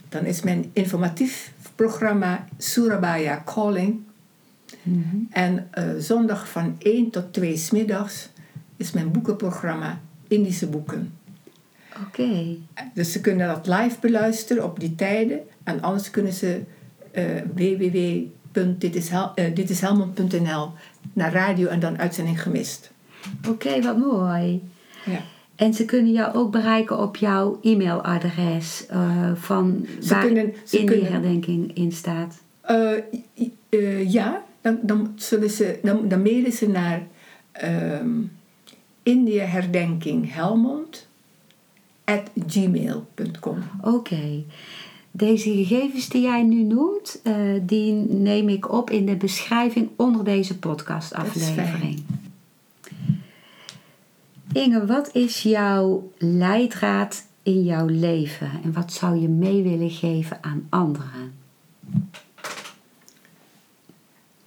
Dan 0.08 0.24
is 0.24 0.42
mijn 0.42 0.70
informatief 0.72 1.52
programma 1.74 2.44
Surabaya 2.58 3.42
Calling. 3.44 4.02
En 5.30 5.68
eh, 5.70 5.88
zondag 5.98 6.48
van 6.48 6.76
1 6.78 7.10
tot 7.10 7.32
2 7.32 7.56
's 7.56 7.70
middags 7.70 8.28
is 8.76 8.92
mijn 8.92 9.10
boekenprogramma 9.10 10.00
Indische 10.28 10.66
Boeken. 10.66 11.12
Oké. 12.06 12.56
Dus 12.94 13.12
ze 13.12 13.20
kunnen 13.20 13.46
dat 13.46 13.66
live 13.66 13.96
beluisteren 14.00 14.64
op 14.64 14.80
die 14.80 14.94
tijden. 14.94 15.40
En 15.62 15.82
anders 15.82 16.10
kunnen 16.10 16.32
ze 16.32 16.62
eh 17.10 17.42
www.ditishelmond.nl 18.54 20.70
naar 21.12 21.32
radio 21.32 21.68
en 21.68 21.80
dan 21.80 21.98
uitzending 21.98 22.42
gemist. 22.42 22.90
Oké, 23.48 23.82
wat 23.82 23.98
mooi. 23.98 24.62
Ja. 25.04 25.20
En 25.56 25.74
ze 25.74 25.84
kunnen 25.84 26.12
jou 26.12 26.34
ook 26.34 26.50
bereiken 26.50 26.98
op 26.98 27.16
jouw 27.16 27.58
e-mailadres 27.62 28.86
eh, 28.86 29.30
van 29.34 29.86
Ze 30.00 30.08
waar 30.08 30.24
kunnen- 30.24 30.52
ze 30.64 30.78
in 30.78 30.86
die 30.86 31.04
herdenking 31.04 31.76
in 31.76 31.92
staat. 31.92 32.42
Eh, 32.60 32.92
eh, 33.68 34.12
ja, 34.12 34.42
dan, 34.60 34.78
dan, 34.82 35.12
zullen 35.16 35.50
ze, 35.50 35.78
dan, 35.82 36.08
dan 36.08 36.22
mailen 36.22 36.52
ze 36.52 36.68
naar 36.68 37.02
ehm 37.52 38.08
India 39.02 39.44
Herdenking 39.44 40.34
Helmond 40.34 41.08
at 42.04 42.22
gmail.com. 42.46 43.58
Oké. 43.82 44.42
Deze 45.16 45.50
gegevens 45.50 46.08
die 46.08 46.22
jij 46.22 46.42
nu 46.42 46.62
noemt, 46.62 47.20
eh, 47.22 47.34
die 47.62 47.92
neem 47.92 48.48
ik 48.48 48.72
op 48.72 48.90
in 48.90 49.06
de 49.06 49.16
beschrijving 49.16 49.88
onder 49.96 50.24
deze 50.24 50.58
podcastaflevering. 50.58 52.02
Inge, 54.52 54.86
wat 54.86 55.14
is 55.14 55.42
jouw 55.42 56.12
leidraad 56.18 57.26
in 57.42 57.64
jouw 57.64 57.86
leven 57.86 58.50
en 58.64 58.72
wat 58.72 58.92
zou 58.92 59.16
je 59.16 59.28
mee 59.28 59.62
willen 59.62 59.90
geven 59.90 60.38
aan 60.40 60.66
anderen? 60.68 61.34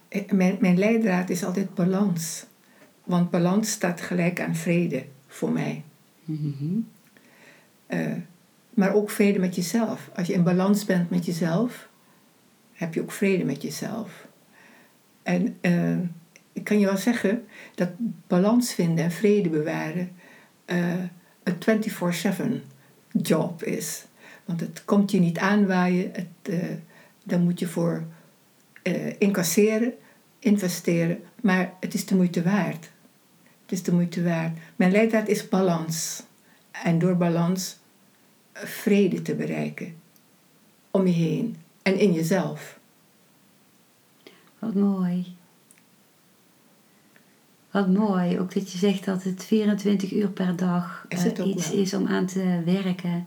Eh, 0.08 0.30
mijn, 0.30 0.56
mijn 0.60 0.78
leidraad 0.78 1.30
is 1.30 1.44
altijd 1.44 1.74
balans. 1.74 2.46
Want 3.04 3.30
balans 3.30 3.70
staat 3.70 4.00
gelijk 4.00 4.40
aan 4.40 4.54
vrede 4.56 5.04
voor 5.26 5.50
mij. 5.50 5.82
Mm 6.24 6.86
maar 8.78 8.94
ook 8.94 9.10
vrede 9.10 9.38
met 9.38 9.54
jezelf. 9.54 10.10
Als 10.14 10.26
je 10.26 10.32
in 10.32 10.42
balans 10.42 10.84
bent 10.84 11.10
met 11.10 11.26
jezelf, 11.26 11.88
heb 12.72 12.94
je 12.94 13.00
ook 13.00 13.12
vrede 13.12 13.44
met 13.44 13.62
jezelf. 13.62 14.26
En 15.22 15.56
uh, 15.60 15.98
ik 16.52 16.64
kan 16.64 16.78
je 16.78 16.86
wel 16.86 16.96
zeggen 16.96 17.46
dat 17.74 17.88
balans 18.26 18.74
vinden 18.74 19.04
en 19.04 19.10
vrede 19.10 19.48
bewaren 19.48 20.10
uh, 20.66 20.94
een 21.42 21.82
24-7 22.62 22.66
job 23.12 23.62
is. 23.62 24.04
Want 24.44 24.60
het 24.60 24.84
komt 24.84 25.10
je 25.10 25.20
niet 25.20 25.38
aanwaaien, 25.38 26.10
het, 26.12 26.54
uh, 26.54 26.64
daar 27.24 27.40
moet 27.40 27.58
je 27.58 27.66
voor 27.66 28.04
incasseren, 29.18 29.94
investeren, 30.38 31.20
maar 31.40 31.72
het 31.80 31.94
is 31.94 32.06
de 32.06 32.14
moeite 32.14 32.42
waard. 32.42 32.90
Het 33.62 33.72
is 33.72 33.82
de 33.82 33.92
moeite 33.92 34.22
waard. 34.22 34.58
Mijn 34.76 34.90
leidraad 34.90 35.28
is 35.28 35.48
balans. 35.48 36.22
En 36.70 36.98
door 36.98 37.16
balans 37.16 37.77
vrede 38.64 39.22
te 39.22 39.34
bereiken. 39.34 39.94
Om 40.90 41.06
je 41.06 41.12
heen 41.12 41.56
en 41.82 41.98
in 41.98 42.12
jezelf. 42.12 42.78
Wat 44.58 44.74
mooi. 44.74 45.36
Wat 47.70 47.88
mooi, 47.88 48.38
ook 48.38 48.54
dat 48.54 48.72
je 48.72 48.78
zegt 48.78 49.04
dat 49.04 49.22
het 49.22 49.44
24 49.44 50.12
uur 50.12 50.28
per 50.28 50.56
dag 50.56 51.06
uh, 51.08 51.46
iets 51.46 51.70
is 51.70 51.94
om 51.94 52.06
aan 52.06 52.26
te 52.26 52.62
werken. 52.64 53.26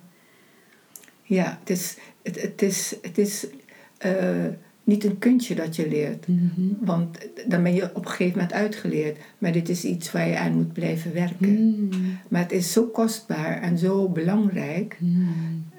Ja, 1.23 1.57
het 1.59 1.69
is, 1.69 1.97
het, 2.21 2.41
het 2.41 2.61
is, 2.61 2.95
het 3.01 3.17
is 3.17 3.47
uh, 4.05 4.47
niet 4.91 5.03
een 5.03 5.19
kuntje 5.19 5.55
dat 5.55 5.75
je 5.75 5.89
leert. 5.89 6.27
Mhm. 6.27 6.61
Want 6.79 7.17
dan 7.47 7.63
ben 7.63 7.73
je 7.73 7.89
op 7.93 8.05
een 8.05 8.11
gegeven 8.11 8.37
moment 8.37 8.53
uitgeleerd. 8.53 9.17
Maar 9.37 9.51
dit 9.51 9.69
is 9.69 9.83
iets 9.83 10.11
waar 10.11 10.27
je 10.27 10.37
aan 10.37 10.53
moet 10.53 10.73
blijven 10.73 11.13
werken. 11.13 11.85
Mhm. 11.85 11.99
Maar 12.27 12.41
het 12.41 12.51
is 12.51 12.71
zo 12.71 12.83
kostbaar 12.83 13.61
en 13.61 13.77
zo 13.77 14.09
belangrijk 14.09 14.97
mhm. 14.99 15.21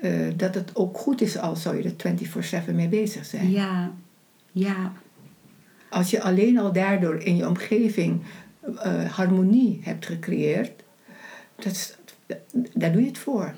eh, 0.00 0.10
dat 0.36 0.54
het 0.54 0.76
ook 0.76 0.98
goed 0.98 1.20
is 1.20 1.38
als 1.38 1.62
zou 1.62 1.76
je 1.76 1.94
er 1.96 2.64
24-7 2.70 2.74
mee 2.74 2.88
bezig 2.88 3.24
zijn. 3.24 3.50
Ja, 3.50 3.92
ja. 4.52 4.92
Als 5.90 6.10
je 6.10 6.22
alleen 6.22 6.58
al 6.58 6.72
daardoor 6.72 7.18
in 7.18 7.36
je 7.36 7.48
omgeving 7.48 8.20
uh, 8.68 9.04
harmonie 9.04 9.80
hebt 9.82 10.06
gecreëerd, 10.06 10.82
dat 11.56 11.98
daar 12.74 12.92
doe 12.92 13.00
je 13.00 13.08
het 13.08 13.18
voor. 13.18 13.54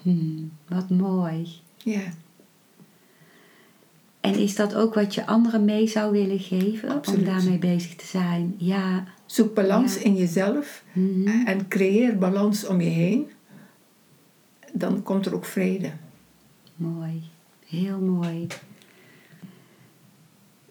wat 0.69 0.91
mooi. 0.91 1.49
Ja. 1.77 2.01
En 4.25 4.35
is 4.35 4.55
dat 4.55 4.75
ook 4.75 4.95
wat 4.95 5.15
je 5.15 5.27
anderen 5.27 5.65
mee 5.65 5.87
zou 5.87 6.13
willen 6.13 6.39
geven 6.39 7.03
om 7.09 7.25
daarmee 7.25 7.59
bezig 7.59 7.95
te 7.95 8.07
zijn? 8.07 8.55
Ja. 8.59 9.05
Zoek 9.27 9.55
balans 9.55 9.99
in 9.99 10.17
jezelf 10.17 10.85
mhm. 10.93 11.47
en 11.47 11.69
creëer 11.69 12.19
balans 12.19 12.67
om 12.67 12.81
je 12.81 12.89
heen. 12.89 13.31
Dan 14.73 15.03
komt 15.03 15.27
er 15.27 15.35
ook 15.35 15.45
vrede. 15.45 15.91
Mooi, 16.77 17.23
heel 17.67 17.99
mooi. 17.99 18.47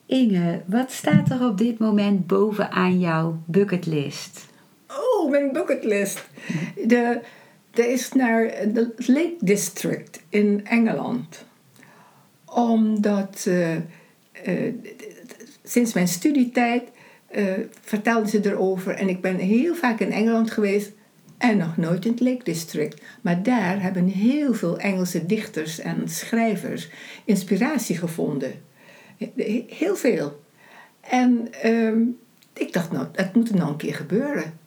Inge, 0.05 0.61
wat 0.65 0.91
staat 0.91 1.29
er 1.29 1.47
op 1.47 1.57
dit 1.57 1.79
moment 1.79 2.27
bovenaan 2.27 2.99
jouw 2.99 3.39
bucketlist? 3.45 4.45
Oh, 4.87 5.29
mijn 5.29 5.51
bucketlist. 5.51 6.25
De, 6.87 7.21
er 7.73 7.91
is 7.91 8.13
naar 8.13 8.43
de 8.73 8.93
Lake 8.97 9.35
District 9.39 10.23
in 10.29 10.65
Engeland 10.65 11.45
omdat 12.55 13.45
uh, 13.47 13.75
uh, 13.75 14.73
sinds 15.63 15.93
mijn 15.93 16.07
studietijd 16.07 16.83
uh, 17.35 17.53
vertelden 17.81 18.29
ze 18.29 18.45
erover. 18.45 18.95
En 18.95 19.09
ik 19.09 19.21
ben 19.21 19.35
heel 19.35 19.75
vaak 19.75 19.99
in 19.99 20.11
Engeland 20.11 20.51
geweest 20.51 20.91
en 21.37 21.57
nog 21.57 21.77
nooit 21.77 22.05
in 22.05 22.11
het 22.11 22.19
Lake 22.19 22.43
District. 22.43 23.01
Maar 23.21 23.43
daar 23.43 23.81
hebben 23.81 24.07
heel 24.07 24.53
veel 24.53 24.77
Engelse 24.77 25.25
dichters 25.25 25.79
en 25.79 26.09
schrijvers 26.09 26.89
inspiratie 27.25 27.97
gevonden. 27.97 28.51
Heel 29.67 29.95
veel. 29.95 30.41
En 31.01 31.47
uh, 31.65 32.07
ik 32.53 32.73
dacht, 32.73 32.91
nou, 32.91 33.07
dat 33.11 33.35
moet 33.35 33.49
er 33.49 33.55
nou 33.55 33.69
een 33.69 33.77
keer 33.77 33.95
gebeuren. 33.95 34.59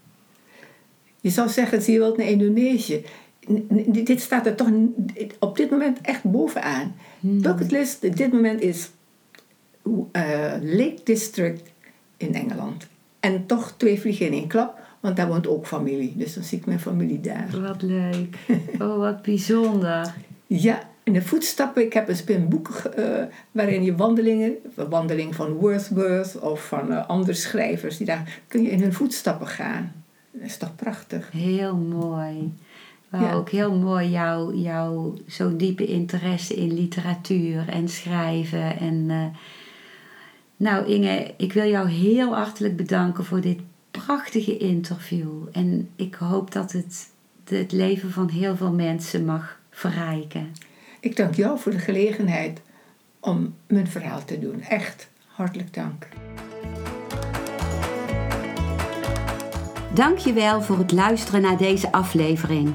Je 1.20 1.30
zou 1.30 1.48
zeggen, 1.48 1.82
zie 1.82 1.92
je 1.92 1.98
wel 1.98 2.16
naar 2.16 2.26
Indonesië 2.26 3.04
dit 3.86 4.20
staat 4.20 4.46
er 4.46 4.54
toch 4.54 4.70
op 5.38 5.56
dit 5.56 5.70
moment 5.70 6.00
echt 6.00 6.22
bovenaan. 6.22 6.94
Hmm. 7.20 7.42
Bucketlist 7.42 8.04
op 8.04 8.16
dit 8.16 8.32
moment 8.32 8.60
is 8.60 8.90
uh, 9.82 10.02
Lake 10.62 10.98
District 11.04 11.62
in 12.16 12.34
Engeland. 12.34 12.86
En 13.20 13.46
toch 13.46 13.74
twee 13.76 14.00
vliegen 14.00 14.26
in 14.26 14.32
één 14.32 14.46
klap, 14.46 14.80
want 15.00 15.16
daar 15.16 15.28
woont 15.28 15.46
ook 15.46 15.66
familie. 15.66 16.12
Dus 16.16 16.34
dan 16.34 16.42
zie 16.42 16.58
ik 16.58 16.66
mijn 16.66 16.80
familie 16.80 17.20
daar. 17.20 17.60
Wat 17.60 17.82
leuk. 17.82 18.36
Oh, 18.78 18.96
wat 18.98 19.22
bijzonder. 19.22 20.14
ja, 20.46 20.80
in 21.06 21.12
de 21.12 21.22
voetstappen. 21.22 21.82
Ik 21.82 21.92
heb 21.92 22.08
een 22.26 22.48
boek 22.48 22.82
uh, 22.98 23.22
waarin 23.50 23.84
je 23.84 23.96
wandelingen, 23.96 24.54
wandeling 24.74 25.34
van 25.34 25.52
Wordsworth 25.52 26.38
of 26.40 26.66
van 26.66 26.92
uh, 26.92 27.08
andere 27.08 27.32
schrijvers, 27.34 27.96
die 27.96 28.06
daar 28.06 28.40
kun 28.48 28.62
je 28.62 28.70
in 28.70 28.80
hun 28.80 28.92
voetstappen 28.92 29.46
gaan. 29.46 30.04
Dat 30.30 30.42
is 30.42 30.56
toch 30.56 30.76
prachtig? 30.76 31.30
Heel 31.32 31.76
mooi. 31.76 32.52
Maar 33.08 33.34
ook 33.34 33.50
heel 33.50 33.72
mooi 33.72 34.08
jouw 34.08 34.54
jou 34.54 35.18
zo'n 35.26 35.56
diepe 35.56 35.86
interesse 35.86 36.54
in 36.54 36.74
literatuur 36.74 37.68
en 37.68 37.88
schrijven. 37.88 38.78
En, 38.78 38.94
uh, 38.94 39.24
nou 40.56 40.86
Inge, 40.86 41.34
ik 41.36 41.52
wil 41.52 41.68
jou 41.68 41.88
heel 41.88 42.34
hartelijk 42.34 42.76
bedanken 42.76 43.24
voor 43.24 43.40
dit 43.40 43.58
prachtige 43.90 44.56
interview. 44.56 45.42
En 45.52 45.88
ik 45.96 46.14
hoop 46.14 46.52
dat 46.52 46.72
het 46.72 47.14
het 47.48 47.72
leven 47.72 48.10
van 48.10 48.28
heel 48.28 48.56
veel 48.56 48.72
mensen 48.72 49.24
mag 49.24 49.60
verrijken. 49.70 50.52
Ik 51.00 51.16
dank 51.16 51.34
jou 51.34 51.58
voor 51.58 51.72
de 51.72 51.78
gelegenheid 51.78 52.60
om 53.20 53.54
mijn 53.66 53.88
verhaal 53.88 54.24
te 54.24 54.38
doen. 54.38 54.60
Echt 54.60 55.08
hartelijk 55.26 55.74
dank. 55.74 56.08
Dankjewel 59.94 60.62
voor 60.62 60.78
het 60.78 60.92
luisteren 60.92 61.42
naar 61.42 61.56
deze 61.56 61.92
aflevering. 61.92 62.74